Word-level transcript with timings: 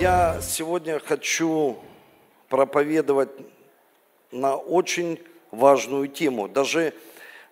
Я 0.00 0.40
сегодня 0.40 1.00
хочу 1.00 1.76
проповедовать 2.48 3.30
на 4.30 4.54
очень 4.54 5.20
важную 5.50 6.06
тему. 6.06 6.46
Даже, 6.46 6.94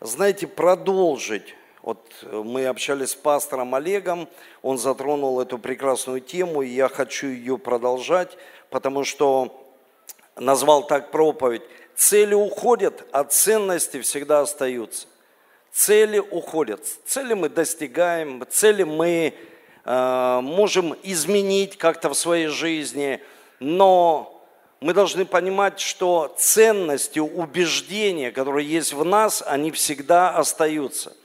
знаете, 0.01 0.47
продолжить. 0.47 1.57
Вот 1.83 1.99
мы 2.23 2.67
общались 2.67 3.11
с 3.11 3.15
пастором 3.17 3.75
Олегом, 3.75 4.29
он 4.63 4.79
затронул 4.79 5.41
эту 5.41 5.59
прекрасную 5.59 6.21
тему, 6.21 6.63
и 6.63 6.69
я 6.69 6.89
хочу 6.89 7.27
ее 7.27 7.59
продолжать, 7.59 8.39
потому 8.71 9.03
что 9.03 9.69
назвал 10.37 10.87
так 10.87 11.11
проповедь. 11.11 11.63
Цели 11.97 12.35
уходят, 12.35 13.09
а 13.11 13.25
ценности 13.25 14.01
всегда 14.03 14.43
остаются. 14.43 15.09
Цели 15.73 16.21
уходят. 16.21 16.81
Цели 17.07 17.35
мы 17.35 17.49
достигаем, 17.49 18.45
цели 18.49 18.85
мы 18.85 19.35
э, 19.35 19.56
можем 19.87 20.97
изменить 21.05 21.79
как-то 21.79 22.09
в 22.11 22.15
своей 22.15 22.49
жизни, 22.49 23.23
но 23.61 24.45
мы 24.81 24.93
должны 24.93 25.25
понимать, 25.25 25.81
что 25.81 26.35
ценности, 26.37 27.19
убеждения, 27.19 28.33
которые 28.33 28.69
есть 28.69 28.93
в 28.93 29.05
нас, 29.05 29.43
они 29.47 29.71
всегда 29.71 30.31
остаются. 30.37 31.17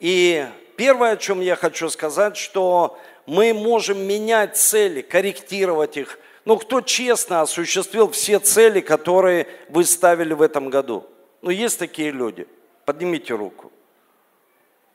И 0.00 0.44
первое, 0.76 1.12
о 1.12 1.16
чем 1.16 1.40
я 1.40 1.54
хочу 1.54 1.88
сказать, 1.88 2.36
что 2.36 2.98
мы 3.26 3.54
можем 3.54 3.98
менять 4.00 4.56
цели, 4.56 5.00
корректировать 5.00 5.96
их. 5.96 6.18
Ну, 6.44 6.56
кто 6.58 6.80
честно 6.80 7.40
осуществил 7.40 8.10
все 8.10 8.40
цели, 8.40 8.80
которые 8.80 9.46
вы 9.68 9.84
ставили 9.84 10.34
в 10.34 10.42
этом 10.42 10.70
году? 10.70 11.06
Ну, 11.40 11.50
есть 11.50 11.78
такие 11.78 12.10
люди. 12.10 12.48
Поднимите 12.84 13.34
руку. 13.34 13.70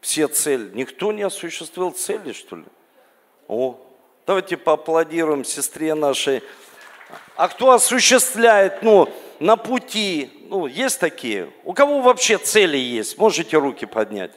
Все 0.01 0.27
цели. 0.27 0.69
Никто 0.73 1.13
не 1.13 1.23
осуществил 1.23 1.91
цели, 1.91 2.33
что 2.33 2.57
ли? 2.57 2.65
О, 3.47 3.79
давайте 4.25 4.57
поаплодируем 4.57 5.45
сестре 5.45 5.95
нашей. 5.95 6.43
А 7.37 7.47
кто 7.47 7.71
осуществляет, 7.71 8.83
ну, 8.83 9.07
на 9.39 9.55
пути, 9.55 10.29
ну, 10.49 10.67
есть 10.67 10.99
такие? 10.99 11.49
У 11.63 11.71
кого 11.73 12.01
вообще 12.01 12.37
цели 12.37 12.77
есть? 12.77 13.17
Можете 13.17 13.57
руки 13.57 13.85
поднять. 13.85 14.31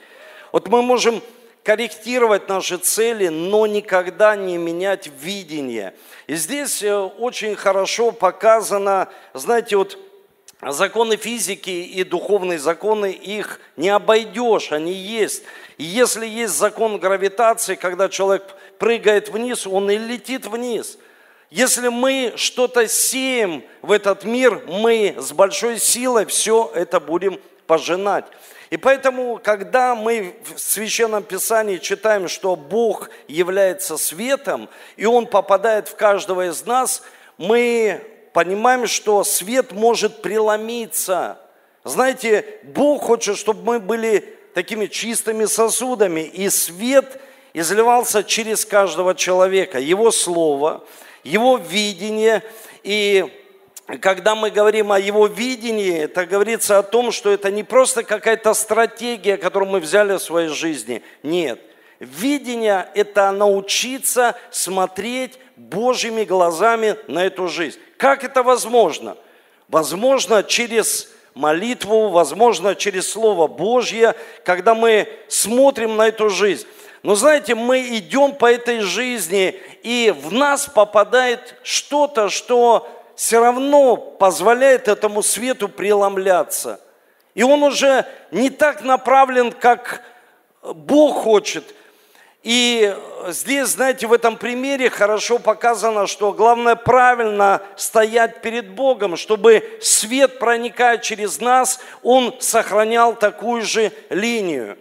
Вот 0.52 0.68
мы 0.68 0.82
можем 0.82 1.22
корректировать 1.64 2.48
наши 2.48 2.76
цели, 2.76 3.26
но 3.28 3.66
никогда 3.66 4.36
не 4.36 4.58
менять 4.58 5.10
видение. 5.20 5.94
И 6.28 6.36
здесь 6.36 6.80
э, 6.84 6.94
очень 6.96 7.56
хорошо 7.56 8.12
показано, 8.12 9.08
знаете, 9.34 9.76
вот 9.76 9.98
законы 10.62 11.16
физики 11.16 11.70
и 11.70 12.04
духовные 12.04 12.60
законы, 12.60 13.10
их 13.10 13.60
не 13.76 13.88
обойдешь, 13.88 14.70
они 14.70 14.92
есть. 14.92 15.42
И 15.78 15.84
если 15.84 16.26
есть 16.26 16.54
закон 16.54 16.98
гравитации, 16.98 17.74
когда 17.74 18.08
человек 18.08 18.54
прыгает 18.80 19.28
вниз, 19.28 19.66
он 19.66 19.90
и 19.90 19.98
летит 19.98 20.46
вниз. 20.46 20.98
Если 21.50 21.88
мы 21.88 22.32
что-то 22.36 22.88
сеем 22.88 23.62
в 23.82 23.92
этот 23.92 24.24
мир, 24.24 24.64
мы 24.66 25.14
с 25.18 25.32
большой 25.32 25.78
силой 25.78 26.24
все 26.24 26.72
это 26.74 26.98
будем 26.98 27.38
пожинать. 27.66 28.24
И 28.70 28.76
поэтому, 28.76 29.38
когда 29.42 29.94
мы 29.94 30.36
в 30.54 30.58
Священном 30.58 31.24
Писании 31.24 31.76
читаем, 31.76 32.26
что 32.28 32.56
Бог 32.56 33.10
является 33.28 33.96
светом, 33.96 34.68
и 34.96 35.04
Он 35.04 35.26
попадает 35.26 35.88
в 35.88 35.96
каждого 35.96 36.48
из 36.48 36.64
нас, 36.64 37.02
мы 37.36 38.00
понимаем, 38.32 38.86
что 38.86 39.24
свет 39.24 39.72
может 39.72 40.22
преломиться. 40.22 41.38
Знаете, 41.84 42.60
Бог 42.62 43.02
хочет, 43.02 43.36
чтобы 43.36 43.62
мы 43.64 43.80
были 43.80 44.38
такими 44.54 44.86
чистыми 44.86 45.44
сосудами, 45.44 46.20
и 46.20 46.48
свет 46.48 47.20
изливался 47.54 48.22
через 48.24 48.64
каждого 48.64 49.14
человека. 49.14 49.78
Его 49.78 50.10
слово, 50.10 50.84
его 51.24 51.56
видение, 51.56 52.42
и 52.82 53.26
когда 54.00 54.34
мы 54.34 54.50
говорим 54.50 54.92
о 54.92 55.00
его 55.00 55.26
видении, 55.26 55.98
это 56.02 56.24
говорится 56.24 56.78
о 56.78 56.82
том, 56.82 57.10
что 57.10 57.30
это 57.30 57.50
не 57.50 57.64
просто 57.64 58.04
какая-то 58.04 58.54
стратегия, 58.54 59.36
которую 59.36 59.70
мы 59.70 59.80
взяли 59.80 60.16
в 60.16 60.22
своей 60.22 60.48
жизни. 60.48 61.02
Нет. 61.22 61.60
Видение– 61.98 62.88
это 62.94 63.30
научиться 63.32 64.36
смотреть 64.50 65.38
Божьими 65.56 66.24
глазами 66.24 66.96
на 67.08 67.26
эту 67.26 67.48
жизнь. 67.48 67.78
Как 67.98 68.24
это 68.24 68.42
возможно? 68.42 69.16
Возможно, 69.68 70.42
через 70.42 71.10
молитву, 71.34 72.08
возможно, 72.08 72.74
через 72.74 73.10
Слово 73.10 73.46
Божье, 73.46 74.14
когда 74.44 74.74
мы 74.74 75.08
смотрим 75.28 75.96
на 75.96 76.08
эту 76.08 76.30
жизнь. 76.30 76.66
Но 77.02 77.14
знаете, 77.14 77.54
мы 77.54 77.80
идем 77.96 78.34
по 78.34 78.50
этой 78.50 78.80
жизни, 78.80 79.58
и 79.82 80.14
в 80.16 80.32
нас 80.32 80.66
попадает 80.66 81.56
что-то, 81.62 82.28
что 82.28 82.88
все 83.16 83.40
равно 83.40 83.96
позволяет 83.96 84.88
этому 84.88 85.22
свету 85.22 85.68
преломляться. 85.68 86.80
И 87.34 87.42
он 87.42 87.62
уже 87.62 88.06
не 88.30 88.50
так 88.50 88.82
направлен, 88.82 89.52
как 89.52 90.02
Бог 90.62 91.22
хочет. 91.22 91.74
И 92.42 92.96
здесь, 93.28 93.68
знаете, 93.68 94.06
в 94.06 94.12
этом 94.12 94.36
примере 94.36 94.88
хорошо 94.88 95.38
показано, 95.38 96.06
что 96.06 96.32
главное 96.32 96.74
правильно 96.74 97.62
стоять 97.76 98.40
перед 98.40 98.70
Богом, 98.70 99.16
чтобы 99.16 99.78
свет, 99.82 100.38
проникая 100.38 100.98
через 100.98 101.40
нас, 101.40 101.80
он 102.02 102.34
сохранял 102.40 103.14
такую 103.14 103.62
же 103.62 103.92
линию. 104.08 104.78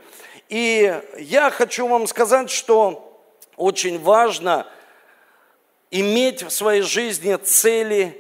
И 0.50 1.00
я 1.20 1.52
хочу 1.52 1.88
вам 1.88 2.08
сказать, 2.08 2.50
что 2.50 3.24
очень 3.56 4.02
важно 4.02 4.66
иметь 5.92 6.42
в 6.44 6.50
своей 6.50 6.82
жизни 6.82 7.36
цели, 7.36 8.20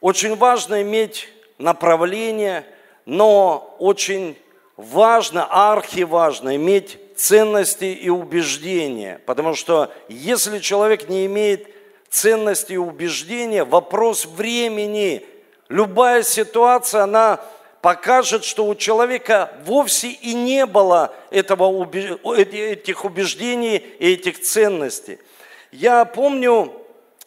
очень 0.00 0.36
важно 0.36 0.80
иметь 0.82 1.28
направление, 1.58 2.64
но 3.04 3.76
очень 3.78 4.38
важно, 4.76 5.46
архиважно 5.50 6.56
иметь 6.56 6.98
ценности 7.14 7.84
и 7.84 8.08
убеждения. 8.08 9.20
Потому 9.26 9.54
что 9.54 9.92
если 10.08 10.60
человек 10.60 11.10
не 11.10 11.26
имеет 11.26 11.68
ценности 12.08 12.72
и 12.72 12.78
убеждения, 12.78 13.64
вопрос 13.64 14.24
времени, 14.24 15.26
любая 15.68 16.22
ситуация, 16.22 17.02
она 17.02 17.40
покажет, 17.82 18.44
что 18.44 18.64
у 18.64 18.74
человека 18.74 19.50
вовсе 19.66 20.08
и 20.08 20.32
не 20.32 20.64
было 20.64 21.12
этого, 21.30 21.84
этих 21.92 23.04
убеждений 23.04 23.76
и 23.76 24.12
этих 24.14 24.40
ценностей. 24.40 25.18
Я 25.72 26.04
помню, 26.04 26.72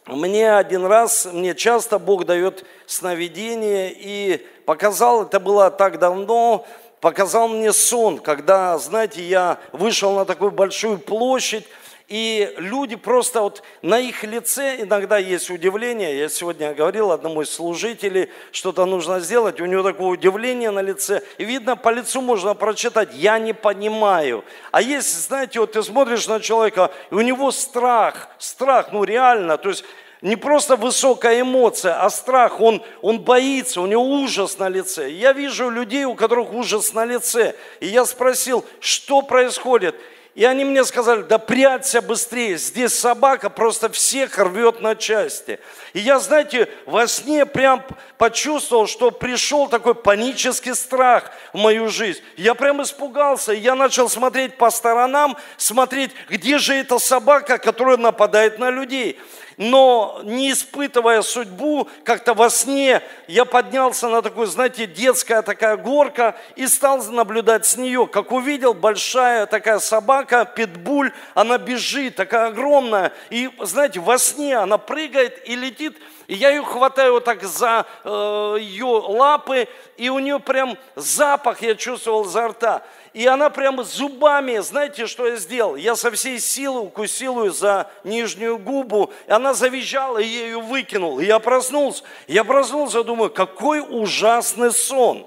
мне 0.06 0.56
один 0.56 0.86
раз, 0.86 1.26
мне 1.26 1.56
часто 1.56 2.00
Бог 2.00 2.26
дает 2.26 2.66
сновидение, 2.88 3.94
и 3.94 4.48
показал, 4.66 5.24
это 5.24 5.42
было 5.42 5.70
так 5.70 6.00
давно, 6.00 6.66
показал 7.02 7.50
мне 7.50 7.74
сон, 7.74 8.20
когда, 8.20 8.78
знаете, 8.78 9.22
я 9.22 9.60
вышел 9.74 10.14
на 10.14 10.24
такую 10.24 10.52
большую 10.52 11.00
площадь, 11.00 11.66
и 12.08 12.54
люди 12.58 12.96
просто 12.96 13.42
вот 13.42 13.64
на 13.82 13.98
их 13.98 14.24
лице 14.24 14.82
иногда 14.82 15.18
есть 15.18 15.50
удивление. 15.50 16.20
Я 16.20 16.30
сегодня 16.30 16.74
говорил 16.76 17.12
одному 17.12 17.42
из 17.42 17.50
служителей, 17.50 18.30
что-то 18.52 18.86
нужно 18.86 19.20
сделать, 19.20 19.60
у 19.60 19.66
него 19.66 19.82
такое 19.82 20.10
удивление 20.10 20.70
на 20.70 20.82
лице. 20.82 21.24
И 21.40 21.46
видно, 21.46 21.76
по 21.76 21.90
лицу 21.90 22.22
можно 22.22 22.54
прочитать, 22.54 23.10
я 23.16 23.40
не 23.40 23.54
понимаю. 23.54 24.46
А 24.72 24.84
если, 24.84 25.18
знаете, 25.20 25.60
вот 25.60 25.72
ты 25.72 25.82
смотришь 25.82 26.28
на 26.28 26.40
человека, 26.40 26.92
и 27.10 27.16
у 27.16 27.22
него 27.22 27.50
страх, 27.52 28.30
страх, 28.38 28.90
ну 28.92 29.04
реально, 29.04 29.58
то 29.58 29.70
есть 29.70 29.84
не 30.22 30.36
просто 30.36 30.76
высокая 30.76 31.42
эмоция, 31.42 32.00
а 32.00 32.12
страх, 32.12 32.62
он, 32.62 32.84
он 33.02 33.20
боится, 33.20 33.82
у 33.82 33.88
него 33.88 34.04
ужас 34.04 34.60
на 34.60 34.70
лице. 34.70 35.10
Я 35.10 35.34
вижу 35.34 35.70
людей, 35.70 36.06
у 36.06 36.14
которых 36.14 36.54
ужас 36.54 36.94
на 36.94 37.04
лице. 37.04 37.56
И 37.80 37.88
я 37.88 38.06
спросил, 38.06 38.64
что 38.80 39.24
происходит? 39.24 39.96
И 40.36 40.44
они 40.44 40.66
мне 40.66 40.84
сказали, 40.84 41.22
да 41.22 41.38
прячься 41.38 42.02
быстрее, 42.02 42.58
здесь 42.58 42.94
собака 42.94 43.50
просто 43.50 43.90
всех 43.90 44.38
рвет 44.38 44.82
на 44.82 44.94
части. 44.94 45.62
И 45.94 46.00
я, 46.02 46.20
знаете, 46.20 46.68
во 46.86 47.08
сне 47.08 47.46
прям 47.46 47.82
почувствовал, 48.18 48.86
что 48.86 49.12
пришел 49.12 49.70
такой 49.70 49.96
панический 49.96 50.76
страх 50.76 51.32
в 51.54 51.58
мою 51.58 51.88
жизнь. 51.88 52.20
Я 52.36 52.54
прям 52.54 52.84
испугался, 52.84 53.54
и 53.54 53.62
я 53.62 53.76
начал 53.76 54.10
смотреть 54.10 54.58
по 54.58 54.70
сторонам, 54.72 55.38
смотреть, 55.56 56.12
где 56.30 56.58
же 56.58 56.74
эта 56.74 57.00
собака, 57.00 57.58
которая 57.58 57.96
нападает 57.96 58.60
на 58.60 58.70
людей 58.70 59.18
но 59.58 60.22
не 60.24 60.52
испытывая 60.52 61.22
судьбу, 61.22 61.88
как-то 62.04 62.34
во 62.34 62.50
сне 62.50 63.02
я 63.28 63.46
поднялся 63.46 64.08
на 64.10 64.22
такую, 64.22 64.48
знаете, 64.48 64.86
детская 64.86 65.42
такая 65.42 65.78
горка 65.78 66.36
и 66.56 66.68
стал 66.68 67.04
наблюдать 67.06 67.66
с 67.66 67.78
нее. 67.78 68.08
Как 68.08 68.32
увидел, 68.32 68.74
большая 68.74 69.46
такая 69.46 69.80
собака, 69.80 70.46
питбуль, 70.46 71.12
она 71.34 71.58
бежит, 71.58 72.16
такая 72.16 72.48
огромная. 72.48 73.12
И, 73.30 73.50
знаете, 73.62 74.00
во 74.00 74.18
сне 74.18 74.58
она 74.58 74.78
прыгает 74.78 75.48
и 75.48 75.56
летит 75.56 75.98
И 76.28 76.36
я 76.36 76.50
ее 76.50 76.64
хватаю 76.64 77.22
так 77.22 77.44
за 77.44 77.86
э, 78.04 78.58
ее 78.60 78.86
лапы, 78.86 79.68
и 79.98 80.10
у 80.10 80.20
нее 80.20 80.40
прям 80.40 80.78
запах 80.96 81.62
я 81.62 81.76
чувствовал 81.76 82.26
изо 82.26 82.48
рта. 82.48 82.84
И 83.16 83.26
она 83.28 83.50
прямо 83.50 83.86
зубами, 83.86 84.58
знаете, 84.58 85.08
что 85.08 85.26
я 85.26 85.38
сделал? 85.38 85.78
Я 85.78 85.96
со 85.96 86.12
всей 86.12 86.38
силы 86.38 86.82
укусил 86.82 87.46
ее 87.46 87.52
за 87.54 87.90
нижнюю 88.04 88.58
губу, 88.58 89.10
и 89.26 89.32
она 89.32 89.54
завизжала, 89.54 90.18
и 90.18 90.28
я 90.28 90.44
ее 90.48 90.60
выкинул. 90.60 91.22
И 91.22 91.26
я 91.26 91.40
проснулся. 91.40 92.04
Я 92.28 92.44
проснулся, 92.44 93.06
думаю, 93.06 93.30
какой 93.30 93.80
ужасный 93.80 94.74
сон. 94.74 95.26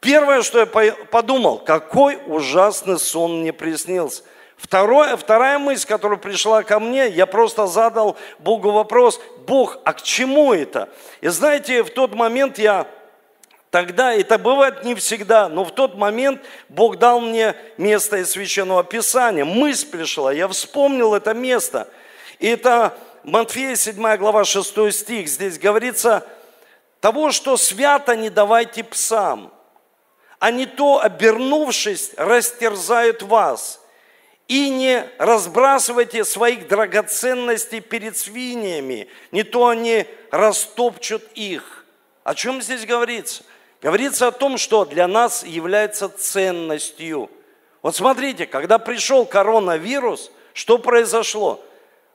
Первое, 0.00 0.40
что 0.40 0.60
я 0.60 0.64
подумал, 0.64 1.58
какой 1.58 2.18
ужасный 2.26 2.98
сон 2.98 3.42
мне 3.42 3.52
приснился. 3.52 4.22
Второе, 4.56 5.18
вторая 5.18 5.58
мысль, 5.58 5.86
которая 5.86 6.18
пришла 6.18 6.62
ко 6.62 6.80
мне, 6.80 7.08
я 7.08 7.26
просто 7.26 7.66
задал 7.66 8.16
Богу 8.38 8.70
вопрос, 8.70 9.20
Бог, 9.46 9.76
а 9.84 9.92
к 9.92 10.00
чему 10.00 10.54
это? 10.54 10.88
И 11.20 11.28
знаете, 11.28 11.82
в 11.82 11.90
тот 11.90 12.14
момент 12.14 12.58
я 12.58 12.86
Тогда, 13.70 14.12
это 14.12 14.36
бывает 14.36 14.82
не 14.82 14.96
всегда, 14.96 15.48
но 15.48 15.64
в 15.64 15.72
тот 15.72 15.94
момент 15.94 16.42
Бог 16.68 16.98
дал 16.98 17.20
мне 17.20 17.54
место 17.78 18.16
из 18.16 18.32
Священного 18.32 18.82
Писания. 18.82 19.44
Мысль 19.44 19.88
пришла, 19.88 20.32
я 20.32 20.48
вспомнил 20.48 21.14
это 21.14 21.34
место. 21.34 21.88
И 22.40 22.48
это 22.48 22.98
Матфея 23.22 23.76
7 23.76 24.16
глава 24.16 24.44
6 24.44 24.92
стих. 24.92 25.28
Здесь 25.28 25.58
говорится, 25.58 26.26
того, 27.00 27.30
что 27.30 27.56
свято, 27.56 28.16
не 28.16 28.28
давайте 28.28 28.82
псам, 28.82 29.52
а 30.40 30.50
не 30.50 30.66
то, 30.66 31.00
обернувшись, 31.00 32.12
растерзают 32.16 33.22
вас. 33.22 33.80
И 34.48 34.68
не 34.68 35.08
разбрасывайте 35.18 36.24
своих 36.24 36.66
драгоценностей 36.66 37.78
перед 37.78 38.16
свиньями, 38.16 39.06
не 39.30 39.44
то 39.44 39.68
они 39.68 40.06
растопчут 40.32 41.22
их. 41.36 41.84
О 42.24 42.34
чем 42.34 42.60
здесь 42.60 42.84
говорится? 42.84 43.44
Говорится 43.82 44.28
о 44.28 44.32
том, 44.32 44.58
что 44.58 44.84
для 44.84 45.08
нас 45.08 45.42
является 45.44 46.08
ценностью. 46.08 47.30
Вот 47.82 47.96
смотрите, 47.96 48.46
когда 48.46 48.78
пришел 48.78 49.24
коронавирус, 49.24 50.30
что 50.52 50.76
произошло? 50.76 51.64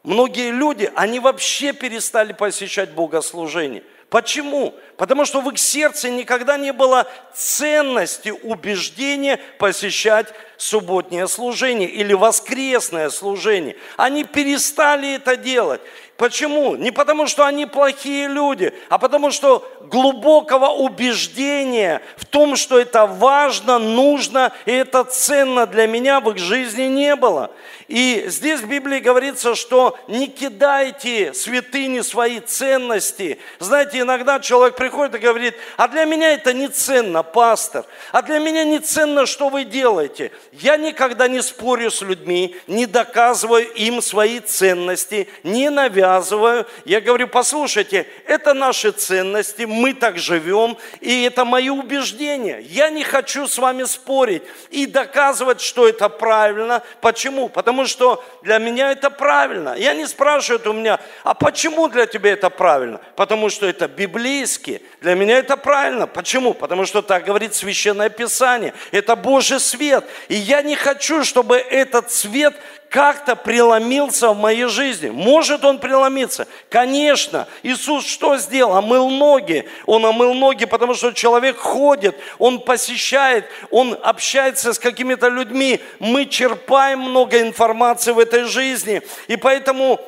Многие 0.03 0.51
люди, 0.51 0.91
они 0.95 1.19
вообще 1.19 1.73
перестали 1.73 2.33
посещать 2.33 2.91
богослужение. 2.91 3.83
Почему? 4.09 4.75
Потому 4.97 5.25
что 5.25 5.41
в 5.41 5.49
их 5.49 5.57
сердце 5.57 6.11
никогда 6.11 6.57
не 6.57 6.71
было 6.71 7.07
ценности, 7.33 8.29
убеждения 8.29 9.39
посещать 9.57 10.27
субботнее 10.57 11.27
служение 11.27 11.89
или 11.89 12.13
воскресное 12.13 13.09
служение. 13.09 13.75
Они 13.97 14.23
перестали 14.23 15.15
это 15.15 15.35
делать. 15.35 15.81
Почему? 16.17 16.77
Не 16.77 16.91
потому, 16.91 17.27
что 17.27 17.45
они 17.45 17.65
плохие 17.65 18.29
люди, 18.29 18.73
а 18.87 18.97
потому, 18.97 19.31
что 19.31 19.69
глубокого 19.81 20.67
убеждения 20.67 22.01
в 22.15 22.25
том, 22.25 22.55
что 22.55 22.79
это 22.79 23.05
важно, 23.05 23.79
нужно 23.79 24.53
и 24.65 24.71
это 24.71 25.03
ценно 25.03 25.65
для 25.65 25.87
меня 25.87 26.21
в 26.21 26.31
их 26.31 26.37
жизни 26.37 26.83
не 26.83 27.17
было. 27.17 27.51
И 27.89 28.23
здесь 28.27 28.61
в 28.61 28.67
Библии 28.67 28.99
говорится, 28.99 29.55
что 29.55 29.99
не 30.07 30.27
кидайте 30.27 31.33
святыни 31.33 31.99
свои 31.99 32.39
ценности. 32.39 33.37
Знаете, 33.59 33.99
иногда 33.99 34.39
человек 34.39 34.75
приходит 34.75 35.15
и 35.15 35.19
говорит, 35.19 35.55
а 35.75 35.89
для 35.89 36.05
меня 36.05 36.31
это 36.31 36.53
не 36.53 36.69
ценно, 36.69 37.23
пастор, 37.23 37.85
а 38.13 38.21
для 38.21 38.39
меня 38.39 38.63
не 38.63 38.79
ценно, 38.79 39.25
что 39.25 39.49
вы 39.49 39.65
делаете. 39.65 40.31
Я 40.53 40.77
никогда 40.77 41.27
не 41.27 41.43
спорю 41.43 41.91
с 41.91 42.01
людьми, 42.01 42.55
не 42.67 42.85
доказываю 42.85 43.69
им 43.73 44.01
свои 44.01 44.39
ценности, 44.39 45.27
не 45.43 45.69
навязываю 45.69 46.04
навязываю. 46.05 46.65
Я 46.85 47.01
говорю, 47.01 47.27
послушайте, 47.27 48.07
это 48.27 48.53
наши 48.53 48.91
ценности, 48.91 49.63
мы 49.63 49.93
так 49.93 50.17
живем, 50.17 50.77
и 51.01 51.23
это 51.23 51.45
мои 51.45 51.69
убеждения. 51.69 52.59
Я 52.61 52.89
не 52.89 53.03
хочу 53.03 53.47
с 53.47 53.57
вами 53.57 53.83
спорить 53.83 54.43
и 54.69 54.85
доказывать, 54.85 55.61
что 55.61 55.87
это 55.87 56.09
правильно. 56.09 56.83
Почему? 57.01 57.49
Потому 57.49 57.85
что 57.85 58.23
для 58.43 58.59
меня 58.59 58.91
это 58.91 59.09
правильно. 59.09 59.75
Я 59.77 59.93
не 59.93 60.07
спрашиваю 60.07 60.61
у 60.69 60.73
меня, 60.73 60.99
а 61.23 61.33
почему 61.33 61.87
для 61.87 62.05
тебя 62.05 62.33
это 62.33 62.49
правильно? 62.49 62.99
Потому 63.15 63.49
что 63.49 63.65
это 63.65 63.87
библейски. 63.87 64.81
Для 65.01 65.15
меня 65.15 65.39
это 65.39 65.57
правильно. 65.57 66.07
Почему? 66.07 66.53
Потому 66.53 66.85
что 66.85 67.01
так 67.01 67.25
говорит 67.25 67.53
Священное 67.53 68.09
Писание. 68.09 68.73
Это 68.91 69.15
Божий 69.15 69.59
свет. 69.59 70.05
И 70.29 70.35
я 70.35 70.61
не 70.61 70.75
хочу, 70.75 71.23
чтобы 71.23 71.57
этот 71.57 72.11
свет 72.11 72.55
как-то 72.95 73.35
преломился 73.35 74.29
в 74.29 74.37
моей 74.37 74.67
жизни. 74.67 75.09
Может 75.09 75.65
он 75.65 75.79
преломиться? 75.79 76.47
Конечно. 76.69 77.45
Иисус 77.61 78.05
что 78.05 78.37
сделал? 78.37 78.77
Омыл 78.77 79.09
ноги. 79.09 79.67
Он 79.85 80.05
омыл 80.05 80.33
ноги, 80.33 80.63
потому 80.63 80.93
что 80.93 81.11
человек 81.11 81.57
ходит, 81.57 82.17
он 82.39 82.61
посещает, 82.61 83.49
он 83.69 83.99
общается 84.01 84.71
с 84.71 84.79
какими-то 84.79 85.27
людьми. 85.27 85.81
Мы 85.99 86.25
черпаем 86.25 87.01
много 87.01 87.41
информации 87.41 88.13
в 88.13 88.19
этой 88.19 88.45
жизни. 88.45 89.01
И 89.27 89.35
поэтому 89.35 89.99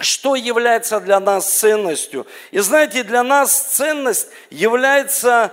что 0.00 0.34
является 0.34 0.98
для 0.98 1.20
нас 1.20 1.48
ценностью? 1.48 2.26
И 2.50 2.58
знаете, 2.58 3.04
для 3.04 3.22
нас 3.22 3.56
ценность 3.56 4.26
является 4.50 5.52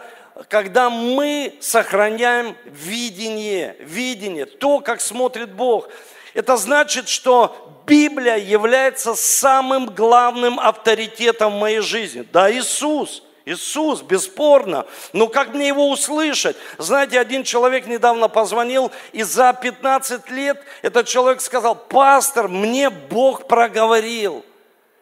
когда 0.50 0.90
мы 0.90 1.54
сохраняем 1.60 2.56
видение, 2.66 3.76
видение, 3.80 4.46
то, 4.46 4.80
как 4.80 5.00
смотрит 5.00 5.52
Бог. 5.52 5.88
Это 6.34 6.58
значит, 6.58 7.10
что 7.10 7.84
Библия 7.86 8.38
является 8.38 9.16
самым 9.16 9.88
главным 9.88 10.60
авторитетом 10.60 11.54
в 11.54 11.60
моей 11.60 11.80
жизни. 11.80 12.28
Да, 12.32 12.52
Иисус. 12.52 13.24
Иисус, 13.44 14.02
бесспорно. 14.02 14.86
Но 15.14 15.28
как 15.28 15.54
мне 15.54 15.68
его 15.68 15.90
услышать? 15.90 16.56
Знаете, 16.78 17.20
один 17.20 17.44
человек 17.44 17.88
недавно 17.88 18.28
позвонил, 18.28 18.92
и 19.14 19.24
за 19.24 19.52
15 19.52 20.30
лет 20.30 20.64
этот 20.84 21.08
человек 21.08 21.42
сказал, 21.42 21.76
пастор, 21.76 22.48
мне 22.48 22.90
Бог 22.90 23.48
проговорил– 23.48 24.46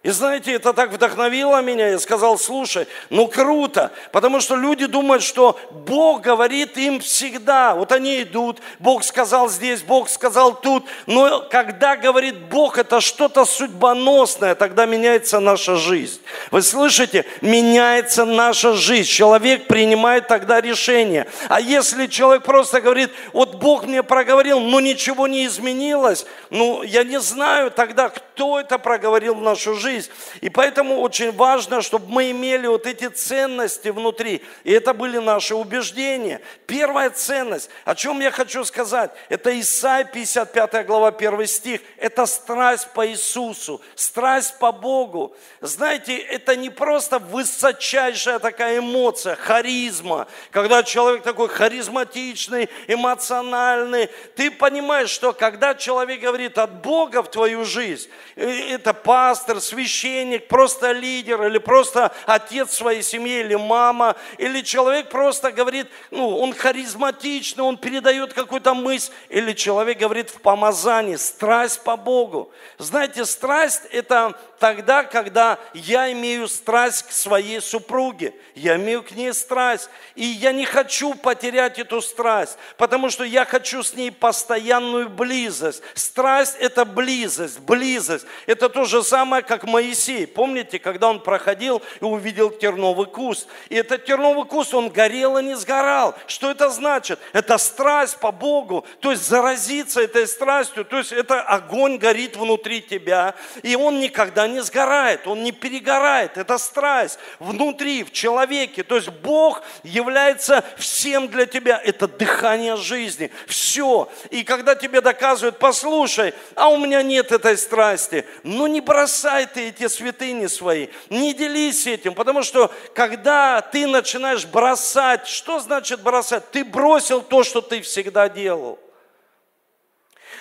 и 0.02 0.12
знаете, 0.12 0.54
это 0.54 0.72
так 0.72 0.92
вдохновило 0.92 1.62
меня. 1.62 1.90
Я 1.90 2.00
сказал, 2.00 2.40
слушай, 2.40 2.88
ну 3.10 3.28
круто, 3.28 3.92
потому 4.14 4.40
что 4.40 4.56
люди 4.56 4.86
думают, 4.86 5.22
что 5.24 5.60
Бог 5.72 6.22
говорит 6.22 6.78
им 6.78 7.02
всегда. 7.02 7.76
Вот 7.76 7.92
они 7.92 8.22
идут, 8.22 8.60
Бог 8.80 9.04
сказал 9.04 9.50
здесь, 9.50 9.82
Бог 9.82 10.08
сказал 10.08 10.56
тут. 10.56 10.86
Но 11.06 11.46
когда 11.52 11.98
говорит 11.98 12.38
Бог, 12.46 12.78
это 12.78 13.02
что-то 13.02 13.44
судьбоносное, 13.44 14.56
тогда 14.56 14.86
меняется 14.86 15.42
наша 15.42 15.76
жизнь. 15.76 16.22
Вы 16.50 16.62
слышите? 16.62 17.26
Меняется 17.42 18.24
наша 18.24 18.76
жизнь. 18.76 19.10
Человек 19.10 19.68
принимает 19.68 20.30
тогда 20.30 20.62
решение. 20.62 21.28
А 21.50 21.60
если 21.60 22.08
человек 22.08 22.44
просто 22.44 22.80
говорит, 22.80 23.10
вот 23.34 23.56
Бог 23.56 23.86
мне 23.86 24.02
проговорил, 24.02 24.62
но 24.62 24.80
ничего 24.80 25.28
не 25.28 25.46
изменилось, 25.46 26.26
ну 26.50 26.84
я 26.84 27.04
не 27.04 27.20
знаю 27.20 27.70
тогда, 27.70 28.08
кто 28.08 28.62
это 28.62 28.80
проговорил 28.80 29.36
в 29.36 29.42
нашу 29.42 29.76
жизнь 29.76 29.89
жизнь. 29.90 30.12
И 30.42 30.50
поэтому 30.50 31.00
очень 31.02 31.32
важно, 31.32 31.82
чтобы 31.82 32.12
мы 32.12 32.32
имели 32.32 32.68
вот 32.68 32.86
эти 32.86 33.08
ценности 33.08 33.90
внутри. 33.90 34.42
И 34.64 34.72
это 34.72 34.94
были 34.94 35.18
наши 35.18 35.56
убеждения. 35.56 36.42
Первая 36.68 37.10
ценность, 37.10 37.70
о 37.86 37.96
чем 37.96 38.20
я 38.20 38.32
хочу 38.32 38.64
сказать, 38.66 39.12
это 39.30 39.60
Исайя 39.60 40.04
55 40.06 40.86
глава 40.86 41.08
1 41.08 41.48
стих. 41.48 41.82
Это 41.98 42.26
страсть 42.26 42.90
по 42.94 43.08
Иисусу, 43.08 43.82
страсть 43.96 44.58
по 44.60 44.72
Богу. 44.72 45.36
Знаете, 45.62 46.18
это 46.18 46.56
не 46.56 46.70
просто 46.70 47.20
высочайшая 47.20 48.40
такая 48.40 48.80
эмоция, 48.80 49.36
харизма, 49.36 50.28
когда 50.52 50.84
человек 50.84 51.24
такой 51.24 51.50
харизматичный, 51.50 52.70
эмоциональный. 52.88 54.10
Ты 54.36 54.52
понимаешь, 54.52 55.10
что 55.10 55.34
когда 55.34 55.76
человек 55.76 56.22
говорит 56.22 56.58
от 56.58 56.82
Бога 56.82 57.24
в 57.24 57.32
твою 57.32 57.66
жизнь, 57.66 58.10
э, 58.36 58.76
это 58.76 58.94
пастор, 58.94 59.60
священник, 59.60 59.79
священник, 59.80 60.48
просто 60.48 60.92
лидер, 60.92 61.42
или 61.46 61.58
просто 61.58 62.12
отец 62.26 62.74
своей 62.74 63.02
семьи, 63.02 63.40
или 63.40 63.56
мама, 63.56 64.16
или 64.38 64.62
человек 64.62 65.10
просто 65.10 65.52
говорит, 65.52 65.88
ну, 66.12 66.38
он 66.38 66.54
харизматичный, 66.54 67.64
он 67.64 67.78
передает 67.78 68.34
какую-то 68.34 68.74
мысль, 68.74 69.12
или 69.30 69.54
человек 69.54 70.00
говорит 70.00 70.30
в 70.30 70.42
помазании, 70.42 71.16
страсть 71.16 71.82
по 71.84 71.96
Богу. 71.96 72.52
Знаете, 72.78 73.26
страсть– 73.26 73.84
это 73.92 74.38
тогда, 74.60 75.04
когда 75.04 75.58
я 75.74 76.12
имею 76.12 76.48
страсть 76.48 77.08
к 77.08 77.12
своей 77.12 77.62
супруге, 77.62 78.34
я 78.56 78.76
имею 78.76 79.02
к 79.04 79.12
ней 79.12 79.34
страсть, 79.34 79.90
и 80.16 80.26
я 80.26 80.52
не 80.52 80.66
хочу 80.66 81.16
потерять 81.16 81.80
эту 81.80 82.02
страсть, 82.02 82.58
потому 82.78 83.10
что 83.10 83.24
я 83.24 83.46
хочу 83.46 83.82
с 83.84 83.94
ней 83.94 84.12
постоянную 84.12 85.10
близость. 85.10 85.82
Страсть– 85.94 86.56
это 86.60 86.86
близость, 86.86 87.60
близость. 87.60 88.26
Это 88.46 88.70
то 88.70 88.86
же 88.86 89.04
самое, 89.04 89.44
как 89.44 89.64
Моисей. 89.64 90.28
Помните, 90.28 90.80
когда 90.80 91.10
он 91.10 91.22
проходил 91.22 91.82
и 92.02 92.04
увидел 92.04 92.50
терновый 92.50 93.06
куст. 93.06 93.48
И 93.70 93.76
этот 93.76 94.06
терновый 94.06 94.46
куст, 94.46 94.74
он 94.74 94.90
горел 94.90 95.38
и 95.38 95.44
не 95.44 95.56
сгорал. 95.56 96.16
Что 96.28 96.52
это 96.52 96.70
значит? 96.70 97.20
Это 97.34 97.58
страсть 97.58 98.18
по 98.18 98.32
Богу. 98.32 98.86
То 99.00 99.12
есть 99.12 99.28
заразиться 99.28 100.02
этой 100.02 100.28
страстью. 100.28 100.84
То 100.84 100.98
есть 100.98 101.12
это 101.12 101.42
огонь 101.42 101.98
горит 101.98 102.36
внутри 102.36 102.82
тебя. 102.82 103.36
И 103.64 103.76
он 103.76 104.00
никогда 104.00 104.49
не 104.54 104.62
сгорает. 104.62 105.28
Он 105.28 105.44
не 105.44 105.52
перегорает. 105.52 106.38
Это 106.38 106.58
страсть 106.58 107.20
внутри, 107.40 108.04
в 108.04 108.12
человеке. 108.12 108.84
То 108.84 108.96
есть 108.96 109.10
Бог 109.10 109.62
является 109.84 110.64
всем 110.78 111.28
для 111.28 111.46
тебя. 111.46 111.82
Это 111.84 112.08
дыхание 112.08 112.76
жизни. 112.76 113.32
Все. 113.48 114.10
И 114.30 114.44
когда 114.44 114.76
тебе 114.76 115.02
доказывают, 115.02 115.60
послушай, 115.60 116.34
а 116.56 116.70
у 116.70 116.78
меня 116.78 117.02
нет 117.02 117.32
этой 117.32 117.58
страсти. 117.58 118.26
Ну 118.44 118.68
не 118.68 118.82
бросай 118.82 119.46
ты 119.46 119.70
эти 119.70 119.88
святыни 119.88 120.48
свои. 120.48 120.88
Не 121.10 121.34
делись 121.34 121.88
этим. 121.88 122.14
Потому 122.14 122.44
что 122.44 122.72
когда 122.94 123.62
ты 123.62 123.88
начинаешь 123.88 124.46
бросать, 124.46 125.28
что 125.28 125.60
значит 125.60 126.02
бросать? 126.02 126.50
Ты 126.52 126.64
бросил 126.64 127.22
то, 127.22 127.44
что 127.44 127.62
ты 127.62 127.82
всегда 127.82 128.30
делал. 128.30 128.80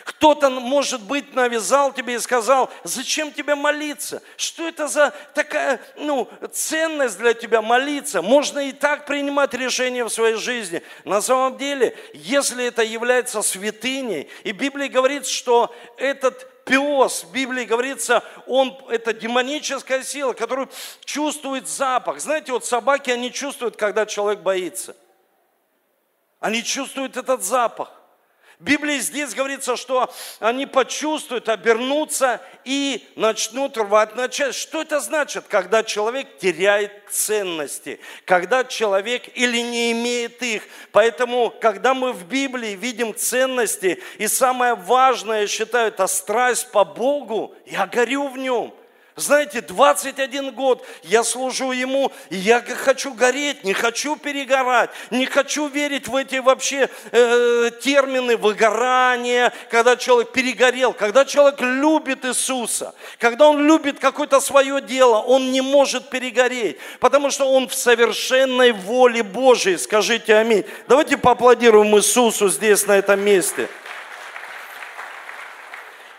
Кто-то, 0.09 0.49
может 0.49 1.03
быть, 1.03 1.35
навязал 1.35 1.93
тебе 1.93 2.15
и 2.15 2.19
сказал, 2.19 2.71
зачем 2.83 3.31
тебе 3.31 3.55
молиться? 3.55 4.23
Что 4.39 4.67
это 4.67 4.89
за 4.89 5.13
такая 5.35 5.83
ну, 5.97 6.27
ценность 6.51 7.19
для 7.19 7.35
тебя 7.35 7.61
молиться? 7.61 8.23
Можно 8.23 8.61
и 8.71 8.73
так 8.73 9.05
принимать 9.05 9.53
решения 9.53 10.03
в 10.05 10.09
своей 10.09 10.37
жизни. 10.37 10.83
На 11.05 11.21
самом 11.21 11.59
деле, 11.59 11.95
если 12.15 12.65
это 12.65 12.83
является 12.83 13.43
святыней, 13.43 14.31
и 14.45 14.53
Библия 14.53 14.89
говорит, 14.89 15.27
что 15.27 15.75
этот 15.99 16.65
пес, 16.65 17.25
в 17.25 17.31
Библии 17.31 17.67
говорится, 17.67 18.25
он, 18.47 18.79
это 18.89 19.13
демоническая 19.13 20.03
сила, 20.03 20.33
которая 20.33 20.71
чувствует 21.05 21.69
запах. 21.69 22.19
Знаете, 22.21 22.53
вот 22.53 22.65
собаки, 22.65 23.11
они 23.11 23.31
чувствуют, 23.31 23.77
когда 23.77 24.07
человек 24.07 24.41
боится. 24.41 24.97
Они 26.41 26.65
чувствуют 26.65 27.19
этот 27.19 27.43
запах. 27.43 27.98
Библии 28.61 28.99
здесь 28.99 29.35
говорится, 29.35 29.77
что 29.77 30.13
они 30.41 30.67
почувствуют, 30.67 31.49
обернутся 31.49 32.41
и 32.65 33.07
начнут 33.15 33.79
рвать 33.79 34.17
на 34.17 34.29
части. 34.29 34.61
Что 34.61 34.83
это 34.83 34.99
значит, 34.99 35.45
когда 35.47 35.85
человек 35.85 36.39
теряет 36.39 36.91
ценности, 37.09 38.01
когда 38.25 38.65
человек 38.65 39.29
или 39.37 39.59
не 39.59 39.93
имеет 39.93 40.43
их? 40.43 40.65
Поэтому, 40.91 41.55
когда 41.61 41.95
мы 41.95 42.13
в 42.13 42.25
Библии 42.27 42.75
видим 42.75 43.15
ценности, 43.15 44.03
и 44.19 44.27
самое 44.27 44.75
важное, 44.75 45.43
я 45.43 45.47
считаю, 45.47 45.89
это 45.89 46.09
страсть 46.09 46.73
по 46.73 46.85
Богу, 46.85 47.55
я 47.65 47.87
горю 47.87 48.27
в 48.27 48.39
нем– 48.39 48.75
знаете, 49.19 49.61
21 49.61 50.53
год 50.53 50.85
я 51.03 51.25
служу 51.25 51.73
Ему, 51.73 52.13
и 52.31 52.37
я 52.37 52.61
хочу 52.61 53.13
гореть, 53.13 53.65
не 53.65 53.75
хочу 53.75 54.17
перегорать, 54.17 54.91
не 55.11 55.27
хочу 55.27 55.69
верить 55.69 56.09
в 56.09 56.17
эти 56.17 56.37
вообще 56.37 56.89
э, 57.11 57.71
термины 57.83 58.37
выгорания, 58.37 59.53
когда 59.71 59.97
человек 59.97 60.33
перегорел, 60.33 60.93
когда 60.93 61.25
человек 61.25 61.61
любит 61.61 62.25
Иисуса, 62.25 62.95
когда 63.19 63.49
он 63.49 63.67
любит 63.67 63.99
какое-то 63.99 64.41
свое 64.41 64.81
дело, 64.81 65.19
он 65.19 65.51
не 65.53 65.61
может 65.61 66.11
перегореть, 66.11 66.79
потому 67.01 67.31
что 67.31 67.51
он 67.51 67.69
в 67.69 67.75
совершенной 67.75 68.73
воле 68.73 69.23
Божией, 69.23 69.77
скажите 69.79 70.37
аминь. 70.37 70.65
Давайте 70.87 71.17
поаплодируем 71.17 71.97
Иисусу 71.97 72.49
здесь, 72.49 72.87
на 72.87 72.99
этом 72.99 73.21
месте. 73.21 73.69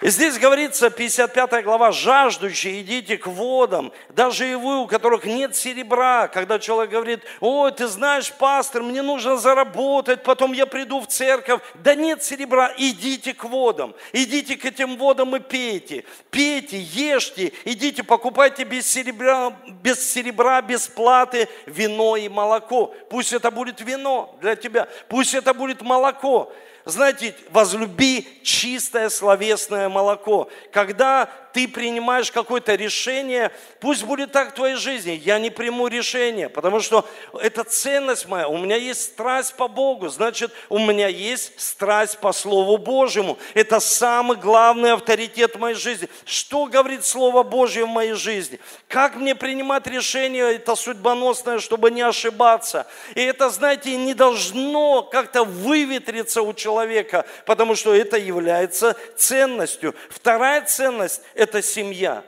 И 0.02 0.08
здесь 0.08 0.38
говорится, 0.38 0.90
55 0.90 1.64
глава, 1.66 1.92
жаждущие, 1.92 2.82
идите 2.82 3.18
к 3.18 3.28
водам, 3.28 3.92
даже 4.08 4.50
и 4.50 4.56
вы, 4.56 4.80
у 4.80 4.88
которых 4.88 5.26
нет 5.26 5.58
серебра, 5.58 6.30
когда 6.30 6.58
человек 6.58 6.92
говорит, 6.92 7.20
ой, 7.42 7.70
ты 7.74 7.88
знаешь, 7.88 8.32
пастор, 8.32 8.82
мне 8.82 9.02
нужно 9.02 9.36
заработать, 9.36 10.24
потом 10.24 10.54
я 10.54 10.66
приду 10.66 11.02
в 11.02 11.08
церковь, 11.08 11.62
да 11.84 11.96
нет 11.96 12.24
серебра, 12.24 12.74
идите 12.78 13.34
к 13.34 13.44
водам, 13.44 13.94
идите 14.14 14.56
к 14.56 14.64
этим 14.64 14.96
водам 14.96 15.36
и 15.36 15.42
пейте, 15.42 16.06
пейте, 16.32 16.80
ешьте, 16.80 17.52
идите, 17.66 18.02
покупайте 18.02 18.64
без 18.64 18.90
серебра, 18.90 19.52
без 19.84 20.10
серебра, 20.10 20.62
без 20.62 20.88
платы 20.88 21.50
вино 21.66 22.16
и 22.16 22.30
молоко, 22.30 22.96
пусть 23.10 23.34
это 23.34 23.52
будет 23.52 23.82
вино 23.82 24.34
для 24.40 24.56
тебя, 24.56 24.88
пусть 25.10 25.34
это 25.34 25.54
будет 25.54 25.82
молоко, 25.82 26.54
знаете, 26.90 27.36
возлюби 27.50 28.28
чистое 28.44 29.10
словесное 29.10 29.90
молоко. 29.90 30.50
Когда 30.72 31.30
ты 31.54 31.68
принимаешь 31.68 32.32
какое-то 32.32 32.76
решение, 32.76 33.52
пусть 33.80 34.04
будет 34.04 34.32
так 34.32 34.52
в 34.52 34.54
твоей 34.54 34.76
жизни, 34.76 35.20
я 35.24 35.40
не 35.40 35.50
приму 35.50 35.88
решение, 35.88 36.50
потому 36.50 36.80
что 36.80 37.08
это 37.34 37.64
ценность 37.64 38.28
моя, 38.28 38.48
у 38.48 38.58
меня 38.58 38.76
есть 38.76 39.02
страсть 39.02 39.56
по 39.56 39.68
Богу, 39.68 40.10
значит, 40.10 40.52
у 40.70 40.80
меня 40.80 41.08
есть 41.08 41.60
страсть 41.60 42.18
по 42.20 42.32
Слову 42.32 42.78
Божьему. 42.78 43.38
Это 43.54 43.80
самый 43.80 44.38
главный 44.38 44.94
авторитет 44.94 45.56
в 45.56 45.60
моей 45.60 45.76
жизни. 45.76 46.10
Что 46.26 46.66
говорит 46.66 47.06
Слово 47.06 47.44
Божье 47.44 47.86
в 47.86 47.90
моей 47.90 48.14
жизни? 48.14 48.60
Как 48.88 49.16
мне 49.16 49.36
принимать 49.36 49.88
решение, 49.88 50.56
это 50.56 50.76
судьбоносное, 50.76 51.60
чтобы 51.60 51.92
не 51.92 52.02
ошибаться. 52.02 52.88
И 53.16 53.22
это, 53.22 53.50
знаете, 53.50 53.96
не 53.96 54.14
должно 54.14 55.04
как-то 55.04 55.44
выветриться 55.44 56.42
у 56.42 56.54
человека, 56.54 57.26
потому 57.46 57.76
что 57.76 57.94
это 57.94 58.18
является 58.18 58.96
ценностью. 59.16 59.96
Вторая 60.10 60.62
ценность 60.66 61.22
это 61.40 61.62
семья. 61.62 62.24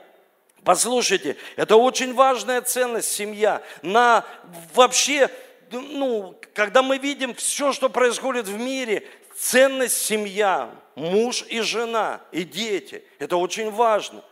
Послушайте, 0.64 1.36
это 1.56 1.76
очень 1.76 2.14
важная 2.14 2.62
ценность 2.62 3.12
семья. 3.12 3.62
На 3.82 4.24
вообще, 4.74 5.28
ну, 5.70 6.38
когда 6.54 6.82
мы 6.82 6.98
видим 6.98 7.34
все, 7.34 7.72
что 7.72 7.88
происходит 7.88 8.46
в 8.46 8.58
мире, 8.58 9.06
ценность 9.36 10.00
семья, 10.00 10.70
муж 10.94 11.44
и 11.48 11.60
жена, 11.60 12.20
и 12.30 12.44
дети, 12.44 13.04
это 13.18 13.36
очень 13.36 13.70
важно. 13.70 14.24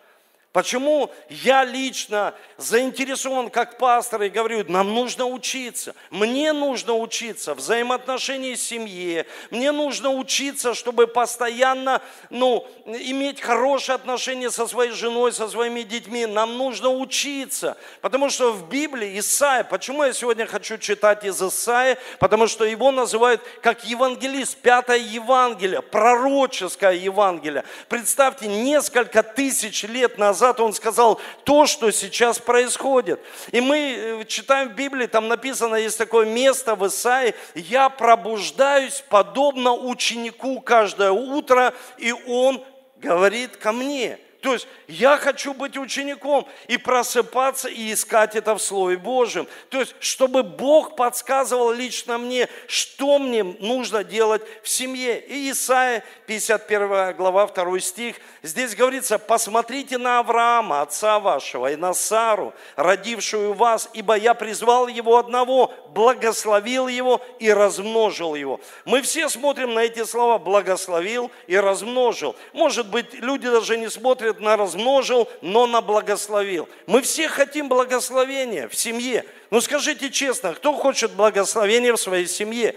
Почему 0.52 1.12
я 1.28 1.64
лично 1.64 2.34
заинтересован 2.56 3.50
как 3.50 3.78
пастор 3.78 4.22
и 4.22 4.28
говорю, 4.28 4.64
нам 4.66 4.92
нужно 4.92 5.24
учиться, 5.26 5.94
мне 6.10 6.52
нужно 6.52 6.94
учиться 6.94 7.54
взаимоотношения 7.54 8.56
в 8.56 8.60
семье, 8.60 9.26
мне 9.52 9.70
нужно 9.70 10.10
учиться, 10.10 10.74
чтобы 10.74 11.06
постоянно 11.06 12.02
ну, 12.30 12.66
иметь 12.84 13.40
хорошие 13.40 13.94
отношения 13.94 14.50
со 14.50 14.66
своей 14.66 14.90
женой, 14.90 15.32
со 15.32 15.48
своими 15.48 15.82
детьми, 15.82 16.26
нам 16.26 16.58
нужно 16.58 16.88
учиться, 16.88 17.76
потому 18.00 18.28
что 18.28 18.52
в 18.52 18.68
Библии 18.68 19.20
Исаия, 19.20 19.62
почему 19.62 20.02
я 20.02 20.12
сегодня 20.12 20.46
хочу 20.46 20.78
читать 20.78 21.24
из 21.24 21.40
Исаия, 21.40 21.96
потому 22.18 22.48
что 22.48 22.64
его 22.64 22.90
называют 22.90 23.40
как 23.62 23.84
евангелист, 23.84 24.56
пятое 24.56 24.98
Евангелие, 24.98 25.80
пророческое 25.80 26.94
Евангелие. 26.94 27.62
Представьте, 27.88 28.48
несколько 28.48 29.22
тысяч 29.22 29.84
лет 29.84 30.18
назад 30.18 30.39
назад 30.40 30.60
он 30.60 30.72
сказал 30.72 31.20
то, 31.44 31.66
что 31.66 31.90
сейчас 31.90 32.38
происходит. 32.38 33.20
И 33.52 33.60
мы 33.60 33.76
э, 33.78 34.24
читаем 34.24 34.70
в 34.70 34.74
Библии, 34.74 35.06
там 35.06 35.28
написано, 35.28 35.74
есть 35.74 35.98
такое 35.98 36.26
место 36.26 36.74
в 36.74 36.86
Исаии, 36.86 37.34
«Я 37.54 37.90
пробуждаюсь 37.90 39.04
подобно 39.08 39.74
ученику 39.74 40.60
каждое 40.60 41.10
утро, 41.10 41.74
и 41.98 42.12
он 42.12 42.64
говорит 42.96 43.56
ко 43.56 43.72
мне». 43.72 44.18
То 44.40 44.54
есть 44.54 44.66
я 44.88 45.16
хочу 45.16 45.54
быть 45.54 45.76
учеником 45.76 46.46
и 46.68 46.76
просыпаться 46.76 47.68
и 47.68 47.92
искать 47.92 48.34
это 48.36 48.54
в 48.54 48.62
Слове 48.62 48.96
Божьем. 48.96 49.46
То 49.68 49.80
есть, 49.80 49.94
чтобы 50.00 50.42
Бог 50.42 50.96
подсказывал 50.96 51.72
лично 51.72 52.18
мне, 52.18 52.48
что 52.66 53.18
мне 53.18 53.44
нужно 53.44 54.02
делать 54.02 54.42
в 54.62 54.68
семье. 54.68 55.20
И 55.20 55.50
Исаия, 55.50 56.04
51 56.26 57.14
глава, 57.16 57.46
2 57.46 57.80
стих, 57.80 58.16
здесь 58.42 58.74
говорится, 58.74 59.18
посмотрите 59.18 59.98
на 59.98 60.20
Авраама, 60.20 60.82
отца 60.82 61.18
вашего, 61.18 61.70
и 61.70 61.76
на 61.76 61.92
Сару, 61.92 62.54
родившую 62.76 63.52
вас, 63.52 63.90
ибо 63.92 64.16
я 64.16 64.34
призвал 64.34 64.88
его 64.88 65.18
одного, 65.18 65.72
благословил 65.90 66.88
его 66.88 67.20
и 67.38 67.52
размножил 67.52 68.34
его. 68.34 68.60
Мы 68.84 69.02
все 69.02 69.28
смотрим 69.28 69.74
на 69.74 69.80
эти 69.80 70.04
слова, 70.04 70.38
благословил 70.38 71.30
и 71.46 71.56
размножил. 71.56 72.36
Может 72.52 72.88
быть, 72.88 73.14
люди 73.14 73.48
даже 73.48 73.76
не 73.76 73.90
смотрят 73.90 74.29
на 74.38 74.56
размножил, 74.56 75.28
но 75.40 75.66
на 75.66 75.80
благословил. 75.80 76.68
Мы 76.86 77.02
все 77.02 77.28
хотим 77.28 77.68
благословения 77.68 78.68
в 78.68 78.76
семье. 78.76 79.24
Ну 79.50 79.60
скажите 79.60 80.10
честно, 80.10 80.54
кто 80.54 80.74
хочет 80.74 81.12
благословения 81.12 81.92
в 81.92 82.00
своей 82.00 82.26
семье? 82.26 82.76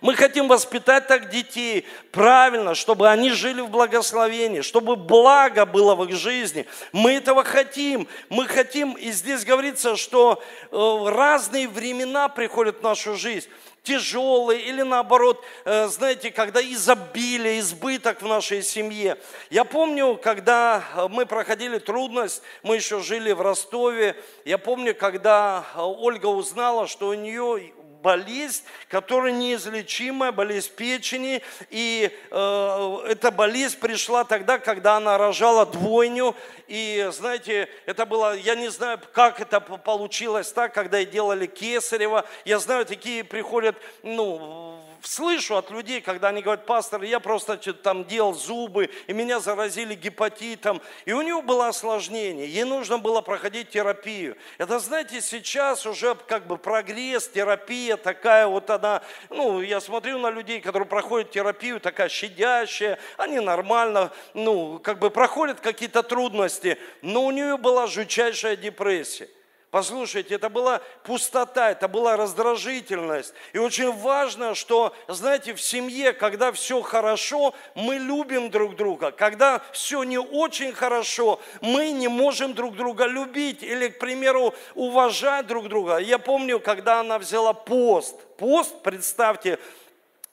Мы 0.00 0.14
хотим 0.14 0.48
воспитать 0.48 1.06
так 1.06 1.30
детей 1.30 1.86
правильно, 2.12 2.74
чтобы 2.74 3.08
они 3.08 3.30
жили 3.30 3.60
в 3.60 3.68
благословении, 3.68 4.60
чтобы 4.60 4.96
благо 4.96 5.66
было 5.66 5.94
в 5.94 6.04
их 6.04 6.16
жизни. 6.16 6.66
Мы 6.92 7.12
этого 7.12 7.44
хотим. 7.44 8.08
Мы 8.28 8.46
хотим, 8.46 8.92
и 8.92 9.10
здесь 9.10 9.44
говорится, 9.44 9.96
что 9.96 10.42
э, 10.70 11.04
разные 11.08 11.68
времена 11.68 12.28
приходят 12.28 12.78
в 12.78 12.82
нашу 12.82 13.16
жизнь 13.16 13.48
тяжелые 13.88 14.60
или 14.60 14.82
наоборот, 14.82 15.42
э, 15.64 15.86
знаете, 15.88 16.30
когда 16.30 16.60
изобилие, 16.62 17.58
избыток 17.60 18.20
в 18.20 18.26
нашей 18.26 18.62
семье. 18.62 19.16
Я 19.48 19.64
помню, 19.64 20.20
когда 20.22 20.84
мы 21.08 21.24
проходили 21.24 21.78
трудность, 21.78 22.42
мы 22.62 22.76
еще 22.76 23.00
жили 23.00 23.32
в 23.32 23.40
Ростове, 23.40 24.14
я 24.44 24.58
помню, 24.58 24.94
когда 24.94 25.64
Ольга 25.74 26.26
узнала, 26.26 26.86
что 26.86 27.08
у 27.08 27.14
нее 27.14 27.72
болезнь, 28.02 28.62
которая 28.88 29.32
неизлечимая, 29.32 30.32
болезнь 30.32 30.70
печени. 30.74 31.42
И 31.70 32.10
э, 32.30 32.98
эта 33.08 33.30
болезнь 33.30 33.78
пришла 33.78 34.24
тогда, 34.24 34.58
когда 34.58 34.96
она 34.96 35.18
рожала 35.18 35.66
двойню. 35.66 36.34
И 36.66 37.08
знаете, 37.12 37.68
это 37.86 38.06
было, 38.06 38.36
я 38.36 38.54
не 38.54 38.68
знаю, 38.68 39.00
как 39.12 39.40
это 39.40 39.60
получилось 39.60 40.52
так, 40.52 40.74
когда 40.74 41.04
делали 41.04 41.46
кесарево. 41.46 42.24
Я 42.44 42.58
знаю, 42.58 42.86
такие 42.86 43.24
приходят, 43.24 43.76
ну, 44.02 44.80
слышу 45.02 45.56
от 45.56 45.70
людей, 45.70 46.00
когда 46.00 46.28
они 46.28 46.42
говорят, 46.42 46.66
пастор, 46.66 47.02
я 47.02 47.20
просто 47.20 47.56
там 47.56 48.04
делал 48.04 48.34
зубы, 48.34 48.90
и 49.06 49.12
меня 49.12 49.40
заразили 49.40 49.94
гепатитом. 49.94 50.80
И 51.04 51.12
у 51.12 51.22
него 51.22 51.42
было 51.42 51.68
осложнение, 51.68 52.48
ей 52.48 52.64
нужно 52.64 52.98
было 52.98 53.20
проходить 53.20 53.70
терапию. 53.70 54.36
Это, 54.58 54.78
знаете, 54.78 55.20
сейчас 55.20 55.86
уже 55.86 56.14
как 56.14 56.46
бы 56.46 56.56
прогресс, 56.56 57.28
терапия 57.28 57.96
такая 57.96 58.46
вот 58.46 58.70
она, 58.70 59.02
ну, 59.30 59.60
я 59.60 59.80
смотрю 59.80 60.18
на 60.18 60.30
людей, 60.30 60.60
которые 60.60 60.88
проходят 60.88 61.30
терапию, 61.30 61.80
такая 61.80 62.08
щадящая, 62.08 62.98
они 63.16 63.40
нормально, 63.40 64.12
ну, 64.34 64.78
как 64.78 64.98
бы 64.98 65.10
проходят 65.10 65.60
какие-то 65.60 66.02
трудности, 66.02 66.78
но 67.02 67.24
у 67.24 67.30
нее 67.30 67.56
была 67.56 67.86
жутчайшая 67.86 68.56
депрессия. 68.56 69.28
Послушайте, 69.70 70.36
это 70.36 70.48
была 70.48 70.80
пустота, 71.02 71.70
это 71.70 71.88
была 71.88 72.16
раздражительность. 72.16 73.34
И 73.52 73.58
очень 73.58 73.92
важно, 73.92 74.54
что, 74.54 74.96
знаете, 75.08 75.52
в 75.52 75.60
семье, 75.60 76.14
когда 76.14 76.52
все 76.52 76.80
хорошо, 76.80 77.54
мы 77.74 77.96
любим 77.96 78.50
друг 78.50 78.76
друга. 78.76 79.10
Когда 79.10 79.60
все 79.72 80.04
не 80.04 80.18
очень 80.18 80.72
хорошо, 80.72 81.38
мы 81.60 81.90
не 81.90 82.08
можем 82.08 82.54
друг 82.54 82.76
друга 82.76 83.04
любить 83.04 83.62
или, 83.62 83.88
к 83.88 83.98
примеру, 83.98 84.54
уважать 84.74 85.46
друг 85.46 85.68
друга. 85.68 85.98
Я 85.98 86.18
помню, 86.18 86.60
когда 86.60 87.00
она 87.00 87.18
взяла 87.18 87.52
пост. 87.52 88.16
Пост, 88.38 88.74
представьте, 88.82 89.58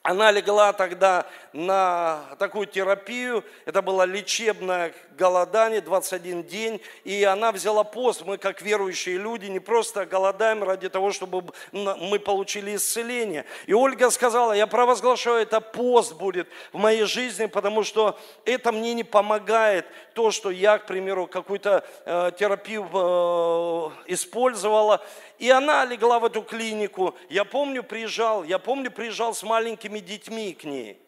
она 0.05 0.31
легла 0.31 0.71
тогда 0.71 1.25
на 1.55 2.35
такую 2.37 2.67
терапию, 2.67 3.43
это 3.63 3.81
было 3.81 4.03
лечебное 4.03 4.93
голодание, 5.17 5.79
21 5.79 6.43
день, 6.43 6.81
и 7.05 7.23
она 7.23 7.53
взяла 7.53 7.85
пост. 7.85 8.23
Мы, 8.25 8.37
как 8.37 8.61
верующие 8.61 9.17
люди, 9.17 9.45
не 9.45 9.61
просто 9.61 10.05
голодаем 10.05 10.63
ради 10.65 10.89
того, 10.89 11.13
чтобы 11.13 11.45
мы 11.71 12.19
получили 12.19 12.75
исцеление. 12.75 13.45
И 13.67 13.73
Ольга 13.73 14.09
сказала, 14.09 14.51
я 14.51 14.67
провозглашаю, 14.67 15.37
это 15.37 15.61
пост 15.61 16.13
будет 16.15 16.49
в 16.73 16.77
моей 16.77 17.05
жизни, 17.05 17.45
потому 17.45 17.83
что 17.83 18.19
это 18.43 18.73
мне 18.73 18.93
не 18.93 19.05
помогает 19.05 19.85
то, 20.13 20.31
что 20.31 20.51
я, 20.51 20.77
к 20.77 20.85
примеру, 20.85 21.25
какую-то 21.25 21.85
э, 22.05 22.31
терапию 22.37 22.83
э, 22.91 24.11
использовала. 24.11 25.01
И 25.39 25.49
она 25.49 25.85
легла 25.85 26.19
в 26.19 26.25
эту 26.25 26.41
клинику. 26.41 27.15
Я 27.29 27.45
помню, 27.45 27.81
приезжал, 27.81 28.43
я 28.43 28.59
помню, 28.59 28.91
приезжал 28.91 29.33
с 29.33 29.41
маленькими 29.41 29.99
детьми 29.99 30.53
к 30.53 30.65
ней. 30.65 31.04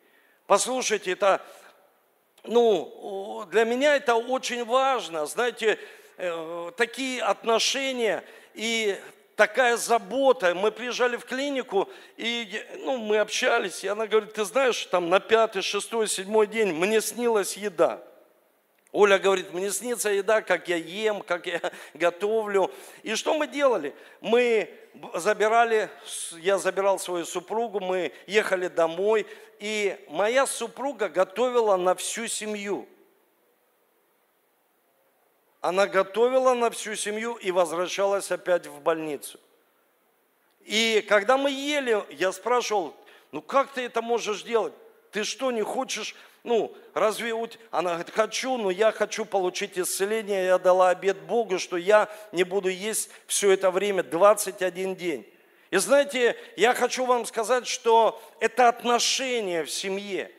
Послушайте, 0.48 1.12
это, 1.12 1.42
ну, 2.44 3.46
для 3.52 3.66
меня 3.66 3.98
это 3.98 4.16
очень 4.16 4.64
важно. 4.64 5.26
Знаете, 5.26 5.78
э, 6.18 6.72
такие 6.78 7.22
отношения 7.22 8.24
и 8.54 8.98
такая 9.36 9.76
забота. 9.76 10.56
Мы 10.56 10.72
приезжали 10.72 11.18
в 11.18 11.26
клинику, 11.26 11.90
и 12.16 12.64
ну, 12.80 12.98
мы 12.98 13.18
общались, 13.18 13.84
и 13.84 13.88
она 13.88 14.08
говорит, 14.08 14.34
ты 14.34 14.46
знаешь, 14.46 14.86
там 14.86 15.10
на 15.10 15.20
пятый, 15.20 15.62
шестой, 15.62 16.08
седьмой 16.08 16.48
день 16.48 16.72
мне 16.72 17.02
снилась 17.02 17.58
еда. 17.58 18.02
Оля 18.98 19.20
говорит, 19.20 19.54
мне 19.54 19.70
снится 19.70 20.10
еда, 20.10 20.42
как 20.42 20.68
я 20.70 20.76
ем, 20.76 21.22
как 21.22 21.46
я 21.46 21.62
готовлю. 21.94 22.72
И 23.04 23.14
что 23.14 23.38
мы 23.38 23.46
делали? 23.46 23.94
Мы 24.22 24.74
забирали, 25.14 25.92
я 26.40 26.58
забирал 26.58 26.98
свою 26.98 27.24
супругу, 27.24 27.80
мы 27.80 28.12
ехали 28.26 28.70
домой, 28.70 29.28
и 29.60 30.04
моя 30.10 30.48
супруга 30.48 31.10
готовила 31.10 31.76
на 31.78 31.94
всю 31.94 32.26
семью. 32.26 32.88
Она 35.62 35.86
готовила 35.86 36.56
на 36.56 36.72
всю 36.72 36.96
семью 36.96 37.36
и 37.36 37.52
возвращалась 37.52 38.32
опять 38.32 38.66
в 38.66 38.82
больницу. 38.82 39.40
И 40.62 41.06
когда 41.08 41.38
мы 41.38 41.52
ели, 41.52 42.04
я 42.16 42.32
спрашивал, 42.32 42.96
ну 43.32 43.44
как 43.44 43.74
ты 43.74 43.82
это 43.82 44.02
можешь 44.02 44.42
делать? 44.42 44.74
Ты 45.18 45.24
что, 45.24 45.50
не 45.50 45.64
хочешь 45.64 46.16
ну, 46.44 46.72
разве 46.94 47.34
она 47.72 47.96
говорит, 47.96 48.14
хочу, 48.14 48.56
но 48.58 48.70
я 48.70 48.92
хочу 48.92 49.26
получить 49.26 49.80
исцеление. 49.80 50.46
Я 50.46 50.60
дала 50.60 50.92
обед 50.92 51.18
Богу, 51.24 51.58
что 51.58 51.76
я 51.76 52.08
не 52.32 52.44
буду 52.44 52.70
есть 52.70 53.10
все 53.26 53.52
это 53.52 53.72
время, 53.72 54.04
21 54.04 54.96
день. 54.96 55.28
И 55.72 55.78
знаете, 55.78 56.38
я 56.56 56.76
хочу 56.76 57.06
вам 57.06 57.26
сказать, 57.26 57.66
что 57.66 58.22
это 58.40 58.70
отношение 58.70 59.64
в 59.64 59.72
семье– 59.72 60.32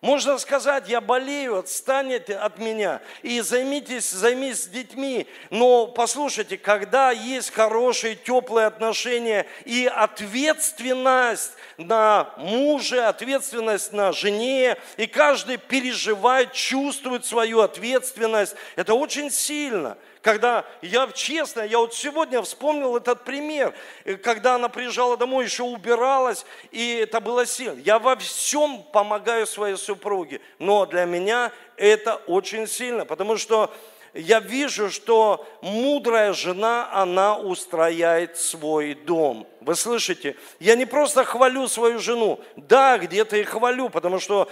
можно 0.00 0.38
сказать, 0.38 0.88
я 0.88 1.02
болею, 1.02 1.58
отстанете 1.58 2.34
от 2.34 2.58
меня 2.58 3.02
и 3.20 3.42
займитесь, 3.42 4.10
займись 4.10 4.62
с 4.62 4.66
детьми. 4.66 5.26
Но 5.50 5.88
послушайте, 5.88 6.56
когда 6.56 7.10
есть 7.10 7.50
хорошие, 7.50 8.16
теплые 8.16 8.66
отношения 8.66 9.46
и 9.66 9.84
ответственность 9.84 11.52
на 11.76 12.32
муже, 12.38 13.02
ответственность 13.02 13.92
на 13.92 14.12
жене, 14.12 14.78
и 14.96 15.06
каждый 15.06 15.58
переживает, 15.58 16.54
чувствует 16.54 17.26
свою 17.26 17.60
ответственность, 17.60 18.56
это 18.76 18.94
очень 18.94 19.30
сильно– 19.30 19.98
когда 20.22 20.66
я 20.82 21.08
честно, 21.12 21.62
я 21.62 21.78
вот 21.78 21.94
сегодня 21.94 22.42
вспомнил 22.42 22.96
этот 22.96 23.24
пример, 23.24 23.74
э, 24.04 24.16
когда 24.16 24.56
она 24.56 24.68
приезжала 24.68 25.16
домой, 25.16 25.44
еще 25.44 25.62
убиралась, 25.62 26.44
и 26.70 26.96
это 26.96 27.20
было 27.20 27.46
сильно. 27.46 27.78
Я 27.80 27.98
во 27.98 28.16
всем 28.16 28.82
помогаю 28.92 29.46
своей 29.46 29.76
супруге, 29.76 30.40
но 30.58 30.86
для 30.86 31.04
меня 31.04 31.52
это 31.76 32.16
очень 32.26 32.66
сильно, 32.66 33.04
потому 33.04 33.36
что 33.36 33.72
я 34.12 34.40
вижу, 34.40 34.90
что 34.90 35.46
мудрая 35.62 36.32
жена, 36.32 36.90
она 36.92 37.38
устрояет 37.38 38.36
свой 38.36 38.94
дом. 38.94 39.46
Вы 39.60 39.74
слышите? 39.74 40.36
Я 40.58 40.74
не 40.74 40.86
просто 40.86 41.22
хвалю 41.22 41.68
свою 41.68 41.98
жену. 41.98 42.40
Да, 42.56 42.96
где-то 42.96 43.36
и 43.36 43.44
хвалю, 43.44 43.90
потому 43.90 44.18
что 44.18 44.48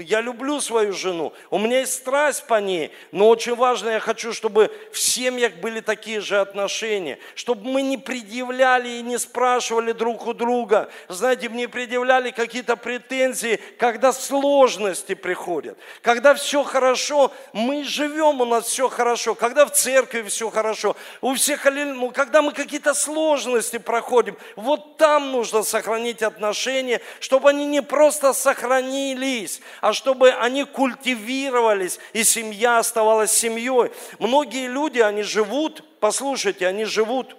я 0.00 0.20
люблю 0.20 0.60
свою 0.60 0.92
жену. 0.92 1.32
У 1.50 1.58
меня 1.58 1.80
есть 1.80 1.94
страсть 1.94 2.44
по 2.46 2.60
ней. 2.60 2.90
Но 3.12 3.28
очень 3.28 3.54
важно, 3.54 3.90
я 3.90 4.00
хочу, 4.00 4.32
чтобы 4.32 4.72
в 4.92 4.98
семьях 4.98 5.54
были 5.54 5.78
такие 5.78 6.20
же 6.20 6.40
отношения. 6.40 7.20
Чтобы 7.36 7.70
мы 7.70 7.82
не 7.82 7.96
предъявляли 7.96 8.88
и 8.88 9.02
не 9.02 9.18
спрашивали 9.18 9.92
друг 9.92 10.26
у 10.26 10.34
друга. 10.34 10.90
Знаете, 11.08 11.48
мне 11.48 11.68
предъявляли 11.68 12.32
какие-то 12.32 12.74
претензии, 12.74 13.60
когда 13.78 14.12
сложности 14.12 15.14
приходят. 15.14 15.78
Когда 16.02 16.34
все 16.34 16.64
хорошо, 16.64 17.32
мы 17.52 17.84
живем, 17.84 18.40
у 18.40 18.44
нас 18.46 18.66
все 18.66 18.88
хорошо. 18.88 19.36
Когда 19.36 19.64
в 19.64 19.70
церкви 19.70 20.22
все 20.22 20.50
хорошо. 20.50 20.96
У 21.20 21.34
всех, 21.34 21.64
ну, 21.66 22.10
когда 22.10 22.42
мы 22.42 22.50
какие-то 22.50 22.94
сложности 22.94 23.78
проходим, 23.78 24.36
вот 24.56 24.96
там 24.96 25.32
нужно 25.32 25.62
сохранить 25.62 26.22
отношения, 26.22 27.00
чтобы 27.20 27.50
они 27.50 27.66
не 27.66 27.82
просто 27.82 28.32
сохранились, 28.32 29.60
а 29.80 29.92
чтобы 29.92 30.30
они 30.30 30.64
культивировались, 30.64 31.98
и 32.12 32.24
семья 32.24 32.78
оставалась 32.78 33.32
семьей. 33.32 33.90
Многие 34.18 34.68
люди, 34.68 35.00
они 35.00 35.22
живут, 35.22 35.84
послушайте, 36.00 36.66
они 36.66 36.84
живут 36.84 37.36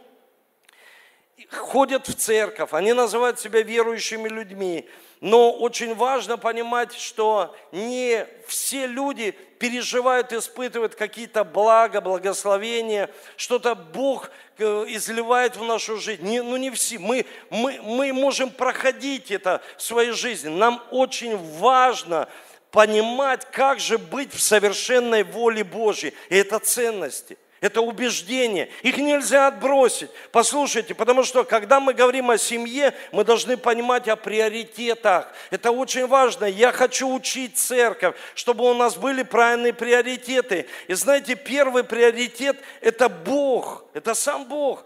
ходят 1.51 2.07
в 2.07 2.15
церковь, 2.15 2.69
они 2.71 2.93
называют 2.93 3.39
себя 3.39 3.61
верующими 3.61 4.29
людьми, 4.29 4.87
но 5.19 5.51
очень 5.51 5.93
важно 5.93 6.37
понимать, 6.37 6.93
что 6.93 7.55
не 7.71 8.25
все 8.47 8.87
люди 8.87 9.31
переживают, 9.59 10.33
испытывают 10.33 10.95
какие-то 10.95 11.43
блага, 11.43 12.01
благословения, 12.01 13.09
что-то 13.37 13.75
Бог 13.75 14.31
э, 14.57 14.85
изливает 14.87 15.57
в 15.57 15.63
нашу 15.63 15.97
жизнь. 15.97 16.23
Не, 16.23 16.41
ну 16.41 16.57
не 16.57 16.71
все. 16.71 16.97
Мы, 16.97 17.27
мы, 17.51 17.79
мы 17.83 18.13
можем 18.13 18.49
проходить 18.49 19.29
это 19.29 19.61
в 19.77 19.83
своей 19.83 20.11
жизни. 20.11 20.49
Нам 20.49 20.81
очень 20.89 21.37
важно 21.59 22.27
понимать, 22.71 23.45
как 23.51 23.79
же 23.79 23.99
быть 23.99 24.33
в 24.33 24.41
совершенной 24.41 25.23
воле 25.23 25.63
Божьей. 25.63 26.15
И 26.29 26.35
это 26.37 26.57
ценности. 26.57 27.37
Это 27.61 27.81
убеждения. 27.81 28.69
Их 28.81 28.97
нельзя 28.97 29.45
отбросить. 29.45 30.09
Послушайте, 30.31 30.95
потому 30.95 31.23
что 31.23 31.43
когда 31.43 31.79
мы 31.79 31.93
говорим 31.93 32.31
о 32.31 32.39
семье, 32.39 32.91
мы 33.11 33.23
должны 33.23 33.55
понимать 33.55 34.07
о 34.07 34.15
приоритетах. 34.15 35.31
Это 35.51 35.69
очень 35.69 36.07
важно. 36.07 36.45
Я 36.45 36.71
хочу 36.71 37.13
учить 37.13 37.59
церковь, 37.59 38.15
чтобы 38.33 38.67
у 38.67 38.73
нас 38.73 38.97
были 38.97 39.21
правильные 39.21 39.73
приоритеты. 39.73 40.65
И 40.87 40.95
знаете, 40.95 41.35
первый 41.35 41.83
приоритет– 41.83 42.57
это 42.81 43.07
Бог. 43.09 43.85
Это 43.93 44.15
сам 44.15 44.45
Бог. 44.45 44.83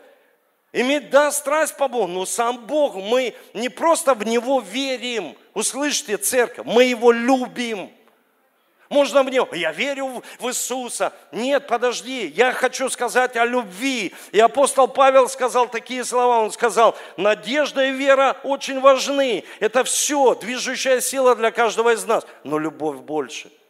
Иметь, 0.73 1.09
да, 1.09 1.31
страсть 1.31 1.77
по 1.77 1.87
Богу, 1.87 2.07
но 2.07 2.25
сам 2.25 2.65
Бог, 2.65 2.95
мы 2.95 3.33
не 3.53 3.69
просто 3.69 4.13
в 4.13 4.25
Него 4.25 4.59
верим. 4.59 5.37
Услышьте, 5.53 6.17
церковь, 6.17 6.65
мы 6.65 6.83
Его 6.83 7.13
любим. 7.13 7.89
Можно 8.95 9.23
него, 9.23 9.49
я 9.51 9.73
верю 9.73 10.23
в 10.39 10.47
Иисуса. 10.47 11.11
Нет, 11.33 11.67
подожди, 11.67 12.27
я 12.27 12.53
хочу 12.53 12.89
сказать 12.89 13.35
о 13.35 13.43
любви. 13.43 14.13
И 14.31 14.39
апостол 14.39 14.87
Павел 14.87 15.27
сказал 15.27 15.67
такие 15.67 16.05
слова, 16.05 16.39
он 16.39 16.49
сказал, 16.49 16.95
надежда 17.17 17.87
и 17.87 17.91
вера 17.91 18.37
очень 18.43 18.79
важны. 18.79 19.43
Это 19.59 19.83
все, 19.83 20.33
движущая 20.35 21.01
сила 21.01 21.35
для 21.35 21.51
каждого 21.51 21.93
из 21.93 22.05
нас, 22.05 22.25
но 22.45 22.57
любовь 22.57 22.99
больше– 22.99 23.51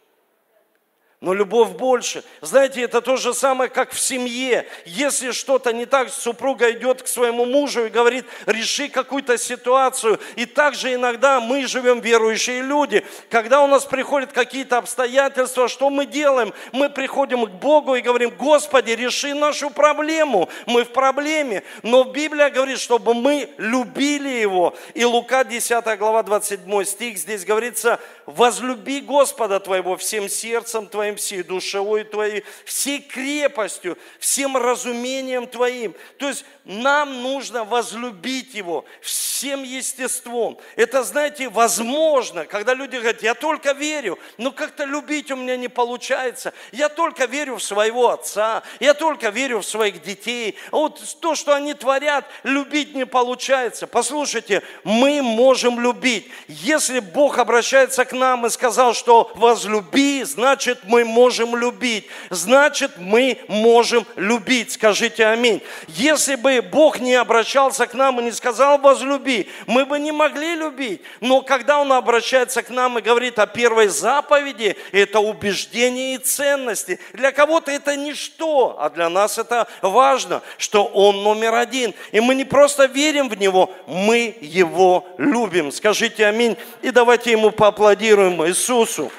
но 1.26 1.34
любовь 1.34 1.70
больше. 1.70 2.22
Знаете, 2.40 2.82
это 2.82 3.00
то 3.00 3.16
же 3.16 3.34
самое, 3.34 3.68
как 3.68 3.90
в 3.90 3.98
семье. 3.98 4.64
Если 4.84 5.32
что-то 5.32 5.72
не 5.72 5.84
так, 5.84 6.08
супруга 6.08 6.70
идет 6.70 7.02
к 7.02 7.08
своему 7.08 7.46
мужу 7.46 7.86
и 7.86 7.88
говорит, 7.88 8.26
реши 8.46 8.88
какую-то 8.88 9.36
ситуацию. 9.36 10.20
И 10.36 10.46
также 10.46 10.94
иногда 10.94 11.40
мы 11.40 11.66
живем 11.66 11.98
верующие 11.98 12.62
люди. 12.62 13.04
Когда 13.28 13.64
у 13.64 13.66
нас 13.66 13.84
приходят 13.84 14.30
какие-то 14.30 14.78
обстоятельства, 14.78 15.66
что 15.66 15.90
мы 15.90 16.06
делаем? 16.06 16.54
Мы 16.70 16.90
приходим 16.90 17.44
к 17.44 17.50
Богу 17.50 17.96
и 17.96 18.02
говорим, 18.02 18.30
Господи, 18.30 18.92
реши 18.92 19.34
нашу 19.34 19.70
проблему. 19.70 20.48
Мы 20.66 20.84
в 20.84 20.90
проблеме. 20.90 21.64
Но 21.82 22.04
Библия 22.04 22.50
говорит, 22.50 22.78
чтобы 22.78 23.14
мы 23.14 23.50
любили 23.56 24.28
Его. 24.28 24.76
И 24.94 25.04
Лука 25.04 25.42
10 25.42 25.98
глава 25.98 26.22
27 26.22 26.84
стих, 26.84 27.18
здесь 27.18 27.44
говорится, 27.44 27.98
возлюби 28.26 29.00
Господа 29.00 29.58
твоего 29.58 29.96
всем 29.96 30.28
сердцем 30.28 30.86
твоим, 30.86 31.15
твоим, 31.16 31.26
всей 31.26 31.42
душевой 31.42 32.04
твоей, 32.04 32.44
всей 32.64 33.00
крепостью, 33.00 33.98
всем 34.18 34.56
разумением 34.56 35.46
твоим. 35.46 35.94
То 36.18 36.28
есть 36.28 36.44
нам 36.64 37.22
нужно 37.22 37.64
возлюбить 37.64 38.54
Его 38.54 38.84
всем 39.00 39.62
естеством. 39.62 40.58
Это, 40.76 41.02
знаете, 41.02 41.48
возможно, 41.48 42.44
когда 42.44 42.74
люди 42.74 42.96
говорят, 42.96 43.22
я 43.22 43.34
только 43.34 43.72
верю, 43.72 44.18
но 44.38 44.50
как-то 44.50 44.84
любить 44.84 45.30
у 45.30 45.36
меня 45.36 45.56
не 45.56 45.68
получается. 45.68 46.52
Я 46.72 46.88
только 46.88 47.26
верю 47.26 47.56
в 47.56 47.62
своего 47.62 48.10
отца, 48.10 48.62
я 48.80 48.94
только 48.94 49.28
верю 49.28 49.60
в 49.60 49.66
своих 49.66 50.02
детей. 50.02 50.56
А 50.70 50.76
вот 50.76 51.18
то, 51.20 51.34
что 51.34 51.54
они 51.54 51.74
творят, 51.74 52.24
любить 52.42 52.94
не 52.94 53.06
получается. 53.06 53.86
Послушайте, 53.86 54.62
мы 54.84 55.22
можем 55.22 55.80
любить. 55.80 56.28
Если 56.48 57.00
Бог 57.00 57.38
обращается 57.38 58.04
к 58.04 58.12
нам 58.12 58.46
и 58.46 58.50
сказал, 58.50 58.94
что 58.94 59.30
возлюби, 59.34 60.24
значит 60.24 60.84
мы 60.96 61.04
можем 61.04 61.54
любить. 61.56 62.06
Значит 62.30 62.92
мы 62.96 63.38
можем 63.48 64.06
любить. 64.16 64.72
Скажите 64.72 65.26
аминь. 65.26 65.60
Если 65.88 66.36
бы 66.36 66.62
Бог 66.62 67.00
не 67.00 67.14
обращался 67.14 67.86
к 67.86 67.92
нам 67.92 68.18
и 68.20 68.24
не 68.24 68.32
сказал 68.32 68.78
возлюби, 68.78 69.48
мы 69.66 69.84
бы 69.84 69.98
не 69.98 70.12
могли 70.12 70.54
любить. 70.54 71.02
Но 71.20 71.42
когда 71.42 71.80
Он 71.80 71.92
обращается 71.92 72.62
к 72.62 72.70
нам 72.70 72.98
и 72.98 73.02
говорит 73.02 73.38
о 73.38 73.46
первой 73.46 73.88
заповеди, 73.88 74.76
это 74.90 75.20
убеждение 75.20 76.14
и 76.14 76.18
ценности. 76.18 76.98
Для 77.12 77.30
кого-то 77.30 77.70
это 77.70 77.94
ничто, 77.94 78.76
а 78.78 78.88
для 78.88 79.10
нас 79.10 79.36
это 79.36 79.66
важно, 79.82 80.40
что 80.56 80.84
Он 80.84 81.22
номер 81.22 81.54
один. 81.54 81.92
И 82.12 82.20
мы 82.20 82.34
не 82.34 82.44
просто 82.44 82.86
верим 82.86 83.28
в 83.28 83.38
Него, 83.38 83.70
мы 83.86 84.34
Его 84.40 85.06
любим. 85.18 85.70
Скажите 85.72 86.24
аминь. 86.24 86.56
И 86.80 86.90
давайте 86.90 87.32
Ему 87.32 87.50
поаплодируем, 87.50 88.42
Иисусу. 88.46 89.12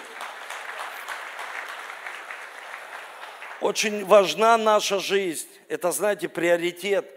Очень 3.61 4.05
важна 4.05 4.57
наша 4.57 4.99
жизнь. 4.99 5.47
Это, 5.67 5.91
знаете, 5.91 6.29
приоритет. 6.29 7.11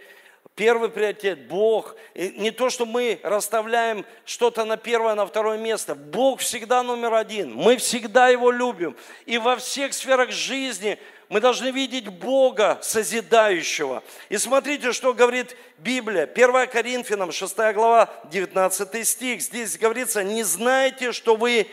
Первый 0.54 0.90
приоритет– 0.90 1.46
Бог. 1.48 1.96
И 2.14 2.30
не 2.36 2.50
то, 2.50 2.70
что 2.70 2.86
мы 2.86 3.20
расставляем 3.22 4.04
что-то 4.24 4.64
на 4.64 4.76
первое, 4.76 5.14
на 5.14 5.26
второе 5.26 5.58
место. 5.58 5.94
Бог 5.94 6.40
всегда 6.40 6.82
номер 6.82 7.14
один. 7.14 7.54
Мы 7.54 7.76
всегда 7.76 8.28
Его 8.28 8.50
любим. 8.50 8.96
И 9.26 9.38
во 9.38 9.56
всех 9.56 9.94
сферах 9.94 10.30
жизни 10.30 10.98
мы 11.30 11.40
должны 11.40 11.70
видеть 11.70 12.08
Бога 12.08 12.78
созидающего. 12.82 14.02
И 14.28 14.36
смотрите, 14.36 14.92
что 14.92 15.14
говорит 15.14 15.56
Библия. 15.78 16.24
1 16.24 16.66
Коринфянам, 16.68 17.32
6 17.32 17.56
глава, 17.72 18.10
19 18.30 19.06
стих. 19.06 19.40
Здесь 19.40 19.78
говорится, 19.78 20.24
не 20.24 20.42
знаете, 20.42 21.12
что 21.12 21.36
вы, 21.36 21.68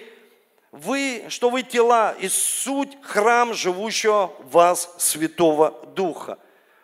вы, 0.78 1.26
что 1.30 1.50
вы 1.50 1.64
тела 1.64 2.16
и 2.20 2.28
суть 2.30 2.98
храм 3.02 3.54
живущего 3.54 4.34
в 4.40 4.52
вас 4.52 4.94
Святого 4.98 5.72
Духа. 5.96 6.38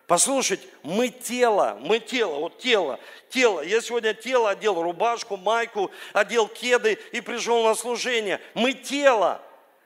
Послушайте, 0.07 0.67
мы 0.83 1.09
тело, 1.09 1.77
мы 1.81 1.99
тело, 1.99 2.39
вот 2.39 2.59
тело, 2.59 2.99
тело. 3.29 3.61
Я 3.61 3.81
сегодня 3.81 4.13
тело 4.13 4.49
одел 4.49 4.81
рубашку, 4.81 5.37
майку, 5.37 5.91
одел 6.11 6.47
кеды 6.47 6.99
и 7.11 7.21
пришел 7.21 7.63
на 7.63 7.75
служение. 7.75 8.41
Мы 8.53 8.73
тело. 8.73 9.41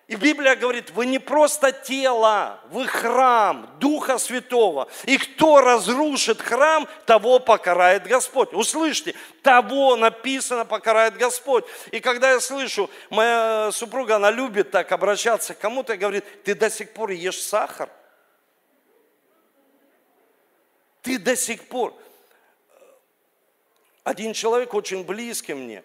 И 0.08 0.16
Библия 0.16 0.56
говорит, 0.56 0.92
вы 0.92 1.06
не 1.06 1.20
просто 1.20 1.74
тело, 1.74 2.62
вы 2.70 2.88
храм 2.88 3.70
Духа 3.78 4.18
Святого. 4.18 4.88
И 5.04 5.18
кто 5.18 5.60
разрушит 5.60 6.42
храм, 6.42 6.88
того 7.06 7.40
покарает 7.40 8.08
Господь. 8.08 8.54
Услышьте, 8.54 9.16
того 9.44 9.98
написано 9.98 10.64
покарает 10.64 11.18
Господь. 11.18 11.66
И 11.92 12.00
когда 12.00 12.32
я 12.32 12.40
слышу, 12.40 12.90
моя 13.10 13.70
супруга, 13.74 14.16
она 14.16 14.32
любит 14.32 14.72
так 14.72 14.94
обращаться 14.94 15.54
к 15.54 15.60
кому-то 15.60 15.94
и 15.94 15.98
говорит, 15.98 16.24
ты 16.44 16.56
до 16.56 16.70
сих 16.70 16.94
пор 16.94 17.12
ешь 17.12 17.42
сахар. 17.42 17.90
Ты 21.02 21.20
до 21.20 21.36
сих 21.36 21.68
пор... 21.68 21.94
Один 24.06 24.32
человек 24.32 24.74
очень 24.74 25.04
близкий 25.04 25.54
мне, 25.54 25.84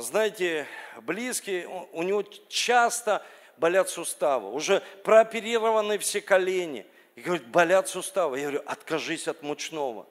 знаете, 0.00 0.66
близкий, 1.02 1.66
у 1.92 2.02
него 2.02 2.24
часто 2.48 3.24
болят 3.56 3.88
суставы, 3.88 4.50
уже 4.52 4.82
прооперированы 5.04 5.98
все 5.98 6.20
колени. 6.20 6.86
И 7.14 7.20
говорит, 7.20 7.46
болят 7.48 7.88
суставы. 7.88 8.38
Я 8.38 8.44
говорю, 8.44 8.62
откажись 8.66 9.28
от 9.28 9.42
мучного. 9.42 10.06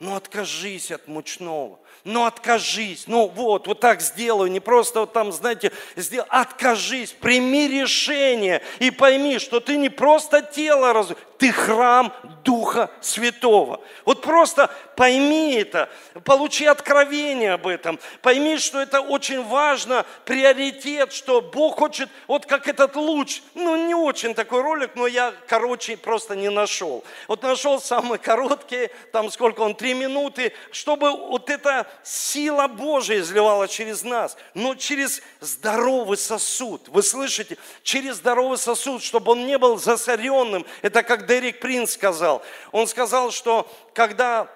Ну 0.00 0.14
откажись 0.14 0.90
от 0.90 1.08
мучного. 1.08 1.80
Ну 2.04 2.24
откажись. 2.24 3.06
Ну 3.06 3.28
вот, 3.28 3.66
вот 3.66 3.80
так 3.80 4.00
сделаю. 4.00 4.50
Не 4.50 4.60
просто 4.60 5.00
вот 5.00 5.12
там, 5.12 5.32
знаете, 5.32 5.72
сделай. 5.96 6.26
Откажись. 6.28 7.12
Прими 7.12 7.68
решение. 7.68 8.62
И 8.78 8.90
пойми, 8.90 9.38
что 9.38 9.60
ты 9.60 9.76
не 9.76 9.88
просто 9.88 10.40
тело 10.42 10.92
раз 10.92 11.08
ты 11.38 11.52
храм 11.52 12.12
Духа 12.44 12.90
Святого. 13.00 13.80
Вот 14.04 14.22
просто 14.22 14.70
пойми 14.96 15.54
это, 15.54 15.88
получи 16.24 16.66
откровение 16.66 17.52
об 17.52 17.66
этом, 17.66 17.98
пойми, 18.22 18.58
что 18.58 18.80
это 18.80 19.00
очень 19.00 19.44
важно, 19.44 20.04
приоритет, 20.24 21.12
что 21.12 21.40
Бог 21.40 21.78
хочет, 21.78 22.08
вот 22.26 22.46
как 22.46 22.66
этот 22.66 22.96
луч, 22.96 23.42
ну 23.54 23.76
не 23.76 23.94
очень 23.94 24.34
такой 24.34 24.62
ролик, 24.62 24.92
но 24.96 25.06
я, 25.06 25.32
короче, 25.46 25.96
просто 25.96 26.34
не 26.34 26.50
нашел. 26.50 27.04
Вот 27.28 27.42
нашел 27.42 27.80
самый 27.80 28.18
короткий, 28.18 28.90
там 29.12 29.30
сколько 29.30 29.60
он, 29.60 29.74
три 29.74 29.94
минуты, 29.94 30.52
чтобы 30.72 31.12
вот 31.12 31.50
эта 31.50 31.86
сила 32.02 32.66
Божия 32.66 33.20
изливала 33.20 33.68
через 33.68 34.02
нас, 34.02 34.36
но 34.54 34.74
через 34.74 35.22
здоровый 35.40 36.16
сосуд. 36.16 36.88
Вы 36.88 37.02
слышите? 37.02 37.56
Через 37.84 38.16
здоровый 38.16 38.58
сосуд, 38.58 39.02
чтобы 39.02 39.32
он 39.32 39.46
не 39.46 39.58
был 39.58 39.78
засоренным. 39.78 40.66
Это 40.82 41.02
как 41.02 41.27
Дерек 41.28 41.60
Принц 41.60 41.92
сказал. 41.92 42.42
Он 42.72 42.88
сказал, 42.88 43.30
что 43.30 43.70
когда 43.92 44.48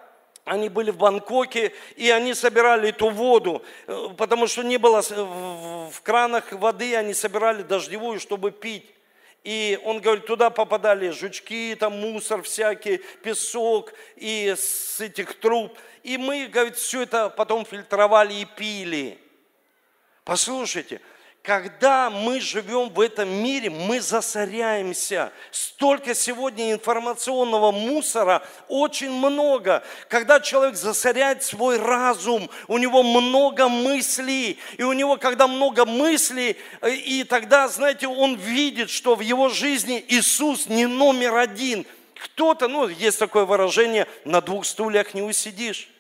они 0.44 0.68
были 0.68 0.90
в 0.90 0.96
Бангкоке, 0.96 1.72
и 1.94 2.10
они 2.10 2.34
собирали 2.34 2.88
эту 2.88 3.10
воду, 3.10 3.62
э, 3.86 4.08
потому 4.16 4.48
что 4.48 4.62
не 4.62 4.78
было 4.78 5.00
в 5.02 6.02
кранах 6.02 6.50
воды, 6.52 6.96
они 6.96 7.14
собирали 7.14 7.62
дождевую, 7.62 8.18
чтобы 8.18 8.50
пить. 8.50 8.86
И 9.44 9.78
он 9.84 10.00
говорит, 10.00 10.26
туда 10.26 10.50
попадали 10.50 11.10
жучки, 11.10 11.76
там 11.78 12.00
мусор 12.00 12.42
всякий, 12.42 12.98
песок 13.22 13.92
и 14.16 14.54
с 14.56 15.00
этих 15.00 15.38
труб. 15.38 15.76
И 16.02 16.16
мы, 16.16 16.46
говорит, 16.46 16.76
все 16.76 17.02
это 17.02 17.28
потом 17.28 17.64
фильтровали 17.64 18.34
и 18.34 18.44
пили. 18.44 19.18
Послушайте, 20.24 21.00
когда 21.42 22.08
мы 22.08 22.40
живем 22.40 22.88
в 22.88 23.00
этом 23.00 23.28
мире, 23.28 23.68
мы 23.68 24.00
засоряемся. 24.00 25.32
Столько 25.50 26.14
сегодня 26.14 26.72
информационного 26.72 27.72
мусора, 27.72 28.46
очень 28.68 29.10
много. 29.10 29.82
Когда 30.08 30.38
человек 30.38 30.76
засоряет 30.76 31.42
свой 31.42 31.78
разум, 31.78 32.48
у 32.68 32.78
него 32.78 33.02
много 33.02 33.68
мыслей, 33.68 34.60
и 34.78 34.84
у 34.84 34.92
него, 34.92 35.16
когда 35.16 35.48
много 35.48 35.84
мыслей, 35.84 36.56
и 36.86 37.24
тогда, 37.24 37.66
знаете, 37.66 38.06
он 38.06 38.36
видит, 38.36 38.88
что 38.88 39.16
в 39.16 39.20
его 39.20 39.48
жизни 39.48 40.04
Иисус 40.08 40.68
не 40.68 40.86
номер 40.86 41.36
один. 41.36 41.84
Кто-то, 42.14 42.68
ну, 42.68 42.86
есть 42.86 43.18
такое 43.18 43.44
выражение, 43.46 44.06
на 44.24 44.40
двух 44.40 44.64
стульях 44.64 45.12
не 45.12 45.22
усидишь. 45.22 45.91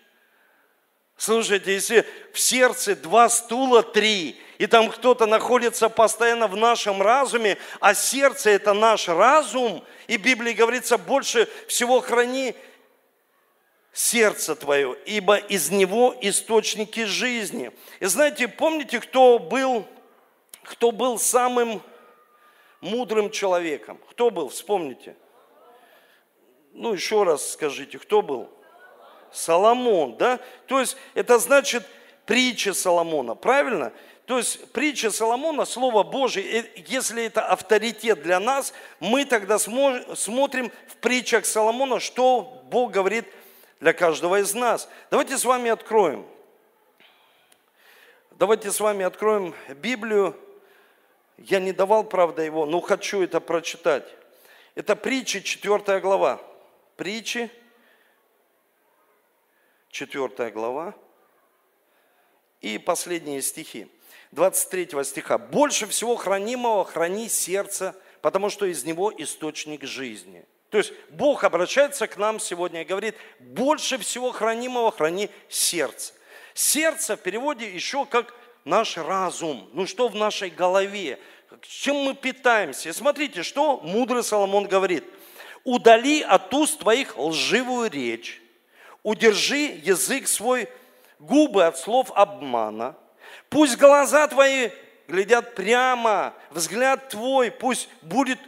Слушайте, 1.24 1.72
если 1.72 2.04
в 2.32 2.40
сердце 2.40 2.96
два 2.96 3.28
стула, 3.28 3.84
три, 3.84 4.36
и 4.58 4.66
там 4.66 4.90
кто-то 4.90 5.26
находится 5.26 5.88
постоянно 5.88 6.48
в 6.48 6.56
нашем 6.56 7.00
разуме, 7.00 7.58
а 7.78 7.94
сердце 7.94 8.50
это 8.50 8.72
наш 8.72 9.06
разум, 9.06 9.84
и 10.08 10.18
в 10.18 10.20
Библии 10.20 10.52
говорится, 10.52 10.98
больше 10.98 11.48
всего 11.68 12.00
храни 12.00 12.56
сердце 13.92 14.56
твое, 14.56 14.96
ибо 15.06 15.36
из 15.36 15.70
него 15.70 16.12
источники 16.22 17.04
жизни. 17.04 17.70
И 18.00 18.06
знаете, 18.06 18.48
помните, 18.48 18.98
кто 18.98 19.38
был, 19.38 19.86
кто 20.64 20.90
был 20.90 21.20
самым 21.20 21.82
мудрым 22.80 23.30
человеком? 23.30 24.00
Кто 24.10 24.30
был, 24.30 24.48
вспомните. 24.48 25.14
Ну, 26.72 26.92
еще 26.94 27.22
раз 27.22 27.52
скажите, 27.52 28.00
кто 28.00 28.22
был? 28.22 28.50
Соломон, 29.32 30.16
да? 30.16 30.40
То 30.66 30.80
есть 30.80 30.96
это 31.14 31.38
значит 31.38 31.84
притча 32.26 32.74
Соломона, 32.74 33.34
правильно? 33.34 33.92
То 34.26 34.38
есть 34.38 34.72
притча 34.72 35.10
Соломона, 35.10 35.64
Слово 35.64 36.04
Божие, 36.04 36.62
э, 36.62 36.64
если 36.86 37.24
это 37.24 37.44
авторитет 37.44 38.22
для 38.22 38.38
нас, 38.40 38.72
мы 39.00 39.24
тогда 39.24 39.58
смотрим 39.58 40.70
в 40.88 40.96
притчах 40.96 41.44
Соломона, 41.44 42.00
что 42.00 42.62
Бог 42.70 42.92
говорит 42.92 43.26
для 43.80 43.92
каждого 43.92 44.40
из 44.40 44.54
нас. 44.54 44.88
Давайте 45.10 45.36
с 45.36 45.44
вами 45.44 45.70
откроем. 45.70 46.24
Давайте 48.30 48.70
с 48.70 48.80
вами 48.80 49.04
откроем 49.04 49.54
Библию. 49.76 50.36
Я 51.36 51.58
не 51.58 51.72
давал, 51.72 52.04
правда, 52.04 52.42
его, 52.42 52.64
но 52.64 52.80
хочу 52.80 53.22
это 53.22 53.40
прочитать. 53.40 54.04
Это 54.74 54.96
притча, 54.96 55.40
4 55.42 56.00
глава. 56.00 56.40
Притчи, 56.96 57.50
4 59.92 60.50
глава 60.50 60.94
и 62.62 62.78
последние 62.78 63.42
стихи. 63.42 63.88
23 64.32 65.04
стиха. 65.04 65.36
«Больше 65.36 65.86
всего 65.86 66.16
хранимого 66.16 66.84
храни 66.84 67.28
сердце, 67.28 67.94
потому 68.22 68.48
что 68.48 68.64
из 68.64 68.84
него 68.84 69.12
источник 69.16 69.84
жизни». 69.84 70.44
То 70.70 70.78
есть 70.78 70.94
Бог 71.10 71.44
обращается 71.44 72.06
к 72.06 72.16
нам 72.16 72.40
сегодня 72.40 72.80
и 72.80 72.86
говорит, 72.86 73.14
больше 73.38 73.98
всего 73.98 74.32
хранимого 74.32 74.90
храни 74.90 75.28
сердце. 75.50 76.14
Сердце 76.54 77.14
в 77.14 77.20
переводе 77.20 77.70
еще 77.70 78.06
как 78.06 78.34
наш 78.64 78.96
разум. 78.96 79.68
Ну 79.74 79.86
что 79.86 80.08
в 80.08 80.14
нашей 80.14 80.48
голове? 80.48 81.18
Чем 81.60 81.96
мы 81.96 82.14
питаемся? 82.14 82.88
И 82.88 82.92
смотрите, 82.92 83.42
что 83.42 83.80
мудрый 83.80 84.24
Соломон 84.24 84.66
говорит. 84.66 85.04
«Удали 85.64 86.22
от 86.22 86.52
уст 86.54 86.80
твоих 86.80 87.18
лживую 87.18 87.90
речь, 87.90 88.41
удержи 89.02 89.80
язык 89.82 90.28
свой, 90.28 90.68
губы 91.18 91.64
от 91.64 91.78
слов 91.78 92.10
обмана. 92.14 92.96
Пусть 93.48 93.76
глаза 93.76 94.26
твои 94.28 94.70
глядят 95.08 95.54
прямо, 95.54 96.34
взгляд 96.50 97.08
твой 97.08 97.50
пусть 97.50 97.88
будет 98.02 98.38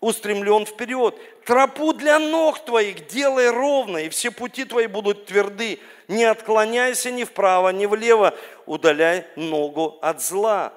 устремлен 0.00 0.66
вперед. 0.66 1.16
Тропу 1.44 1.92
для 1.92 2.18
ног 2.18 2.64
твоих 2.64 3.06
делай 3.06 3.50
ровно, 3.50 3.98
и 3.98 4.08
все 4.08 4.30
пути 4.30 4.64
твои 4.64 4.86
будут 4.86 5.26
тверды. 5.26 5.80
Не 6.08 6.24
отклоняйся 6.24 7.10
ни 7.10 7.24
вправо, 7.24 7.70
ни 7.70 7.86
влево, 7.86 8.34
удаляй 8.66 9.26
ногу 9.36 9.98
от 10.02 10.22
зла. 10.22 10.72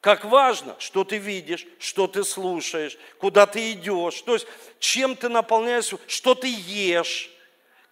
Как 0.00 0.24
важно, 0.24 0.76
что 0.78 1.04
ты 1.04 1.16
видишь, 1.16 1.66
что 1.78 2.06
ты 2.06 2.24
слушаешь, 2.24 2.98
куда 3.18 3.46
ты 3.46 3.72
идешь, 3.72 4.20
то 4.20 4.34
есть 4.34 4.46
чем 4.78 5.16
ты 5.16 5.30
наполняешься, 5.30 5.96
что 6.06 6.34
ты 6.34 6.48
ешь 6.48 7.33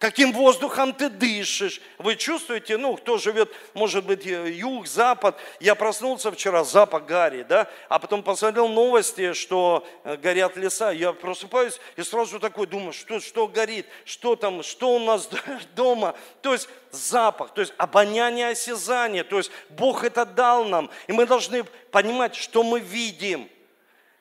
каким 0.03 0.33
воздухом 0.33 0.91
ты 0.91 1.07
дышишь. 1.07 1.79
Вы 1.97 2.17
чувствуете, 2.17 2.75
ну, 2.75 2.97
кто 2.97 3.17
живет, 3.17 3.49
может 3.73 4.03
быть, 4.03 4.27
э, 4.27 4.51
юг, 4.51 4.85
запад. 4.85 5.37
Я 5.61 5.75
проснулся 5.75 6.29
вчера, 6.29 6.65
запах 6.65 7.05
гари, 7.05 7.43
да, 7.43 7.69
а 7.87 7.99
потом 7.99 8.21
посмотрел 8.21 8.67
новости, 8.67 9.31
что 9.31 9.87
э, 10.03 10.17
горят 10.17 10.57
леса. 10.57 10.91
Я 10.91 11.13
просыпаюсь 11.13 11.79
и 11.95 12.03
сразу 12.03 12.37
такой 12.41 12.67
думаю, 12.67 12.91
что, 12.91 13.21
что 13.21 13.47
горит, 13.47 13.85
что 14.03 14.35
там, 14.35 14.61
что 14.61 14.93
у 14.93 14.99
нас 14.99 15.29
дома. 15.73 16.15
То 16.41 16.51
есть 16.51 16.67
запах, 16.91 17.53
то 17.53 17.61
есть 17.61 17.73
обоняние, 17.77 18.49
осязание. 18.49 19.23
То 19.23 19.37
есть 19.37 19.51
Бог 19.69 20.03
это 20.03 20.25
дал 20.25 20.65
нам, 20.65 20.89
и 21.07 21.13
мы 21.13 21.25
должны 21.25 21.63
понимать, 21.91 22.35
что 22.35 22.61
мы 22.63 22.81
видим. 22.81 23.49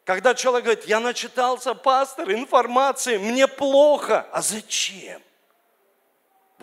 Когда 0.04 0.32
человек 0.36 0.64
говорит, 0.64 0.84
я 0.84 1.00
начитался, 1.00 1.74
пастор, 1.74 2.30
информации, 2.30 3.18
мне 3.18 3.48
плохо. 3.48 4.28
А 4.30 4.42
зачем? 4.42 5.20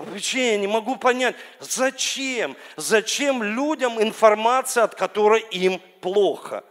Вообще 0.05 0.51
я 0.51 0.57
не 0.57 0.67
могу 0.67 0.95
понять, 0.95 1.35
зачем, 1.59 2.55
зачем 2.77 3.43
людям 3.43 4.01
информация, 4.01 4.85
от 4.85 4.95
которой 4.95 5.41
им 5.51 5.81
плохо. 5.99 6.63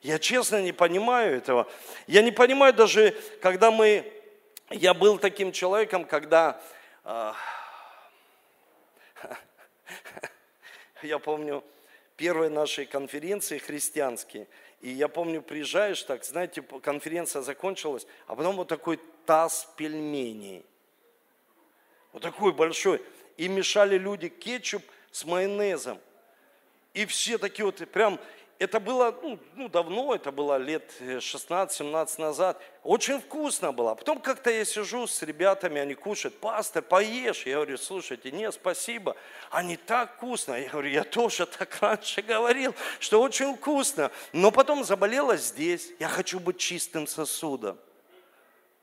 Я 0.00 0.18
честно 0.18 0.60
не 0.60 0.72
понимаю 0.72 1.36
этого. 1.36 1.70
Я 2.08 2.22
не 2.22 2.32
понимаю 2.32 2.72
даже, 2.72 3.12
когда 3.40 3.70
мы... 3.70 4.12
Я 4.70 4.92
был 4.92 5.18
таким 5.18 5.52
человеком, 5.52 6.04
когда... 6.04 6.60
Э, 7.04 7.32
я 11.02 11.20
помню, 11.20 11.62
первой 12.16 12.50
нашей 12.50 12.86
конференции 12.86 13.58
христианские, 13.58 14.48
и 14.82 14.90
я 14.90 15.06
помню, 15.06 15.40
приезжаешь 15.40 16.02
так, 16.02 16.24
знаете, 16.24 16.60
конференция 16.60 17.40
закончилась, 17.42 18.06
а 18.26 18.34
потом 18.34 18.56
вот 18.56 18.66
такой 18.66 18.98
таз 19.24 19.68
пельменей. 19.76 20.66
Вот 22.12 22.22
такой 22.22 22.52
большой. 22.52 23.00
И 23.36 23.46
мешали 23.46 23.96
люди 23.96 24.28
кетчуп 24.28 24.82
с 25.12 25.24
майонезом. 25.24 26.00
И 26.94 27.06
все 27.06 27.38
такие 27.38 27.64
вот 27.64 27.76
прям, 27.90 28.18
это 28.62 28.80
было 28.80 29.18
ну, 29.22 29.38
ну, 29.54 29.68
давно, 29.68 30.14
это 30.14 30.30
было 30.30 30.56
лет 30.56 30.90
16-17 31.00 32.20
назад. 32.20 32.62
Очень 32.82 33.20
вкусно 33.20 33.72
было. 33.72 33.94
Потом 33.94 34.20
как-то 34.20 34.50
я 34.50 34.64
сижу 34.64 35.06
с 35.06 35.22
ребятами, 35.22 35.80
они 35.80 35.94
кушают, 35.94 36.38
пастор, 36.38 36.82
поешь. 36.82 37.44
Я 37.44 37.56
говорю, 37.56 37.76
слушайте, 37.76 38.30
нет, 38.30 38.54
спасибо. 38.54 39.16
Они 39.50 39.76
так 39.76 40.16
вкусно. 40.16 40.54
Я 40.54 40.68
говорю, 40.68 40.90
я 40.90 41.04
тоже 41.04 41.46
так 41.46 41.76
раньше 41.80 42.22
говорил, 42.22 42.74
что 43.00 43.20
очень 43.20 43.56
вкусно. 43.56 44.10
Но 44.32 44.50
потом 44.50 44.84
заболела 44.84 45.36
здесь. 45.36 45.90
Я 45.98 46.08
хочу 46.08 46.38
быть 46.38 46.58
чистым 46.58 47.06
сосудом 47.06 47.78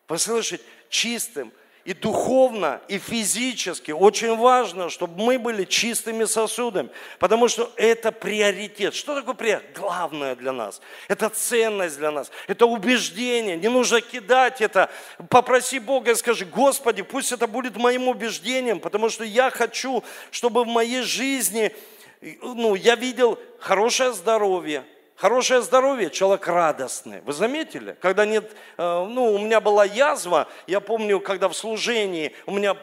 послушать, 0.10 0.62
чистым. 0.90 1.54
И 1.90 1.94
духовно, 1.96 2.82
и 2.88 3.00
физически 3.00 3.90
очень 3.90 4.38
важно, 4.38 4.92
чтобы 4.92 5.24
мы 5.24 5.40
были 5.40 5.64
чистыми 5.64 6.26
сосудами, 6.26 6.90
потому 7.18 7.48
что 7.48 7.72
это 7.78 8.12
приоритет. 8.12 8.94
Что 8.94 9.16
такое 9.16 9.34
приоритет? 9.34 9.72
Главное 9.76 10.36
для 10.36 10.52
нас. 10.52 10.82
Это 11.08 11.30
ценность 11.30 11.98
для 11.98 12.12
нас. 12.12 12.30
Это 12.46 12.68
убеждение. 12.68 13.58
Не 13.58 13.70
нужно 13.70 14.02
кидать 14.02 14.62
это. 14.62 14.92
Попроси 15.32 15.80
Бога 15.80 16.12
и 16.12 16.16
скажи, 16.16 16.46
Господи, 16.46 17.02
пусть 17.02 17.32
это 17.32 17.48
будет 17.48 17.76
моим 17.76 18.08
убеждением, 18.08 18.80
потому 18.80 19.10
что 19.10 19.24
я 19.24 19.50
хочу, 19.50 20.04
чтобы 20.30 20.66
в 20.66 20.68
моей 20.68 21.02
жизни, 21.02 21.76
ну, 22.22 22.76
я 22.76 22.94
видел 22.94 23.40
хорошее 23.58 24.14
здоровье, 24.14 24.86
Хорошее 25.20 25.62
здоровье, 25.62 26.10
человек 26.10 26.48
радостный. 26.48 27.20
Вы 27.24 27.34
заметили? 27.34 27.98
Когда 28.00 28.26
нет, 28.26 28.56
э, 28.78 29.06
ну, 29.06 29.34
у 29.34 29.38
меня 29.38 29.60
была 29.60 29.84
язва, 29.84 30.48
я 30.66 30.80
помню, 30.80 31.20
когда 31.20 31.50
в 31.50 31.54
служении 31.54 32.34
у 32.46 32.54
меня 32.54 32.78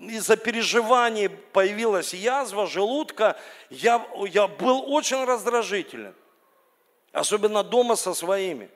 из-за 0.00 0.38
переживаний 0.38 1.28
появилась 1.28 2.14
язва 2.14 2.66
желудка, 2.66 3.36
я, 3.68 4.02
я 4.26 4.48
был 4.48 4.90
очень 4.90 5.22
раздражителен. 5.22 6.14
Особенно 7.12 7.62
дома 7.62 7.96
со 7.96 8.14
своими, 8.14 8.70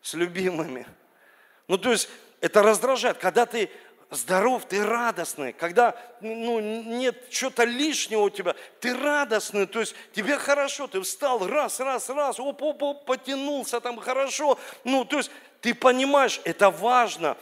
с 0.00 0.14
любимыми. 0.14 0.86
Ну, 1.66 1.76
то 1.76 1.90
есть, 1.90 2.08
это 2.40 2.62
раздражает, 2.62 3.18
когда 3.18 3.46
ты 3.46 3.68
здоров, 4.10 4.66
ты 4.66 4.84
радостный, 4.84 5.52
когда 5.52 5.94
ну, 6.20 6.60
нет 6.60 7.28
чего-то 7.30 7.64
лишнего 7.64 8.22
у 8.22 8.30
тебя, 8.30 8.54
ты 8.80 8.94
радостный, 8.94 9.66
то 9.66 9.80
есть 9.80 9.94
тебе 10.12 10.38
хорошо, 10.38 10.86
ты 10.86 11.00
встал 11.00 11.46
раз, 11.46 11.80
раз, 11.80 12.08
раз, 12.08 12.40
оп, 12.40 12.62
оп, 12.62 12.82
оп, 12.82 13.04
потянулся 13.04 13.80
там 13.80 13.98
хорошо, 13.98 14.58
ну, 14.84 15.04
то 15.04 15.18
есть 15.18 15.30
ты 15.60 15.74
понимаешь, 15.74 16.40
это 16.44 16.70
важно. 16.70 17.36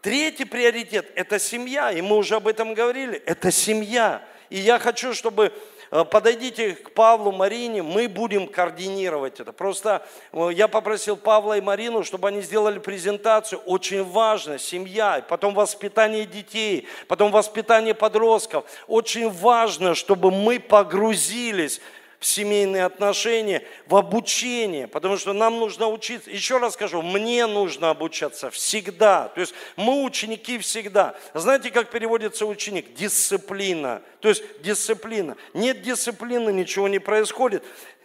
Третий 0.00 0.44
приоритет– 0.44 1.10
это 1.14 1.38
семья, 1.38 1.92
и 1.92 2.02
мы 2.02 2.16
уже 2.16 2.34
об 2.34 2.48
этом 2.48 2.74
говорили, 2.74 3.18
это 3.18 3.52
семья. 3.52 4.22
И 4.50 4.58
я 4.58 4.80
хочу, 4.80 5.14
чтобы 5.14 5.52
подойдите 5.92 6.72
к 6.72 6.92
Павлу, 6.92 7.32
Марине, 7.32 7.82
мы 7.82 8.08
будем 8.08 8.46
координировать 8.46 9.40
это. 9.40 9.52
Просто 9.52 10.06
э, 10.32 10.48
я 10.54 10.66
попросил 10.66 11.18
Павла 11.18 11.58
и 11.58 11.60
Марину, 11.60 12.02
чтобы 12.02 12.28
они 12.28 12.40
сделали 12.40 12.78
презентацию. 12.78 13.60
Очень 13.66 14.02
важно, 14.02 14.58
семья, 14.58 15.22
потом 15.28 15.52
воспитание 15.52 16.24
детей, 16.24 16.88
потом 17.08 17.30
воспитание 17.30 17.92
подростков. 17.92 18.64
Очень 18.86 19.28
важно, 19.28 19.94
чтобы 19.94 20.30
мы 20.30 20.58
погрузились 20.60 21.82
в 22.22 22.26
семейные 22.26 22.84
отношения, 22.84 23.64
в 23.88 23.96
обучение, 23.96 24.86
потому 24.86 25.16
что 25.16 25.32
нам 25.32 25.58
нужно 25.58 25.88
учиться. 25.88 26.30
Еще 26.30 26.58
раз 26.58 26.74
скажу, 26.74 27.02
мне 27.02 27.46
нужно 27.48 27.90
обучаться 27.90 28.48
всегда. 28.48 29.28
То 29.34 29.40
есть 29.40 29.52
мы 29.74 30.04
ученики 30.04 30.58
всегда. 30.58 31.16
Знаете, 31.34 31.70
как 31.72 31.90
переводится 31.90 32.46
ученик? 32.46 32.94
Дисциплина. 32.94 34.02
То 34.22 34.28
есть 34.28 34.44
дисциплина. 34.62 35.36
Нет 35.52 35.82
дисциплины, 35.82 36.50
ничего 36.52 36.86
не 36.86 37.00
происходит. 37.00 37.64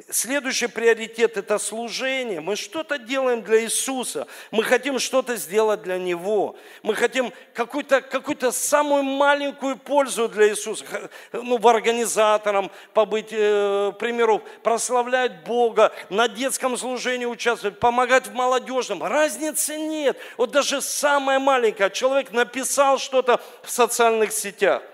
Следующий 0.10 0.66
приоритет– 0.66 1.38
это 1.38 1.60
служение. 1.60 2.42
Мы 2.42 2.56
что-то 2.56 2.98
делаем 2.98 3.44
для 3.44 3.64
Иисуса. 3.64 4.26
Мы 4.50 4.64
хотим 4.64 4.98
что-то 4.98 5.36
сделать 5.36 5.84
для 5.84 6.00
Него. 6.00 6.56
Мы 6.82 6.96
хотим 6.96 7.32
какую-то 7.54 8.02
какую 8.02 8.52
самую 8.52 9.04
маленькую 9.04 9.78
пользу 9.78 10.28
для 10.28 10.50
Иисуса. 10.50 10.86
Ну, 11.34 11.60
в 11.60 11.68
организатором 11.68 12.72
побыть, 12.96 13.30
э, 13.30 13.92
примеру, 14.00 14.42
прославлять 14.64 15.44
Бога, 15.44 15.94
на 16.10 16.28
детском 16.28 16.78
служении 16.78 17.26
участвовать, 17.26 17.80
помогать 17.80 18.26
в 18.26 18.34
молодежном. 18.34 19.04
Разницы 19.04 19.78
нет. 19.78 20.18
Вот 20.36 20.50
даже 20.50 20.82
самое 20.82 21.38
маленькое. 21.38 21.92
Человек 21.92 22.32
написал 22.32 22.98
что-то 22.98 23.40
в 23.62 23.70
социальных 23.70 24.32
сетях– 24.32 24.82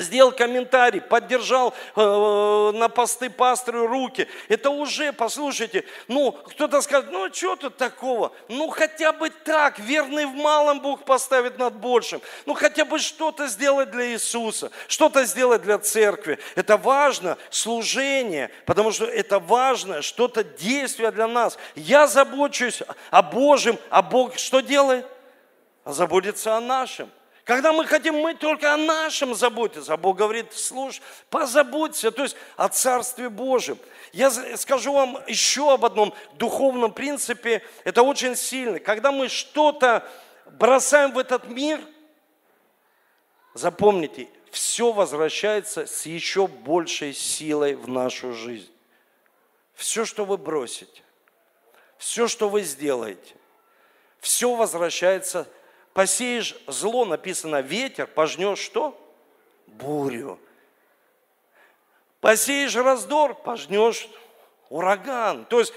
сделал 0.00 0.32
комментарий, 0.32 1.00
поддержал 1.00 1.74
э, 1.94 2.70
на 2.74 2.88
посты 2.88 3.28
пасторы 3.28 3.86
руки. 3.86 4.26
Это 4.48 4.70
уже, 4.70 5.12
послушайте, 5.12 5.84
ну, 6.08 6.32
кто-то 6.32 6.80
скажет, 6.80 7.10
ну, 7.10 7.32
что 7.32 7.56
тут 7.56 7.76
такого? 7.76 8.32
Ну, 8.48 8.70
хотя 8.70 9.12
бы 9.12 9.28
так, 9.28 9.78
верный 9.78 10.24
в 10.24 10.34
малом 10.34 10.80
Бог 10.80 11.04
поставит 11.04 11.58
над 11.58 11.74
большим. 11.74 12.22
Ну, 12.46 12.54
хотя 12.54 12.84
бы 12.84 12.98
что-то 12.98 13.48
сделать 13.48 13.90
для 13.90 14.12
Иисуса, 14.12 14.70
что-то 14.88 15.24
сделать 15.24 15.62
для 15.62 15.78
церкви. 15.78 16.38
Это 16.54 16.78
важно, 16.78 17.36
служение, 17.50 18.50
потому 18.64 18.92
что 18.92 19.04
это 19.04 19.38
важно, 19.38 20.00
что-то 20.00 20.42
действие 20.42 21.10
для 21.10 21.26
нас. 21.26 21.58
Я 21.74 22.06
забочусь 22.06 22.82
о 23.10 23.22
Божьем, 23.22 23.78
а 23.90 24.00
Бог 24.00 24.38
что 24.38 24.60
делает? 24.60 25.06
Заботится 25.84 26.56
о 26.56 26.60
нашем. 26.60 27.10
Когда 27.44 27.72
мы 27.72 27.86
хотим, 27.86 28.14
мы 28.16 28.34
только 28.34 28.72
о 28.72 28.76
нашем 28.76 29.34
заботиться. 29.34 29.92
А 29.92 29.96
Бог 29.96 30.16
говорит, 30.16 30.52
слушай, 30.52 31.02
позаботься, 31.28 32.12
то 32.12 32.22
есть 32.22 32.36
о 32.56 32.68
Царстве 32.68 33.28
Божьем. 33.28 33.78
Я 34.12 34.30
скажу 34.56 34.92
вам 34.92 35.18
еще 35.26 35.72
об 35.72 35.84
одном 35.84 36.14
духовном 36.34 36.92
принципе. 36.92 37.62
Это 37.84 38.02
очень 38.02 38.36
сильно. 38.36 38.78
Когда 38.78 39.10
мы 39.10 39.28
что-то 39.28 40.08
бросаем 40.52 41.12
в 41.12 41.18
этот 41.18 41.48
мир, 41.48 41.80
запомните, 43.54 44.28
все 44.52 44.92
возвращается 44.92 45.86
с 45.86 46.06
еще 46.06 46.46
большей 46.46 47.12
силой 47.12 47.74
в 47.74 47.88
нашу 47.88 48.34
жизнь. 48.34 48.70
Все, 49.74 50.04
что 50.04 50.24
вы 50.24 50.36
бросите, 50.36 51.02
все, 51.96 52.28
что 52.28 52.48
вы 52.48 52.62
сделаете, 52.62 53.34
все 54.20 54.54
возвращается 54.54 55.48
посеешь 55.92 56.56
зло, 56.66 57.04
написано 57.04 57.60
ветер, 57.60 58.06
пожнешь 58.06 58.58
что? 58.58 58.98
Бурю. 59.66 60.38
Посеешь 62.20 62.74
раздор, 62.76 63.34
пожнешь 63.34 64.08
ураган. 64.68 65.44
То 65.44 65.60
есть, 65.60 65.72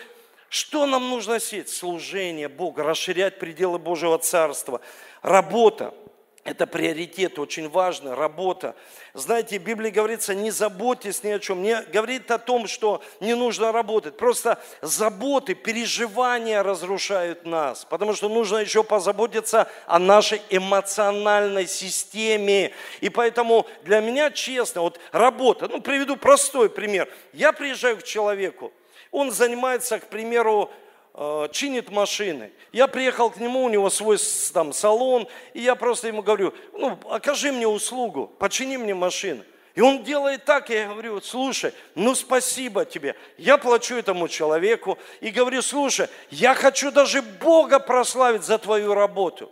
что 0.49 0.85
нам 0.85 1.09
нужно 1.09 1.39
сеять? 1.39 1.69
Служение 1.69 2.47
Бога, 2.47 2.83
расширять 2.83 3.39
пределы 3.39 3.79
Божьего 3.79 4.17
Царства, 4.17 4.81
работа– 5.21 5.93
это 6.45 6.67
приоритет, 6.67 7.39
очень 7.39 7.67
важно, 7.67 8.15
работа. 8.15 8.75
Знаете, 9.15 9.57
в 9.57 9.63
Библии 9.63 9.89
говорится, 9.89 10.35
не 10.35 10.51
заботьтесь 10.51 11.23
ни 11.23 11.31
о 11.31 11.39
чем. 11.39 11.63
Не 11.63 11.81
говорит 11.91 12.29
о 12.29 12.37
том, 12.37 12.67
что 12.67 13.01
не 13.19 13.33
нужно 13.33 13.71
работать. 13.71 14.15
Просто 14.15 14.61
заботы, 14.83 15.55
переживания 15.55 16.61
разрушают 16.61 17.47
нас. 17.47 17.83
Потому 17.85 18.13
что 18.13 18.29
нужно 18.29 18.57
еще 18.57 18.83
позаботиться 18.83 19.67
о 19.87 19.97
нашей 19.97 20.39
эмоциональной 20.51 21.65
системе. 21.65 22.71
И 23.01 23.09
поэтому 23.09 23.65
для 23.81 23.99
меня, 23.99 24.29
честно, 24.29 24.81
вот 24.81 24.99
работа, 25.11 25.67
ну, 25.67 25.81
приведу 25.81 26.15
простой 26.15 26.69
пример. 26.69 27.11
Я 27.33 27.53
приезжаю 27.53 27.97
к 27.97 28.03
человеку, 28.03 28.71
он 29.09 29.31
занимается, 29.31 29.97
к 29.99 30.09
примеру, 30.09 30.69
Э, 31.17 31.47
чинит 31.49 31.91
машины. 31.91 32.51
Я 32.73 32.87
приехал 32.87 33.29
к 33.29 33.37
нему, 33.37 33.63
у 33.63 33.69
него 33.69 33.89
свой 33.89 34.17
там 34.53 34.73
салон, 34.73 35.29
и 35.53 35.61
я 35.61 35.75
просто 35.75 36.09
ему 36.09 36.21
говорю, 36.21 36.53
ну, 36.73 36.99
окажи 37.09 37.53
мне 37.53 37.65
услугу, 37.65 38.27
почини 38.27 38.75
мне 38.75 38.93
машину. 38.93 39.45
И 39.75 39.81
он 39.81 40.03
делает 40.03 40.43
так, 40.43 40.69
я 40.69 40.89
говорю, 40.89 41.21
слушай, 41.21 41.73
ну 41.95 42.15
спасибо 42.15 42.83
тебе. 42.83 43.15
Я 43.37 43.57
плачу 43.57 43.95
этому 43.95 44.27
человеку 44.27 44.97
и 45.21 45.29
говорю, 45.29 45.61
слушай, 45.61 46.09
я 46.31 46.53
хочу 46.53 46.91
даже 46.91 47.21
Бога 47.21 47.79
прославить 47.79 48.43
за 48.43 48.57
твою 48.57 48.93
работу. 48.93 49.49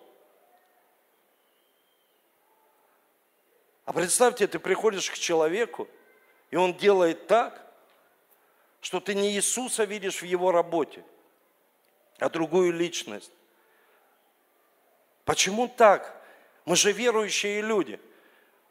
А 3.85 3.93
представьте, 3.93 4.47
ты 4.47 4.59
приходишь 4.59 5.09
к 5.09 5.17
человеку, 5.17 5.87
и 6.51 6.57
он 6.57 6.73
делает 6.73 7.27
так, 7.27 7.65
что 8.81 8.99
ты 8.99 9.15
не 9.15 9.31
Иисуса 9.31 9.85
видишь 9.85 10.21
в 10.21 10.25
его 10.25 10.51
работе, 10.51 11.05
а 12.19 12.29
другую 12.29 12.73
личность. 12.73 13.31
Почему 15.25 15.67
так? 15.67 16.21
Мы 16.65 16.75
же 16.75 16.91
верующие 16.91 17.61
люди. 17.61 17.99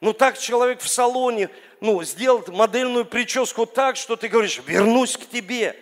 Ну 0.01 0.13
так 0.13 0.39
человек 0.39 0.81
в 0.81 0.89
салоне, 0.89 1.49
ну, 1.81 2.03
сделал 2.03 2.45
модельную 2.49 3.05
прическу 3.05 3.67
так, 3.67 3.97
что 3.97 4.17
ты 4.17 4.29
говоришь, 4.29 4.61
вернусь 4.67 5.17
к 5.17 5.29
тебе. 5.29 5.79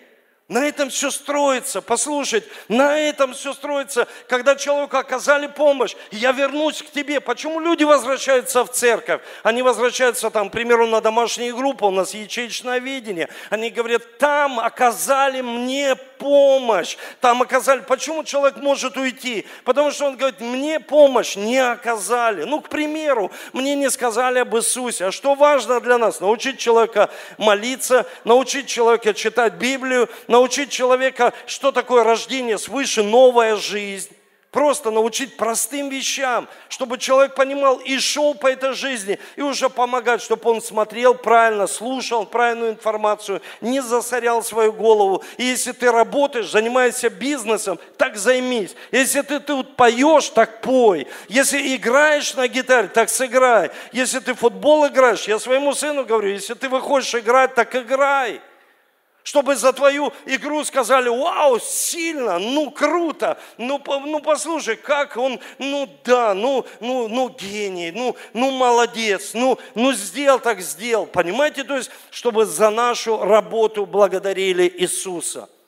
На 0.51 0.67
этом 0.67 0.91
все 0.91 1.13
строится, 1.13 1.81
послушать, 1.81 2.43
на 2.67 2.99
этом 2.99 3.35
все 3.35 3.55
строится, 3.55 4.09
когда 4.27 4.57
человеку 4.57 4.97
оказали 4.97 5.47
помощь, 5.47 5.95
я 6.11 6.33
вернусь 6.33 6.83
к 6.83 6.91
тебе. 6.91 7.21
Почему 7.21 7.61
люди 7.61 7.85
возвращаются 7.85 8.65
в 8.65 8.73
церковь? 8.73 9.21
Они 9.45 9.63
возвращаются 9.63 10.29
там, 10.29 10.49
к 10.49 10.53
примеру, 10.53 10.89
на 10.89 11.01
домашние 11.01 11.55
группы, 11.55 11.85
у 11.85 11.93
нас 11.93 12.15
ячеечное 12.15 12.81
видение. 12.81 13.29
Они 13.49 13.71
говорят, 13.71 14.19
там 14.19 14.59
оказали 14.59 15.41
мне 15.41 15.95
помощь, 15.95 16.97
там 17.21 17.43
оказали. 17.43 17.83
Почему 17.83 18.25
человек 18.25 18.57
может 18.57 18.97
уйти? 18.97 19.47
Потому 19.65 19.93
что 19.93 20.07
он 20.07 20.17
говорит, 20.17 20.41
мне 20.41 20.81
помощь 20.81 21.37
не 21.37 21.59
оказали. 21.59 22.43
Ну, 22.43 22.61
к 22.61 22.69
примеру, 22.69 23.31
мне 23.53 23.77
не 23.77 23.89
сказали 23.89 24.41
об 24.41 24.57
Иисусе. 24.57 25.07
А 25.07 25.13
что 25.13 25.37
важно 25.37 25.81
для 25.81 25.97
нас? 25.97 26.19
Научить 26.21 26.59
человека 26.59 27.09
молиться, 27.39 28.05
научить 28.25 28.67
человека 28.67 29.15
читать 29.15 29.55
Библию, 29.55 30.09
научить 30.27 30.40
научить 30.41 30.71
человека, 30.71 31.35
что 31.47 31.71
такое 31.71 32.03
рождение 32.03 32.59
свыше, 32.59 33.03
новая 33.03 33.57
жизнь. 33.57 34.11
Просто 34.51 34.91
научить 34.91 35.37
простым 35.37 35.91
вещам, 35.91 36.49
чтобы 36.69 36.99
человек 36.99 37.37
понимал 37.37 37.77
и 37.77 38.01
шел 38.01 38.35
по 38.35 38.49
этой 38.49 38.73
жизни, 38.73 39.21
и 39.37 39.43
уже 39.43 39.71
помогать, 39.71 40.21
чтобы 40.21 40.51
он 40.51 40.61
смотрел 40.61 41.15
правильно, 41.15 41.69
слушал 41.69 42.27
правильную 42.27 42.73
информацию, 42.73 43.43
не 43.61 43.81
засорял 43.81 44.43
свою 44.43 44.73
голову. 44.73 45.23
И 45.37 45.45
если 45.45 45.71
ты 45.71 45.93
работаешь, 45.93 46.51
занимаешься 46.51 47.11
бизнесом, 47.11 47.79
так 47.97 48.17
займись. 48.17 48.75
Если 48.91 49.23
ты 49.23 49.39
тут 49.39 49.77
поешь, 49.77 50.31
так 50.31 50.63
пой. 50.63 51.07
Если 51.29 51.77
играешь 51.77 52.35
на 52.35 52.49
гитаре, 52.49 52.89
так 52.89 53.09
сыграй. 53.09 53.71
Если 53.93 54.19
ты 54.19 54.35
футбол 54.35 54.89
играешь, 54.89 55.29
я 55.29 55.39
своему 55.39 55.75
сыну 55.75 56.05
говорю, 56.05 56.31
если 56.31 56.55
ты 56.55 56.69
выходишь 56.69 57.15
играть, 57.15 57.55
так 57.55 57.77
играй 57.77 58.41
чтобы 59.31 59.55
за 59.55 59.73
твою 59.73 60.13
игру 60.27 60.65
сказали, 60.65 61.09
вау, 61.09 61.61
сильно, 61.61 62.41
ну 62.41 62.73
круто, 62.73 63.39
ну, 63.59 63.81
ну 63.87 64.21
послушай, 64.21 64.75
как 64.75 65.17
он, 65.17 65.39
ну 65.59 65.89
да, 66.05 66.35
ну, 66.35 66.67
ну, 66.81 67.07
ну 67.07 67.29
гений, 67.29 67.93
ну, 67.93 68.17
ну 68.33 68.51
молодец, 68.51 69.31
ну, 69.35 69.57
ну 69.77 69.93
сделал 69.93 70.41
так 70.41 70.61
сделал, 70.61 71.07
понимаете, 71.07 71.63
то 71.63 71.77
есть, 71.77 71.93
чтобы 72.11 72.45
за 72.45 72.71
нашу 72.71 73.23
работу 73.23 73.87
благодарили 73.87 74.69
Иисуса– 74.79 75.49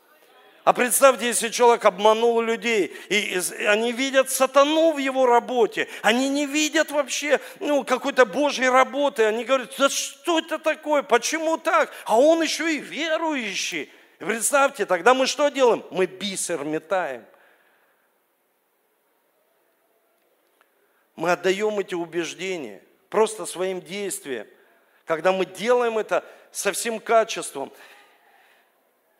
а 0.64 0.72
представьте, 0.72 1.26
если 1.26 1.48
человек 1.48 1.84
обманул 1.84 2.40
людей, 2.40 2.94
и 3.08 3.40
они 3.66 3.92
видят 3.92 4.30
сатану 4.30 4.92
в 4.92 4.98
его 4.98 5.26
работе, 5.26 5.88
они 6.02 6.28
не 6.28 6.46
видят 6.46 6.90
вообще 6.90 7.40
ну, 7.60 7.84
какой-то 7.84 8.24
Божьей 8.26 8.68
работы, 8.68 9.24
они 9.24 9.44
говорят, 9.44 9.74
да 9.78 9.88
что 9.88 10.38
это 10.38 10.58
такое, 10.58 11.02
почему 11.02 11.58
так? 11.58 11.92
А 12.04 12.18
он 12.18 12.42
еще 12.42 12.74
и 12.74 12.78
верующий. 12.78 13.90
Представьте, 14.18 14.86
тогда 14.86 15.14
мы 15.14 15.26
что 15.26 15.48
делаем? 15.48 15.84
Мы 15.90 16.06
бисер 16.06 16.64
метаем. 16.64 17.24
Мы 21.16 21.32
отдаем 21.32 21.78
эти 21.78 21.94
убеждения 21.94 22.82
просто 23.08 23.46
своим 23.46 23.80
действием– 23.80 24.46
когда 25.04 25.32
мы 25.32 25.44
делаем 25.44 25.98
это 25.98 26.24
со 26.50 26.72
всем 26.72 27.00
качеством. 27.00 27.72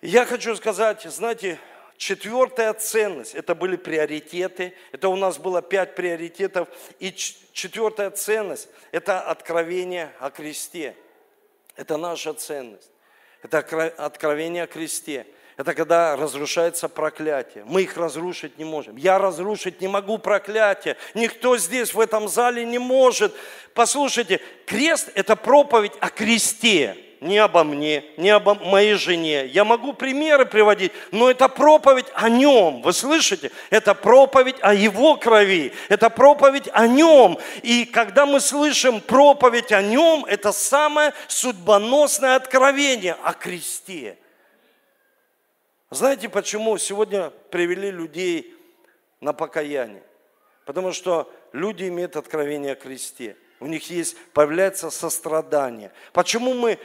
Я 0.02 0.26
хочу 0.26 0.56
сказать, 0.56 1.02
знаете, 1.04 1.60
четвертая 1.96 2.74
ценность, 2.74 3.36
это 3.36 3.54
были 3.54 3.76
приоритеты, 3.76 4.74
это 4.90 5.08
у 5.08 5.14
нас 5.14 5.38
было 5.38 5.62
пять 5.62 5.94
приоритетов, 5.94 6.68
и 6.98 7.14
четвертая 7.14 8.10
ценность, 8.10 8.68
это 8.90 9.20
откровение 9.20 10.12
о 10.18 10.30
кресте. 10.30 10.96
Это 11.76 11.96
наша 11.96 12.34
ценность. 12.34 12.90
Это 13.42 13.58
откровение 13.96 14.64
о 14.64 14.66
кресте. 14.66 15.24
Это 15.56 15.72
когда 15.72 16.16
разрушается 16.16 16.88
проклятие. 16.88 17.62
Мы 17.64 17.82
их 17.82 17.96
разрушить 17.96 18.58
не 18.58 18.64
можем. 18.64 18.96
Я 18.96 19.18
разрушить 19.18 19.80
не 19.80 19.86
могу 19.86 20.18
проклятие. 20.18 20.96
Никто 21.14 21.56
здесь 21.58 21.94
в 21.94 22.00
этом 22.00 22.28
зале 22.28 22.64
не 22.64 22.78
может. 22.78 23.32
Послушайте, 23.72 24.40
крест– 24.66 25.10
это 25.14 25.36
проповедь 25.36 25.92
о 26.00 26.10
кресте 26.10 27.11
не 27.22 27.38
обо 27.38 27.62
мне, 27.62 28.04
не 28.16 28.30
обо 28.30 28.56
моей 28.56 28.94
жене. 28.94 29.46
Я 29.46 29.64
могу 29.64 29.92
примеры 29.92 30.44
приводить, 30.44 30.90
но 31.12 31.30
это 31.30 31.48
проповедь 31.48 32.06
о 32.14 32.28
нем. 32.28 32.82
Вы 32.82 32.92
слышите? 32.92 33.52
Это 33.70 33.94
проповедь 33.94 34.56
о 34.60 34.74
его 34.74 35.16
крови. 35.16 35.72
Это 35.88 36.10
проповедь 36.10 36.68
о 36.72 36.88
нем. 36.88 37.38
И 37.62 37.84
когда 37.84 38.26
мы 38.26 38.40
слышим 38.40 39.00
проповедь 39.00 39.70
о 39.70 39.80
нем, 39.82 40.24
это 40.24 40.50
самое 40.50 41.14
судьбоносное 41.28 42.34
откровение 42.34 43.16
о 43.22 43.32
кресте. 43.34 44.18
Знаете, 45.90 46.28
почему 46.28 46.76
сегодня 46.76 47.30
привели 47.50 47.92
людей 47.92 48.52
на 49.20 49.32
покаяние? 49.32 50.02
Потому 50.64 50.92
что 50.92 51.32
люди 51.52 51.86
имеют 51.86 52.16
откровение 52.16 52.72
о 52.72 52.76
кресте. 52.76 53.36
У 53.60 53.66
них 53.66 53.88
есть, 53.90 54.16
появляется 54.32 54.90
сострадание. 54.90 55.92
Почему 56.12 56.54
мы 56.54 56.80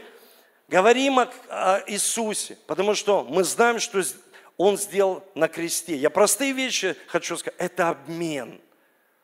говорим 0.68 1.20
о, 1.20 1.30
о 1.50 1.84
Иисусе? 1.88 2.58
Потому 2.68 2.96
что 2.96 3.24
мы 3.24 3.44
знаем, 3.44 3.80
что 3.80 4.02
Он 4.58 4.78
сделал 4.78 5.24
на 5.36 5.48
кресте. 5.48 5.96
Я 5.96 6.10
простые 6.10 6.54
вещи 6.54 6.96
хочу 7.08 7.38
сказать. 7.38 7.60
Это 7.60 7.90
обмен. 7.90 8.62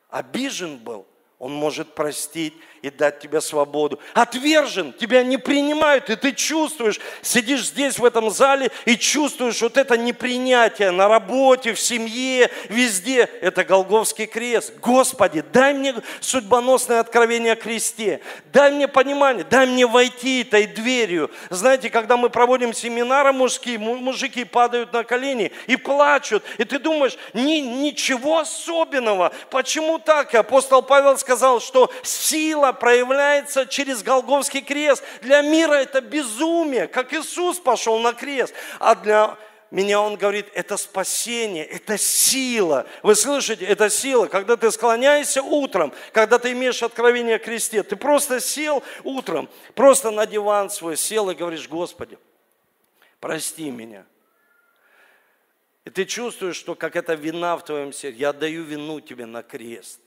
Обижен 0.08 0.78
был, 0.78 1.06
Он 1.38 1.52
может 1.52 1.94
простить 1.94 2.54
и 2.84 2.90
дать 2.90 3.18
тебе 3.18 3.40
свободу. 3.40 3.98
Отвержен, 4.12 4.92
тебя 4.92 5.22
не 5.22 5.38
принимают, 5.38 6.10
и 6.10 6.16
ты 6.16 6.32
чувствуешь, 6.32 7.00
сидишь 7.22 7.68
здесь 7.68 7.98
в 7.98 8.04
этом 8.04 8.30
зале 8.30 8.70
и 8.84 8.96
чувствуешь 8.96 9.62
вот 9.62 9.78
это 9.78 9.96
непринятие 9.96 10.90
на 10.90 11.08
работе, 11.08 11.72
в 11.72 11.80
семье, 11.80 12.50
везде. 12.68 13.22
Это 13.40 13.64
Голговский 13.64 14.26
крест. 14.26 14.74
Господи, 14.80 15.42
дай 15.50 15.72
мне 15.72 15.94
судьбоносное 16.20 17.00
откровение 17.00 17.54
о 17.54 17.56
кресте. 17.56 18.20
Дай 18.52 18.70
мне 18.70 18.86
понимание, 18.86 19.44
дай 19.44 19.66
мне 19.66 19.86
войти 19.86 20.42
этой 20.42 20.66
дверью. 20.66 21.30
Знаете, 21.48 21.88
когда 21.88 22.18
мы 22.18 22.28
проводим 22.28 22.74
семинары 22.74 23.32
мужские, 23.32 23.78
мужики 23.78 24.44
падают 24.44 24.92
на 24.92 25.04
колени 25.04 25.52
и 25.68 25.76
плачут. 25.76 26.44
И 26.58 26.64
ты 26.64 26.78
думаешь, 26.78 27.16
ни, 27.32 27.60
ничего 27.60 28.40
особенного. 28.40 29.32
Почему 29.50 29.98
так? 29.98 30.34
И 30.34 30.36
апостол 30.36 30.82
Павел 30.82 31.16
сказал, 31.24 31.60
что 31.60 31.90
сила 32.02 32.72
проявляется 32.72 33.66
через 33.66 34.02
Голговский 34.02 34.60
крест. 34.60 35.02
Для 35.22 35.40
мира 35.42 35.74
это 35.74 36.00
безумие, 36.00 36.86
как 36.86 37.12
Иисус 37.12 37.58
пошел 37.58 37.98
на 37.98 38.12
крест. 38.12 38.54
А 38.78 38.94
для 38.94 39.36
меня 39.70 40.00
он 40.00 40.16
говорит, 40.16 40.46
это 40.54 40.76
спасение, 40.76 41.64
это 41.64 41.96
сила. 41.98 42.86
Вы 43.02 43.14
слышите, 43.14 43.64
это 43.64 43.90
сила. 43.90 44.26
Когда 44.26 44.56
ты 44.56 44.70
склоняешься 44.70 45.42
утром, 45.42 45.92
когда 46.12 46.38
ты 46.38 46.52
имеешь 46.52 46.82
откровение 46.82 47.36
о 47.36 47.38
кресте, 47.38 47.82
ты 47.82 47.96
просто 47.96 48.40
сел 48.40 48.82
утром, 49.02 49.48
просто 49.74 50.10
на 50.10 50.26
диван 50.26 50.70
свой 50.70 50.96
сел 50.96 51.30
и 51.30 51.34
говоришь, 51.34 51.68
Господи, 51.68 52.18
прости 53.18 53.70
меня. 53.70 54.04
И 55.84 55.90
ты 55.90 56.04
чувствуешь, 56.04 56.56
что 56.56 56.74
как 56.74 56.96
это 56.96 57.14
вина 57.14 57.56
в 57.56 57.64
твоем 57.64 57.92
сердце, 57.92 58.18
я 58.18 58.28
отдаю 58.30 58.64
вину 58.64 59.00
тебе 59.00 59.26
на 59.26 59.42
крест. 59.42 60.00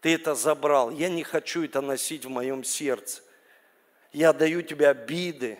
Ты 0.00 0.14
это 0.14 0.34
забрал. 0.34 0.90
Я 0.90 1.08
не 1.08 1.22
хочу 1.22 1.64
это 1.64 1.80
носить 1.80 2.24
в 2.24 2.30
моем 2.30 2.64
сердце. 2.64 3.22
Я 4.12 4.32
даю 4.32 4.62
тебе 4.62 4.88
обиды. 4.88 5.58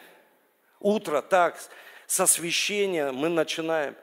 Утро 0.81 1.21
так, 1.21 1.59
со 2.07 2.27
священия 2.27 3.13
мы 3.13 3.29
начинаем. 3.29 3.95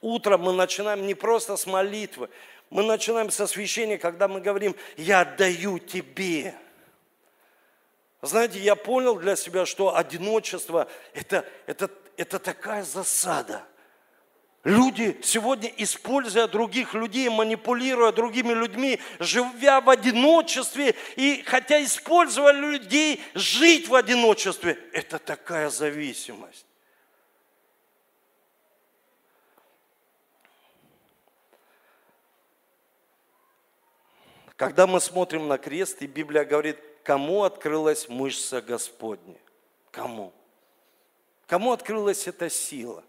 Утром 0.00 0.42
мы 0.42 0.52
начинаем 0.52 1.06
не 1.06 1.14
просто 1.14 1.56
с 1.56 1.66
молитвы. 1.66 2.28
Мы 2.70 2.82
начинаем 2.82 3.30
со 3.30 3.46
священия, 3.46 3.98
когда 3.98 4.28
мы 4.28 4.40
говорим, 4.40 4.74
я 4.96 5.20
отдаю 5.20 5.78
тебе. 5.78 6.54
Знаете, 8.20 8.58
я 8.58 8.74
понял 8.74 9.16
для 9.16 9.36
себя, 9.36 9.64
что 9.64 9.96
одиночество 9.96 10.88
это, 11.14 11.44
это, 11.66 11.88
это 12.16 12.38
такая 12.38 12.82
засада– 12.82 13.64
Люди 14.64 15.18
сегодня, 15.22 15.72
используя 15.76 16.48
других 16.48 16.92
людей, 16.92 17.28
манипулируя 17.28 18.10
другими 18.10 18.52
людьми, 18.52 18.98
живя 19.20 19.80
в 19.80 19.88
одиночестве 19.88 20.96
и 21.16 21.42
хотя 21.46 21.82
используя 21.82 22.52
людей, 22.52 23.22
жить 23.34 23.88
в 23.88 23.94
одиночестве, 23.94 24.78
это 24.92 25.18
такая 25.18 25.70
зависимость. 25.70 26.66
Когда 34.56 34.88
мы 34.88 35.00
смотрим 35.00 35.46
на 35.46 35.56
крест, 35.56 36.02
и 36.02 36.08
Библия 36.08 36.44
говорит, 36.44 36.78
кому 37.04 37.44
открылась 37.44 38.08
мышца 38.08 38.60
Господня? 38.60 39.38
Кому? 39.92 40.32
Кому 41.46 41.70
открылась 41.70 42.26
эта 42.26 42.50
сила? 42.50 43.04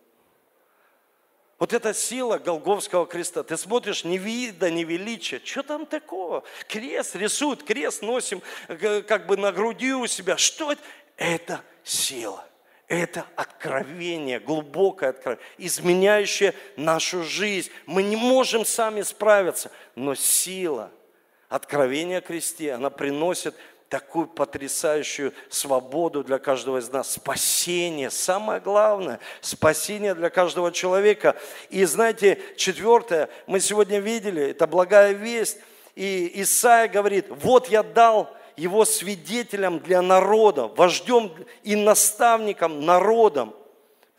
Вот 1.59 1.73
эта 1.73 1.93
сила 1.93 2.37
Голговского 2.37 3.05
креста. 3.05 3.43
Ты 3.43 3.57
смотришь, 3.57 4.05
ни 4.05 4.17
вида, 4.17 4.71
ни 4.71 4.85
величия. 4.85 5.41
Что 5.43 5.61
там 5.61 5.85
такого? 5.85 6.43
Крест 6.69 7.17
рисуют, 7.17 7.63
крест 7.63 8.01
носим 8.01 8.41
как 8.67 9.27
бы 9.27 9.35
на 9.35 9.51
груди 9.51 9.93
у 9.93 10.07
себя. 10.07 10.37
Что 10.37 10.71
это? 10.71 10.81
Это 11.17 11.61
сила. 11.83 12.45
Это 12.87 13.25
откровение, 13.35 14.39
глубокое 14.39 15.09
откровение, 15.09 15.45
изменяющее 15.57 16.55
нашу 16.77 17.23
жизнь. 17.23 17.69
Мы 17.85 18.03
не 18.03 18.15
можем 18.15 18.65
сами 18.65 19.01
справиться, 19.01 19.69
но 19.95 20.15
сила, 20.15 20.91
откровения 21.49 22.17
о 22.17 22.21
кресте, 22.21 22.71
она 22.71 22.89
приносит 22.89 23.53
такую 23.89 24.27
потрясающую 24.27 25.33
свободу 25.49 26.23
для 26.23 26.37
каждого 26.37 26.77
из 26.77 26.89
нас, 26.89 27.13
спасение, 27.13 28.11
самое 28.11 28.61
главное, 28.61 29.19
спасение 29.41 30.13
для 30.13 30.29
каждого 30.29 30.71
человека. 30.71 31.35
И 31.69 31.83
знаете, 31.85 32.39
четвертое, 32.55 33.29
мы 33.47 33.59
сегодня 33.59 33.99
видели, 33.99 34.51
это 34.51 34.67
благая 34.67 35.13
весть, 35.13 35.57
и 35.95 36.31
Исаия 36.35 36.87
говорит, 36.87 37.25
вот 37.29 37.67
я 37.67 37.83
дал 37.83 38.29
его 38.55 38.85
свидетелям 38.85 39.79
для 39.79 40.01
народа, 40.01 40.67
вождем 40.67 41.33
и 41.63 41.75
наставником 41.75 42.85
народом. 42.85 43.55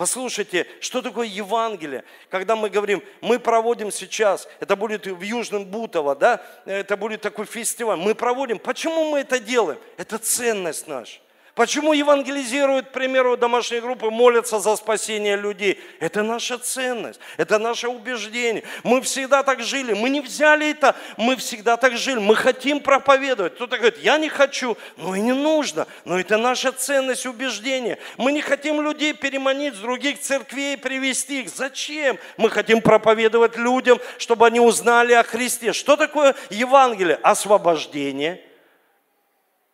Послушайте, 0.00 0.66
что 0.80 1.02
такое 1.02 1.26
Евангелие? 1.26 2.04
Когда 2.30 2.56
мы 2.56 2.70
говорим, 2.70 3.02
мы 3.20 3.38
проводим 3.38 3.92
сейчас, 3.92 4.48
это 4.58 4.74
будет 4.74 5.06
в 5.06 5.20
Южном 5.20 5.66
Бутово, 5.66 6.16
да, 6.16 6.40
это 6.64 6.96
будет 6.96 7.20
такой 7.20 7.44
фестиваль, 7.44 7.98
мы 7.98 8.14
проводим. 8.14 8.58
Почему 8.58 9.10
мы 9.10 9.18
это 9.18 9.38
делаем? 9.38 9.78
Это 9.98 10.16
ценность 10.16 10.86
наша. 10.86 11.20
Почему 11.60 11.92
евангелизируют, 11.92 12.86
к 12.86 12.92
примеру, 12.92 13.36
домашние 13.36 13.82
группы, 13.82 14.08
молятся 14.08 14.60
за 14.60 14.76
спасение 14.76 15.36
людей? 15.36 15.78
Это 15.98 16.22
наша 16.22 16.56
ценность, 16.56 17.20
это 17.36 17.58
наше 17.58 17.86
убеждение. 17.86 18.64
Мы 18.82 19.02
всегда 19.02 19.42
так 19.42 19.60
жили, 19.60 19.92
мы 19.92 20.08
не 20.08 20.22
взяли 20.22 20.70
это, 20.70 20.96
мы 21.18 21.36
всегда 21.36 21.76
так 21.76 21.98
жили, 21.98 22.18
мы 22.18 22.34
хотим 22.34 22.80
проповедовать. 22.80 23.56
Кто-то 23.56 23.76
говорит, 23.76 23.98
я 23.98 24.16
не 24.16 24.30
хочу, 24.30 24.78
ну 24.96 25.14
и 25.14 25.20
не 25.20 25.34
нужно, 25.34 25.86
но 26.06 26.18
это 26.18 26.38
наша 26.38 26.72
ценность, 26.72 27.26
убеждение. 27.26 27.98
Мы 28.16 28.32
не 28.32 28.40
хотим 28.40 28.80
людей 28.80 29.12
переманить 29.12 29.74
с 29.74 29.80
других 29.80 30.18
церквей, 30.18 30.78
привести 30.78 31.42
их. 31.42 31.50
Зачем? 31.50 32.18
Мы 32.38 32.48
хотим 32.48 32.80
проповедовать 32.80 33.58
людям, 33.58 33.98
чтобы 34.16 34.46
они 34.46 34.60
узнали 34.60 35.12
о 35.12 35.22
Христе. 35.22 35.74
Что 35.74 35.98
такое 35.98 36.34
Евангелие? 36.48 37.16
Освобождение 37.16 38.40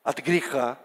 от 0.02 0.18
греха, 0.18 0.78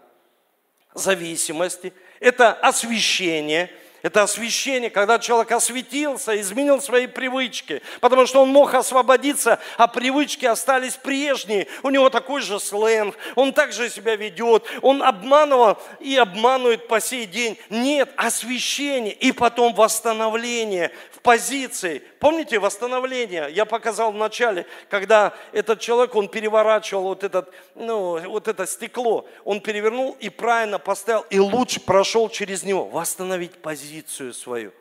зависимости, 0.94 1.92
это 2.20 2.52
освящение, 2.52 3.70
Это 4.02 4.24
освящение, 4.24 4.90
когда 4.90 5.20
человек 5.20 5.52
осветился, 5.52 6.38
изменил 6.40 6.82
свои 6.82 7.06
привычки, 7.06 7.82
потому 8.00 8.26
что 8.26 8.42
он 8.42 8.48
мог 8.48 8.74
освободиться, 8.74 9.60
а 9.76 9.86
привычки 9.86 10.44
остались 10.44 10.96
прежние. 10.96 11.68
У 11.84 11.90
него 11.90 12.10
такой 12.10 12.42
же 12.42 12.58
сленг, 12.58 13.16
он 13.36 13.52
также 13.52 13.88
себя 13.88 14.16
ведет, 14.16 14.64
он 14.82 15.04
обманывал 15.04 15.78
и 16.00 16.16
обманывает 16.16 16.88
по 16.88 17.00
сей 17.00 17.26
день. 17.26 17.56
Нет, 17.70 18.12
освящение 18.16 19.12
и 19.12 19.30
потом 19.30 19.72
восстановление 19.72 20.90
в 21.12 21.20
позиции. 21.20 22.02
Помните 22.22 22.60
восстановление? 22.60 23.48
Я 23.50 23.64
показал 23.64 24.12
в 24.12 24.14
начале, 24.14 24.64
когда 24.88 25.34
этот 25.50 25.80
человек, 25.80 26.14
он 26.14 26.28
переворачивал 26.28 27.02
вот, 27.02 27.24
этот, 27.24 27.52
ну, 27.74 28.16
вот 28.30 28.46
это 28.46 28.64
стекло, 28.64 29.26
он 29.42 29.60
перевернул 29.60 30.16
и 30.20 30.28
правильно 30.28 30.78
поставил, 30.78 31.26
и 31.30 31.40
луч 31.40 31.80
прошел 31.80 32.28
через 32.28 32.62
него. 32.62 32.84
Восстановить 32.84 33.60
позицию 33.60 34.34
свою. 34.34 34.72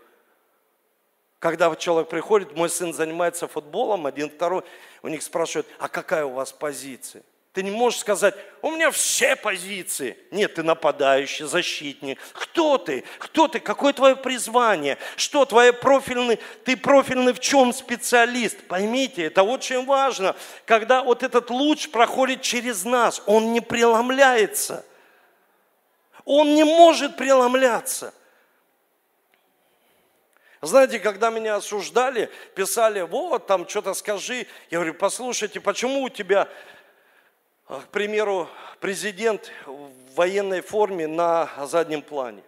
Когда 1.39 1.75
человек 1.75 2.09
приходит, 2.09 2.55
мой 2.55 2.69
сын 2.69 2.93
занимается 2.93 3.47
футболом, 3.47 4.05
один, 4.05 4.29
второй, 4.29 4.61
у 5.01 5.07
них 5.07 5.23
спрашивают, 5.23 5.65
а 5.79 5.89
какая 5.89 6.25
у 6.25 6.33
вас 6.33 6.51
позиция? 6.51 7.23
Ты 7.53 7.63
не 7.63 7.71
можешь 7.71 7.99
сказать, 7.99 8.33
у 8.61 8.71
меня 8.71 8.91
все 8.91 9.35
позиции. 9.35 10.17
Нет, 10.31 10.53
ты 10.53 10.63
нападающий, 10.63 11.45
защитник. 11.45 12.17
Кто 12.31 12.77
ты? 12.77 13.03
Кто 13.19 13.49
ты? 13.49 13.59
Какое 13.59 13.91
твое 13.91 14.15
призвание? 14.15 14.97
Что 15.17 15.43
твое 15.43 15.73
профильный? 15.73 16.39
Ты 16.63 16.77
профильный 16.77 17.33
в 17.33 17.41
чем 17.41 17.73
специалист? 17.73 18.57
Поймите, 18.67 19.25
это 19.25 19.43
очень 19.43 19.85
важно. 19.85 20.33
Когда 20.65 21.03
вот 21.03 21.23
этот 21.23 21.49
луч 21.49 21.89
проходит 21.89 22.41
через 22.41 22.85
нас, 22.85 23.21
он 23.25 23.51
не 23.51 23.59
преломляется. 23.59 24.85
Он 26.23 26.55
не 26.55 26.63
может 26.63 27.17
преломляться. 27.17 28.13
Знаете, 30.61 30.99
когда 30.99 31.31
меня 31.31 31.55
осуждали, 31.55 32.29
писали, 32.53 33.01
вот 33.01 33.47
там 33.47 33.67
что-то 33.67 33.93
скажи, 33.95 34.45
я 34.69 34.77
говорю, 34.77 34.93
послушайте, 34.93 35.59
почему 35.59 36.03
у 36.03 36.09
тебя, 36.09 36.47
к 37.79 37.87
примеру, 37.87 38.49
президент 38.81 39.49
в 39.65 40.15
военной 40.15 40.59
форме 40.61 41.07
на 41.07 41.49
заднем 41.67 42.01
плане? 42.01 42.43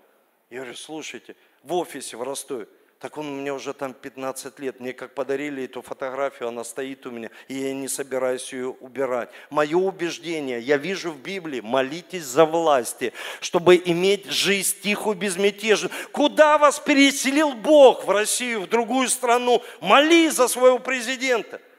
Я 0.49 0.57
говорю, 0.57 0.75
слушайте, 0.75 1.37
в 1.63 1.73
офисе 1.73 2.17
в 2.17 2.23
Ростове, 2.23 2.67
так 2.99 3.17
он 3.17 3.39
мне 3.39 3.53
уже 3.53 3.73
там 3.73 3.93
15 3.93 4.59
лет. 4.59 4.79
Мне 4.81 4.91
как 4.91 5.13
подарили 5.13 5.63
эту 5.63 5.81
фотографию, 5.81 6.49
она 6.49 6.65
стоит 6.65 7.05
у 7.05 7.11
меня, 7.11 7.29
и 7.47 7.53
я 7.53 7.73
не 7.73 7.87
собираюсь 7.87 8.51
ее 8.51 8.69
убирать. 8.69 9.29
Мое 9.49 9.77
убеждение, 9.77 10.59
я 10.59 10.75
вижу 10.75 11.11
в 11.11 11.19
Библии, 11.19 11.61
молитесь 11.61 12.23
за 12.23 12.43
власти, 12.45 13.13
чтобы 13.39 13.75
иметь 13.77 14.25
жизнь 14.25 14.77
тихую, 14.83 15.15
безмятежную. 15.15 15.91
Куда 16.11 16.57
вас 16.57 16.79
переселил 16.79 17.53
Бог 17.53 18.03
в 18.05 18.09
Россию, 18.09 18.61
в 18.61 18.67
другую 18.67 19.07
страну? 19.07 19.61
Молись 19.79 20.33
за 20.33 20.49
своего 20.49 20.79
президента– 20.79 21.61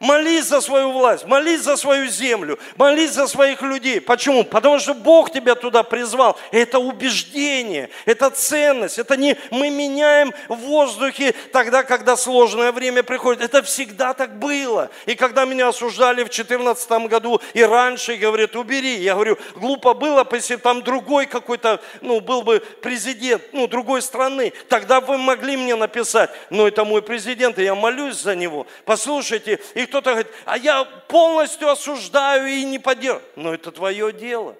Молись 0.00 0.46
за 0.46 0.62
свою 0.62 0.92
власть, 0.92 1.26
молись 1.26 1.60
за 1.60 1.76
свою 1.76 2.06
землю, 2.06 2.58
молись 2.76 3.12
за 3.12 3.26
своих 3.26 3.60
людей. 3.60 4.00
Почему? 4.00 4.44
Потому 4.44 4.78
что 4.78 4.94
Бог 4.94 5.30
тебя 5.30 5.54
туда 5.54 5.82
призвал. 5.82 6.38
Это 6.52 6.78
убеждение, 6.78 7.90
это 8.06 8.30
ценность. 8.30 8.98
Это 8.98 9.18
не 9.18 9.36
мы 9.50 9.68
меняем 9.68 10.32
в 10.48 10.54
воздухе 10.54 11.34
тогда, 11.52 11.82
когда 11.82 12.16
сложное 12.16 12.72
время 12.72 13.02
приходит. 13.02 13.42
Это 13.42 13.62
всегда 13.62 14.14
так 14.14 14.38
было. 14.38 14.90
И 15.04 15.14
когда 15.14 15.44
меня 15.44 15.68
осуждали 15.68 16.22
в 16.22 16.30
2014 16.30 16.90
году 17.06 17.38
и 17.52 17.62
раньше, 17.62 18.16
говорят, 18.16 18.56
убери. 18.56 18.94
Я 19.00 19.12
говорю, 19.12 19.36
глупо 19.56 19.92
было, 19.92 20.26
если 20.32 20.56
там 20.56 20.82
другой 20.82 21.26
какой-то, 21.26 21.78
ну, 22.00 22.20
был 22.20 22.40
бы 22.40 22.60
президент, 22.80 23.42
ну, 23.52 23.66
другой 23.66 24.00
страны. 24.00 24.54
Тогда 24.70 25.02
вы 25.02 25.18
могли 25.18 25.58
мне 25.58 25.76
написать, 25.76 26.30
но 26.48 26.66
это 26.66 26.86
мой 26.86 27.02
президент, 27.02 27.58
и 27.58 27.64
я 27.64 27.74
молюсь 27.74 28.16
за 28.16 28.34
него. 28.34 28.66
Послушайте, 28.86 29.60
и 29.74 29.89
кто-то 29.90 30.10
говорит, 30.10 30.32
а 30.46 30.56
я 30.56 30.84
полностью 30.84 31.68
осуждаю 31.68 32.46
и 32.48 32.64
не 32.64 32.78
поддерживаю. 32.78 33.28
Но 33.36 33.52
это 33.52 33.70
твое 33.70 34.12
дело. 34.12 34.56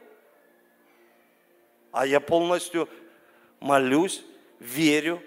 А 1.93 2.07
я 2.07 2.21
полностью 2.21 2.89
молюсь, 3.61 4.23
верю. 4.59 5.23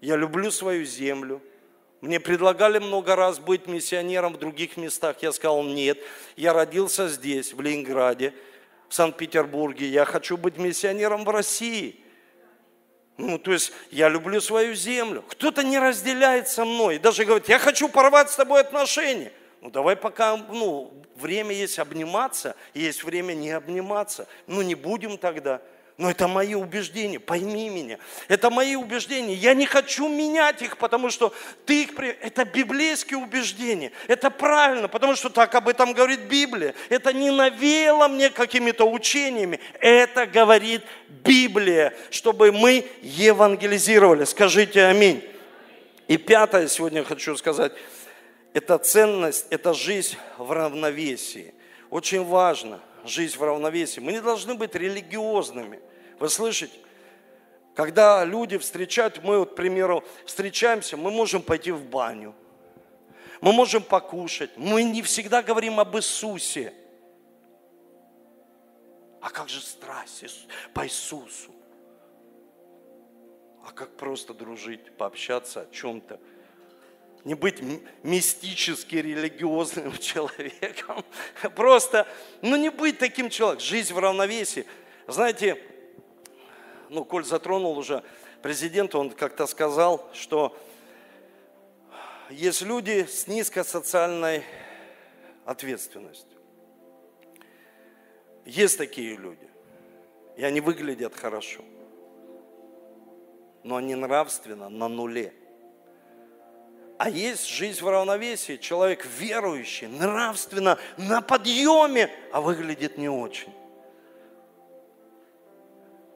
Я 0.00 0.16
люблю 0.16 0.50
свою 0.50 0.84
землю. 0.84 1.42
Мне 2.00 2.20
предлагали 2.20 2.78
много 2.78 3.16
раз 3.16 3.38
быть 3.38 3.66
миссионером 3.66 4.34
в 4.34 4.38
других 4.38 4.76
местах. 4.76 5.16
Я 5.22 5.32
сказал, 5.32 5.62
нет, 5.64 5.98
я 6.36 6.52
родился 6.52 7.08
здесь, 7.08 7.52
в 7.52 7.60
Ленинграде, 7.60 8.32
в 8.88 8.94
Санкт-Петербурге. 8.94 9.88
Я 9.88 10.04
хочу 10.04 10.36
быть 10.36 10.58
миссионером 10.58 11.24
в 11.24 11.30
России. 11.30 12.00
Ну, 13.18 13.38
то 13.38 13.52
есть 13.52 13.72
я 13.90 14.08
люблю 14.08 14.40
свою 14.40 14.74
землю. 14.74 15.24
Кто-то 15.28 15.62
не 15.62 15.78
разделяет 15.78 16.48
со 16.48 16.64
мной. 16.64 16.98
Даже 16.98 17.24
говорит, 17.24 17.48
я 17.48 17.58
хочу 17.58 17.88
порвать 17.88 18.30
с 18.30 18.36
тобой 18.36 18.60
отношения. 18.60 19.32
Ну, 19.62 19.70
давай 19.70 19.96
пока, 19.96 20.36
ну, 20.36 20.92
время 21.16 21.54
есть 21.54 21.78
обниматься, 21.78 22.56
есть 22.74 23.04
время 23.04 23.32
не 23.32 23.50
обниматься. 23.50 24.28
Ну, 24.46 24.60
не 24.62 24.74
будем 24.74 25.16
тогда. 25.16 25.62
Но 25.98 26.10
это 26.10 26.28
мои 26.28 26.54
убеждения, 26.54 27.18
пойми 27.18 27.70
меня. 27.70 27.98
Это 28.28 28.50
мои 28.50 28.76
убеждения. 28.76 29.32
Я 29.32 29.54
не 29.54 29.64
хочу 29.64 30.08
менять 30.08 30.60
их, 30.60 30.76
потому 30.76 31.08
что 31.08 31.32
ты 31.64 31.84
их... 31.84 31.98
Это 32.20 32.44
библейские 32.44 33.18
убеждения. 33.18 33.92
Это 34.06 34.28
правильно, 34.28 34.88
потому 34.88 35.16
что 35.16 35.30
так 35.30 35.54
об 35.54 35.68
этом 35.68 35.94
говорит 35.94 36.20
Библия. 36.20 36.74
Это 36.90 37.14
не 37.14 37.30
навеяло 37.30 38.08
мне 38.08 38.28
какими-то 38.28 38.84
учениями. 38.84 39.58
Это 39.80 40.26
говорит 40.26 40.82
Библия, 41.08 41.94
чтобы 42.10 42.52
мы 42.52 42.84
евангелизировали. 43.00 44.26
Скажите 44.26 44.84
аминь. 44.84 45.24
И 46.08 46.18
пятое 46.18 46.68
сегодня 46.68 47.04
хочу 47.04 47.34
сказать. 47.38 47.72
Это 48.52 48.76
ценность, 48.76 49.46
это 49.48 49.72
жизнь 49.72 50.16
в 50.36 50.52
равновесии. 50.52 51.54
Очень 51.88 52.22
важно– 52.22 52.80
жизнь 53.08 53.38
в 53.38 53.42
равновесии. 53.42 54.00
Мы 54.00 54.12
не 54.12 54.20
должны 54.20 54.54
быть 54.54 54.74
религиозными. 54.74 55.80
Вы 56.18 56.28
слышите? 56.28 56.78
Когда 57.74 58.24
люди 58.24 58.56
встречают, 58.56 59.22
мы, 59.22 59.38
вот, 59.38 59.52
к 59.52 59.54
примеру, 59.54 60.02
встречаемся, 60.24 60.96
мы 60.96 61.10
можем 61.10 61.42
пойти 61.42 61.70
в 61.72 61.84
баню, 61.84 62.34
мы 63.42 63.52
можем 63.52 63.82
покушать. 63.82 64.50
Мы 64.56 64.82
не 64.82 65.02
всегда 65.02 65.42
говорим 65.42 65.78
об 65.78 65.94
Иисусе. 65.96 66.72
А 69.20 69.28
как 69.28 69.48
же 69.48 69.60
страсть 69.60 70.46
по 70.72 70.86
Иисусу? 70.86 71.50
А 73.66 73.72
как 73.72 73.96
просто 73.96 74.32
дружить, 74.32 74.96
пообщаться 74.96 75.62
о 75.62 75.74
чем-то? 75.74 76.18
не 77.26 77.34
быть 77.34 77.60
мистически 78.04 78.94
религиозным 78.94 79.98
человеком. 79.98 81.04
Просто, 81.56 82.06
ну 82.40 82.54
не 82.54 82.70
быть 82.70 82.98
таким 82.98 83.30
человеком. 83.30 83.66
Жизнь 83.66 83.92
в 83.92 83.98
равновесии. 83.98 84.64
Знаете, 85.08 85.60
ну, 86.88 87.04
Коль 87.04 87.24
затронул 87.24 87.78
уже 87.78 88.02
президент, 88.42 88.94
он 88.94 89.10
как-то 89.10 89.46
сказал, 89.46 90.08
что 90.12 90.56
есть 92.30 92.62
люди 92.62 93.06
с 93.08 93.26
низкой 93.26 93.64
социальной 93.64 94.44
ответственностью. 95.44 96.38
Есть 98.44 98.78
такие 98.78 99.16
люди. 99.16 99.48
И 100.36 100.44
они 100.44 100.60
выглядят 100.60 101.14
хорошо. 101.14 101.62
Но 103.62 103.76
они 103.76 103.94
нравственно 103.94 104.68
на 104.68 104.88
нуле. 104.88 105.32
А 106.98 107.10
есть 107.10 107.46
жизнь 107.46 107.82
в 107.82 107.88
равновесии. 107.88 108.56
Человек 108.56 109.04
верующий, 109.04 109.86
нравственно, 109.88 110.78
на 110.96 111.20
подъеме, 111.20 112.10
а 112.32 112.40
выглядит 112.40 112.98
не 112.98 113.08
очень. 113.08 113.52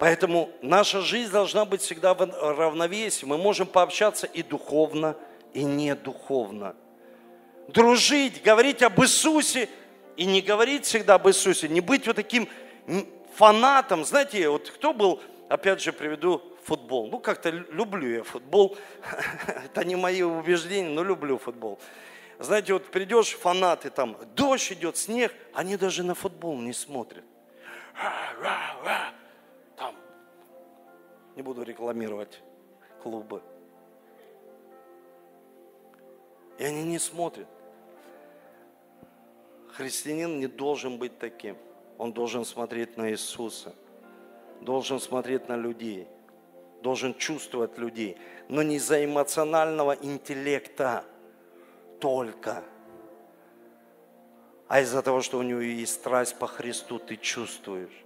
Поэтому 0.01 0.51
наша 0.63 1.03
жизнь 1.03 1.31
должна 1.31 1.67
быть 1.67 1.83
всегда 1.83 2.15
в 2.15 2.23
равновесии. 2.23 3.27
Мы 3.27 3.37
можем 3.37 3.67
пообщаться 3.67 4.27
и 4.27 4.43
духовно, 4.43 5.15
и 5.53 5.63
не 5.63 5.95
духовно. 5.95 6.75
Дружить, 7.69 8.43
говорить 8.43 8.83
об 8.83 8.99
Иисусе 9.03 9.69
и 10.17 10.25
не 10.25 10.41
говорить 10.41 10.87
всегда 10.87 11.17
об 11.17 11.29
Иисусе. 11.29 11.69
Не 11.69 11.83
быть 11.83 12.07
вот 12.07 12.17
таким 12.17 12.49
фанатом. 13.35 14.07
Знаете, 14.07 14.49
вот 14.49 14.71
кто 14.71 14.95
был, 14.95 15.21
опять 15.51 15.83
же, 15.83 15.93
приведу 15.93 16.43
футбол. 16.65 17.09
Ну, 17.09 17.19
как-то 17.19 17.51
люблю 17.51 18.09
я 18.09 18.23
футбол. 18.23 18.79
Это 19.67 19.85
не 19.85 19.97
мои 19.97 20.23
убеждения, 20.23 20.89
но 20.89 21.05
люблю 21.05 21.37
футбол. 21.37 21.79
Знаете, 22.39 22.73
вот 22.73 22.87
придешь, 22.87 23.37
фанаты 23.37 23.91
там, 23.91 24.17
дождь 24.35 24.73
идет, 24.73 24.97
снег, 24.97 25.35
они 25.53 25.77
даже 25.77 26.03
на 26.05 26.15
футбол 26.15 26.59
не 26.59 26.73
смотрят. 26.73 27.25
Не 31.41 31.43
буду 31.43 31.63
рекламировать 31.63 32.43
клубы. 33.03 33.41
И 36.59 36.65
они 36.65 36.83
не 36.83 36.99
смотрят. 36.99 37.49
Христианин 39.73 40.39
не 40.39 40.49
должен 40.49 40.99
быть 40.99 41.19
таким. 41.19 41.57
Он 41.97 42.13
должен 42.13 42.45
смотреть 42.45 42.99
на 42.99 43.11
Иисуса, 43.11 43.75
должен 44.61 45.01
смотреть 45.01 45.49
на 45.49 45.57
людей– 45.57 46.07
должен 46.83 47.15
чувствовать 47.15 47.77
людей, 47.77 48.17
но 48.49 48.63
не 48.63 48.77
из-за 48.77 49.05
эмоционального 49.05 49.93
интеллекта 49.93 51.05
только, 52.01 52.65
а 54.67 54.81
из-за 54.81 55.03
того, 55.03 55.21
что 55.21 55.37
у 55.39 55.43
него 55.43 55.61
есть 55.61 55.93
страсть 55.93 56.39
по 56.39 56.47
Христу, 56.47 56.99
ты 56.99 57.17
чувствуешь. 57.17 58.05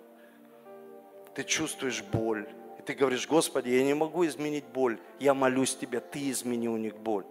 Ты 1.36 1.44
чувствуешь 1.44 2.02
боль. 2.02 2.48
Ты 2.86 2.94
говоришь, 2.94 3.26
Господи, 3.26 3.70
я 3.70 3.82
не 3.82 3.94
могу 3.94 4.26
изменить 4.26 4.64
боль. 4.64 4.98
Я 5.18 5.34
молюсь 5.34 5.74
Тебе, 5.74 6.00
Ты 6.00 6.30
измени 6.30 6.68
у 6.68 6.76
них 6.76 6.96
боль. 6.96 7.24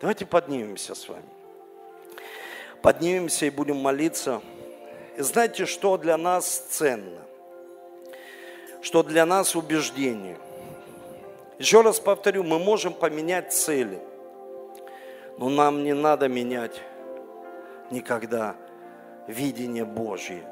Давайте 0.00 0.26
поднимемся 0.26 0.94
с 0.94 1.08
вами. 1.08 1.28
Поднимемся 2.82 3.46
и 3.46 3.50
будем 3.50 3.76
молиться. 3.76 4.40
И 5.16 5.22
знаете, 5.22 5.66
что 5.66 5.96
для 5.96 6.16
нас 6.16 6.48
ценно? 6.70 7.20
Что 8.82 9.02
для 9.02 9.26
нас 9.26 9.54
убеждение– 9.56 10.38
еще 11.60 11.82
раз 11.82 12.00
повторю, 12.00 12.42
мы 12.42 12.58
можем 12.58 12.94
поменять 12.94 13.52
цели, 13.52 14.00
но 15.36 15.50
нам 15.50 15.84
не 15.84 15.92
надо 15.92 16.26
менять 16.26 16.80
никогда 17.90 18.56
видение 19.26 19.84
Божье. 19.84 20.42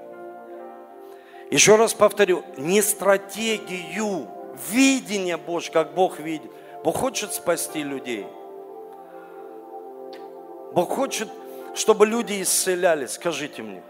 Еще 1.51 1.77
раз 1.77 1.95
повторю, 1.95 2.45
не 2.59 2.83
стратегию, 2.83 4.29
видение 4.71 5.37
Божье, 5.37 5.73
как 5.73 5.95
Бог 5.95 6.19
видит. 6.19 6.51
Бог 6.85 6.97
хочет 6.97 7.33
спасти 7.33 7.83
людей. 7.83 8.27
Бог 10.73 10.91
хочет, 10.91 11.29
чтобы 11.75 12.07
люди 12.07 12.43
исцелялись, 12.43 13.13
скажите 13.13 13.63
мне. 13.63 13.83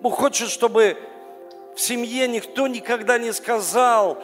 Бог 0.00 0.14
хочет, 0.14 0.48
чтобы 0.48 0.96
в 1.74 1.80
семье 1.80 2.28
никто 2.28 2.66
никогда 2.66 3.18
не 3.18 3.32
сказал, 3.32 4.18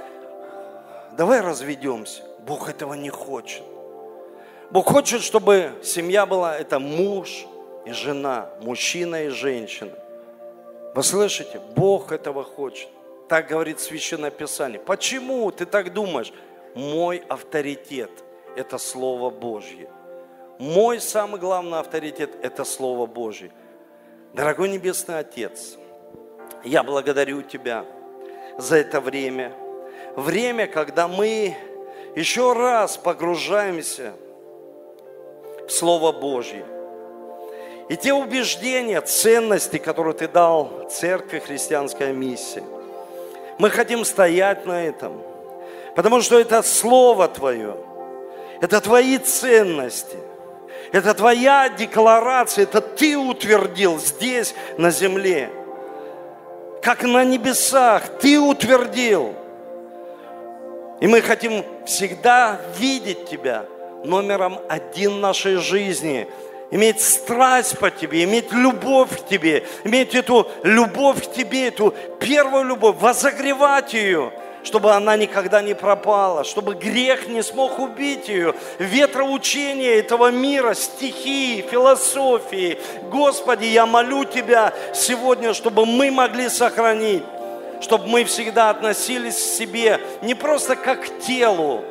давай 1.17 1.41
разведемся. 1.41 2.23
Бог 2.47 2.69
этого 2.69 2.95
не 2.95 3.11
хочет. 3.11 3.63
Бог 4.71 4.89
хочет, 4.89 5.23
чтобы 5.23 5.73
семья 5.83 6.27
была, 6.27 6.57
это 6.57 6.79
муж 6.79 7.47
и 7.85 7.93
жена, 7.93 8.51
мужчина 8.61 9.25
и 9.25 9.29
женщина. 9.29 9.93
Вы 10.95 11.03
слышите? 11.03 11.61
Бог 11.75 12.13
этого 12.13 12.45
хочет. 12.45 12.89
Так 13.31 13.47
говорит 13.47 13.79
Священное 13.79 14.33
Писание. 14.33 14.81
Почему 14.81 15.49
ты 15.53 15.65
так 15.65 15.93
думаешь? 15.93 16.33
Мой 16.75 17.23
авторитет– 17.29 18.11
это 18.57 18.77
Слово 18.77 19.31
Божье. 19.31 19.89
Мой 20.59 21.01
самый 21.01 21.41
главный 21.41 21.79
авторитет– 21.79 22.31
это 22.43 22.65
Слово 22.65 23.07
Божье. 23.07 23.53
Дорогой 24.35 24.69
Небесный 24.69 25.21
Отец, 25.21 25.79
я 26.65 26.83
благодарю 26.83 27.43
Тебя 27.43 27.85
за 28.59 28.79
это 28.79 29.01
время– 29.01 29.53
время, 30.17 30.67
когда 30.67 31.07
мы 31.07 31.57
еще 32.17 32.53
раз 32.53 32.97
погружаемся 32.97 34.13
в 35.69 35.71
Слово 35.71 36.11
Божье. 36.11 36.67
И 37.89 37.97
те 37.97 38.13
убеждения, 38.13 39.01
ценности, 39.01 39.79
которые 39.79 40.15
ты 40.15 40.27
дал 40.27 40.89
церкви 40.91 41.39
христианская 41.39 42.13
миссия, 42.13 42.65
мы 43.61 43.71
хотим 43.71 44.05
стоять 44.05 44.67
на 44.67 44.85
этом, 44.85 45.23
потому 45.95 46.21
что 46.21 46.39
это 46.41 46.63
Слово 46.63 47.29
Твое, 47.29 47.77
это 48.61 48.81
Твои 48.81 49.19
ценности, 49.19 50.17
это 50.93 51.15
Твоя 51.15 51.69
декларация, 51.69 52.65
это 52.65 52.81
Ты 52.81 53.17
утвердил 53.17 53.99
здесь, 53.99 54.55
на 54.77 54.91
земле, 54.91 55.51
как 56.83 57.05
на 57.05 57.23
небесах, 57.23 58.09
Ты 58.21 58.41
утвердил– 58.41 59.35
и 61.01 61.07
мы 61.07 61.23
хотим 61.23 61.65
всегда 61.87 62.61
видеть 62.79 63.25
Тебя 63.25 63.65
номером 64.05 64.59
один 64.69 65.21
нашей 65.21 65.57
жизни, 65.57 66.29
иметь 66.71 67.03
страсть 67.03 67.79
по 67.79 67.91
Тебе, 67.91 68.25
иметь 68.25 68.53
любовь 68.53 69.21
к 69.21 69.29
Тебе, 69.29 69.67
иметь 69.85 70.15
эту 70.15 70.49
любовь 70.63 71.29
к 71.29 71.33
Тебе, 71.33 71.69
эту 71.69 71.95
первую 72.19 72.65
любовь, 72.65 72.97
возогревать 73.01 73.95
ее, 73.95 74.33
чтобы 74.63 74.93
она 74.93 75.17
никогда 75.17 75.63
не 75.63 75.75
пропала, 75.75 76.45
чтобы 76.45 76.75
грех 76.75 77.29
не 77.29 77.43
смог 77.43 77.79
убить 77.79 78.29
ее, 78.29 78.55
ветроучения 78.79 79.95
этого 79.95 80.31
мира, 80.31 80.75
стихии, 80.75 81.63
философии. 81.63 82.79
Господи, 83.11 83.65
я 83.65 83.87
молю 83.87 84.25
Тебя 84.25 84.73
сегодня, 84.95 85.55
чтобы 85.55 85.87
мы 85.87 86.11
могли 86.11 86.49
сохранить 86.49 87.25
чтобы 87.83 88.09
мы 88.09 88.25
всегда 88.25 88.69
относились 88.69 89.37
к 89.37 89.57
себе 89.57 90.01
не 90.21 90.35
просто 90.35 90.77
как 90.77 91.01
к 91.01 91.21
телу, 91.21 91.83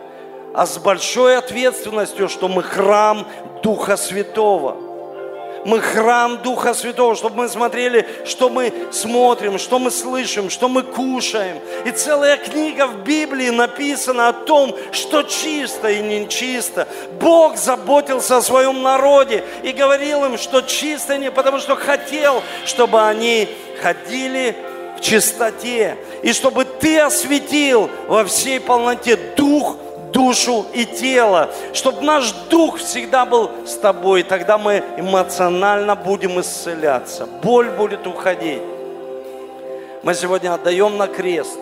а 0.53 0.65
с 0.65 0.77
большой 0.77 1.37
ответственностью, 1.37 2.29
что 2.29 2.47
мы 2.47 2.63
храм 2.63 3.27
Духа 3.61 3.97
Святого. 3.97 4.77
Мы 5.65 5.81
храм 5.81 6.41
Духа 6.41 6.73
Святого, 6.73 7.15
чтобы 7.15 7.43
мы 7.43 7.49
смотрели, 7.49 8.07
что 8.25 8.49
мы 8.49 8.71
смотрим, 8.91 9.59
что 9.59 9.77
мы 9.77 9.91
слышим, 9.91 10.49
что 10.49 10.69
мы 10.69 10.83
кушаем. 10.83 11.59
И 11.85 11.91
целая 11.91 12.37
книга 12.37 12.87
в 12.87 13.03
Библии 13.03 13.49
написана 13.49 14.29
о 14.29 14.33
том, 14.33 14.75
что 14.91 15.23
чисто 15.23 15.89
и 15.89 15.99
нечисто. 15.99 16.87
Бог 17.19 17.57
заботился 17.57 18.37
о 18.37 18.41
своем 18.41 18.81
народе 18.81 19.43
и 19.63 19.71
говорил 19.71 20.25
им, 20.25 20.37
что 20.37 20.61
чисто 20.61 21.17
не 21.17 21.29
потому, 21.29 21.59
что 21.59 21.75
хотел, 21.75 22.41
чтобы 22.65 23.01
они 23.05 23.49
ходили 23.81 24.55
в 24.97 25.01
чистоте, 25.01 25.97
и 26.23 26.33
чтобы 26.33 26.65
Ты 26.65 26.99
осветил 26.99 27.89
во 28.07 28.25
всей 28.25 28.59
полноте 28.59 29.17
дух, 29.35 29.77
душу 30.11 30.65
и 30.73 30.85
тело, 30.85 31.49
чтобы 31.73 32.01
наш 32.01 32.31
дух 32.49 32.77
всегда 32.77 33.25
был 33.25 33.51
с 33.65 33.75
Тобой, 33.75 34.23
тогда 34.23 34.57
мы 34.57 34.83
эмоционально 34.97 35.95
будем 35.95 36.39
исцеляться, 36.39 37.25
боль 37.41 37.69
будет 37.69 38.07
уходить. 38.07 38.61
Мы 40.03 40.13
сегодня 40.13 40.53
отдаем 40.53 40.97
на 40.97 41.07
крест 41.07 41.59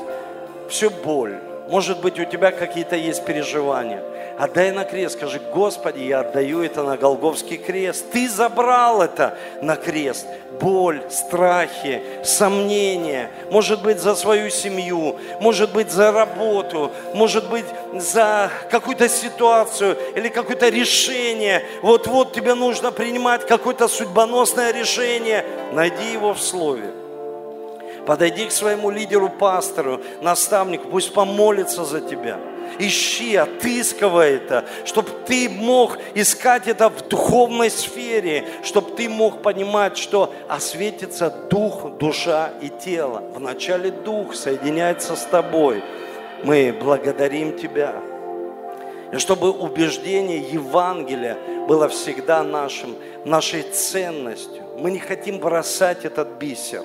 всю 0.70 0.89
боль. 0.89 1.39
Может 1.70 2.01
быть, 2.01 2.20
у 2.20 2.26
тебя 2.26 2.51
какие-то 2.51 2.95
есть 2.95 3.26
переживания– 3.26 4.01
отдай 4.38 4.72
на 4.72 4.84
крест, 4.86 5.18
скажи, 5.18 5.41
Господи, 5.53 6.01
я 6.01 6.20
отдаю 6.20 6.61
это 6.61 6.84
на 6.84 6.95
Голговский 6.95 7.57
крест. 7.57 8.05
Ты 8.11 8.30
забрал 8.30 9.01
это 9.01 9.38
на 9.61 9.76
крест. 9.76 10.28
Боль, 10.61 11.01
страхи, 11.09 12.01
сомнения, 12.24 13.30
может 13.51 13.82
быть, 13.82 13.99
за 13.99 14.15
свою 14.15 14.49
семью, 14.49 15.18
может 15.39 15.72
быть, 15.72 15.91
за 15.91 16.11
работу, 16.11 16.91
может 17.13 17.49
быть, 17.49 17.65
за 17.93 18.49
какую-то 18.72 19.09
ситуацию 19.09 19.97
или 20.15 20.30
какое-то 20.30 20.70
решение. 20.70 21.63
Вот-вот 21.82 22.34
тебе 22.34 22.53
нужно 22.53 22.91
принимать 22.91 23.45
какое-то 23.45 23.88
судьбоносное 23.88 24.72
решение. 24.72 25.45
Найди 25.74 26.11
его 26.13 26.34
в 26.34 26.41
Слове. 26.41 26.91
Подойди 28.08 28.47
к 28.47 28.51
своему 28.51 28.89
лидеру, 28.89 29.30
пастору, 29.30 30.01
наставнику, 30.22 30.88
пусть 30.88 31.14
помолится 31.14 31.86
за 31.86 32.01
тебя– 32.01 32.39
ищи, 32.80 33.36
отыскивай 33.36 34.36
это, 34.36 34.66
чтобы 34.86 35.10
ты 35.26 35.49
мог 35.49 35.97
искать 36.14 36.68
это 36.68 36.89
в 36.89 37.08
духовной 37.08 37.70
сфере, 37.70 38.45
чтобы 38.64 38.91
ты 38.91 39.10
мог 39.10 39.41
понимать, 39.41 39.97
что 39.97 40.34
осветится 40.47 41.30
дух, 41.30 41.97
душа 41.97 42.51
и 42.62 42.70
тело. 42.70 43.24
Вначале 43.36 43.91
дух 43.91 44.36
соединяется 44.36 45.16
с 45.16 45.24
тобой. 45.26 45.84
Мы 46.43 46.76
благодарим 46.80 47.58
Тебя. 47.58 47.95
И 49.12 49.18
чтобы 49.18 49.51
убеждение 49.51 50.39
Евангелия 50.39 51.38
было 51.68 51.88
всегда 51.88 52.43
нашим, 52.43 52.95
нашей 53.26 53.64
ценностью. 53.64 54.64
Мы 54.78 54.91
не 54.91 54.99
хотим 54.99 55.39
бросать 55.39 56.05
этот 56.05 56.28
бисер, 56.39 56.84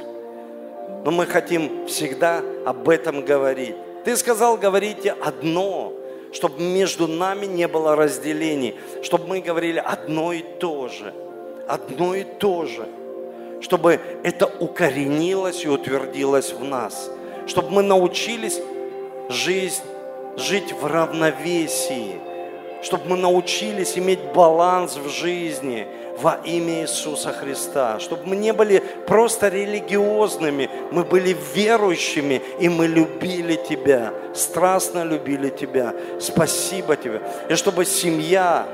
но 1.04 1.10
мы 1.10 1.26
хотим 1.26 1.86
всегда 1.86 2.42
об 2.64 2.88
этом 2.88 3.24
говорить. 3.24 3.74
Ты 4.04 4.16
сказал, 4.16 4.56
говорите 4.56 5.12
одно, 5.12 5.92
чтобы 6.32 6.62
между 6.62 7.06
нами 7.06 7.46
не 7.46 7.68
было 7.68 7.96
разделений, 7.96 8.76
чтобы 9.02 9.26
мы 9.26 9.40
говорили 9.40 9.82
одно 9.84 10.32
и 10.32 10.42
то 10.42 10.88
же, 10.88 11.12
одно 11.68 12.14
и 12.14 12.24
то 12.24 12.66
же, 12.66 12.88
чтобы 13.60 14.00
это 14.22 14.46
укоренилось 14.46 15.64
и 15.64 15.68
утвердилось 15.68 16.52
в 16.52 16.64
нас, 16.64 17.10
чтобы 17.46 17.70
мы 17.70 17.82
научились 17.82 18.60
жизнь, 19.28 19.82
жить 20.36 20.72
в 20.72 20.86
равновесии, 20.86 22.20
чтобы 22.82 23.10
мы 23.10 23.16
научились 23.16 23.98
иметь 23.98 24.20
баланс 24.34 24.96
в 24.96 25.08
жизни– 25.08 25.86
во 26.20 26.38
имя 26.44 26.82
Иисуса 26.82 27.32
Христа, 27.32 27.98
чтобы 27.98 28.26
мы 28.26 28.36
не 28.36 28.52
были 28.52 28.82
просто 29.06 29.48
религиозными, 29.48 30.68
мы 30.90 31.04
были 31.04 31.36
верующими, 31.54 32.42
и 32.60 32.68
мы 32.68 32.86
любили 32.86 33.56
Тебя, 33.56 34.12
страстно 34.34 35.04
любили 35.04 35.48
Тебя. 35.48 35.94
Спасибо 36.20 36.96
Тебе. 36.96 37.20
И 37.48 37.54
чтобы 37.54 37.84
семья 37.84 38.66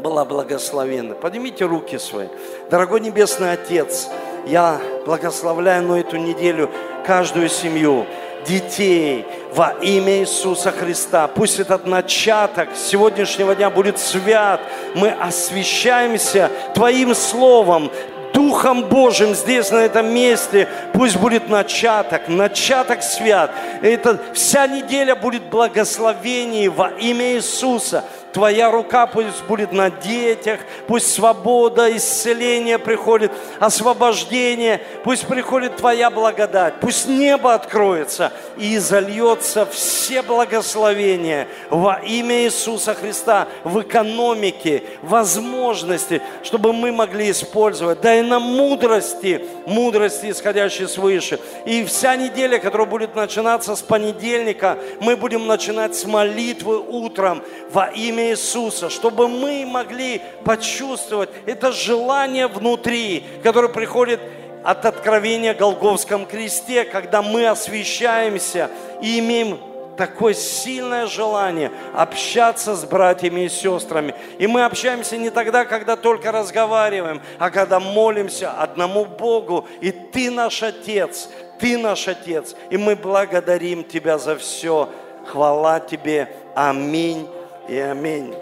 была 0.00 0.24
благословена. 0.24 1.14
Поднимите 1.14 1.64
руки 1.64 1.98
свои. 1.98 2.28
Дорогой 2.70 3.00
Небесный 3.00 3.52
Отец, 3.52 4.08
я 4.46 4.80
благословляю 5.06 5.86
на 5.86 6.00
эту 6.00 6.16
неделю 6.16 6.70
каждую 7.06 7.48
семью. 7.48 8.06
Детей 8.46 9.24
во 9.52 9.74
имя 9.80 10.20
Иисуса 10.20 10.70
Христа. 10.70 11.28
Пусть 11.28 11.58
этот 11.58 11.86
начаток 11.86 12.68
сегодняшнего 12.74 13.54
дня 13.54 13.70
будет 13.70 13.98
свят. 13.98 14.60
Мы 14.94 15.10
освящаемся 15.10 16.50
Твоим 16.74 17.14
Словом, 17.14 17.90
Духом 18.32 18.84
Божьим 18.84 19.34
здесь, 19.34 19.70
на 19.70 19.78
этом 19.78 20.12
месте, 20.14 20.68
пусть 20.92 21.16
будет 21.16 21.48
начаток, 21.48 22.28
начаток 22.28 23.02
свят. 23.02 23.50
Это 23.82 24.20
вся 24.34 24.66
неделя 24.66 25.16
будет 25.16 25.44
благословений 25.44 26.68
во 26.68 26.90
имя 26.90 27.34
Иисуса. 27.34 28.04
Твоя 28.32 28.70
рука 28.70 29.06
пусть 29.06 29.42
будет 29.44 29.72
на 29.72 29.90
детях, 29.90 30.60
пусть 30.86 31.12
свобода, 31.12 31.94
исцеление 31.96 32.78
приходит, 32.78 33.32
освобождение, 33.58 34.80
пусть 35.02 35.26
приходит 35.26 35.76
Твоя 35.76 36.10
благодать, 36.10 36.74
пусть 36.80 37.08
небо 37.08 37.54
откроется 37.54 38.32
и 38.56 38.78
зальется 38.78 39.66
все 39.66 40.22
благословения 40.22 41.48
во 41.70 41.94
имя 41.94 42.44
Иисуса 42.44 42.94
Христа 42.94 43.48
в 43.64 43.80
экономике, 43.80 44.84
возможности, 45.02 46.22
чтобы 46.42 46.72
мы 46.72 46.92
могли 46.92 47.30
использовать. 47.30 48.00
Дай 48.00 48.22
нам 48.22 48.42
мудрости, 48.42 49.44
мудрости, 49.66 50.30
исходящей 50.30 50.88
свыше. 50.88 51.40
И 51.66 51.84
вся 51.84 52.16
неделя, 52.16 52.58
которая 52.58 52.86
будет 52.86 53.14
начинаться 53.14 53.74
с 53.74 53.82
понедельника, 53.82 54.78
мы 55.00 55.16
будем 55.16 55.46
начинать 55.46 55.96
с 55.96 56.04
молитвы 56.04 56.78
утром 56.78 57.42
во 57.72 57.86
имя 57.86 58.19
имя 58.20 58.30
Иисуса, 58.30 58.90
чтобы 58.90 59.28
мы 59.28 59.64
могли 59.66 60.20
почувствовать 60.44 61.30
это 61.46 61.72
желание 61.72 62.46
внутри, 62.46 63.24
которое 63.42 63.68
приходит 63.68 64.20
от 64.62 64.84
откровения 64.84 65.54
Голговском 65.54 66.26
кресте, 66.26 66.84
когда 66.84 67.22
мы 67.22 67.46
освещаемся 67.46 68.70
и 69.00 69.18
имеем 69.18 69.58
такое 69.96 70.34
сильное 70.34 71.06
желание 71.06 71.70
общаться 71.94 72.74
с 72.74 72.84
братьями 72.84 73.42
и 73.42 73.48
сестрами. 73.48 74.14
И 74.38 74.46
мы 74.46 74.64
общаемся 74.64 75.16
не 75.16 75.30
тогда, 75.30 75.64
когда 75.64 75.96
только 75.96 76.32
разговариваем, 76.32 77.20
а 77.38 77.50
когда 77.50 77.80
молимся 77.80 78.50
одному 78.50 79.04
Богу. 79.04 79.66
И 79.80 79.90
Ты 79.90 80.30
наш 80.30 80.62
Отец, 80.62 81.28
Ты 81.58 81.76
наш 81.76 82.08
Отец. 82.08 82.54
И 82.70 82.76
мы 82.76 82.96
благодарим 82.96 83.84
Тебя 83.84 84.18
за 84.18 84.36
все. 84.36 84.88
Хвала 85.26 85.80
Тебе. 85.80 86.28
Аминь 86.54 87.28
и 87.70 87.78
аминь. 87.78 88.34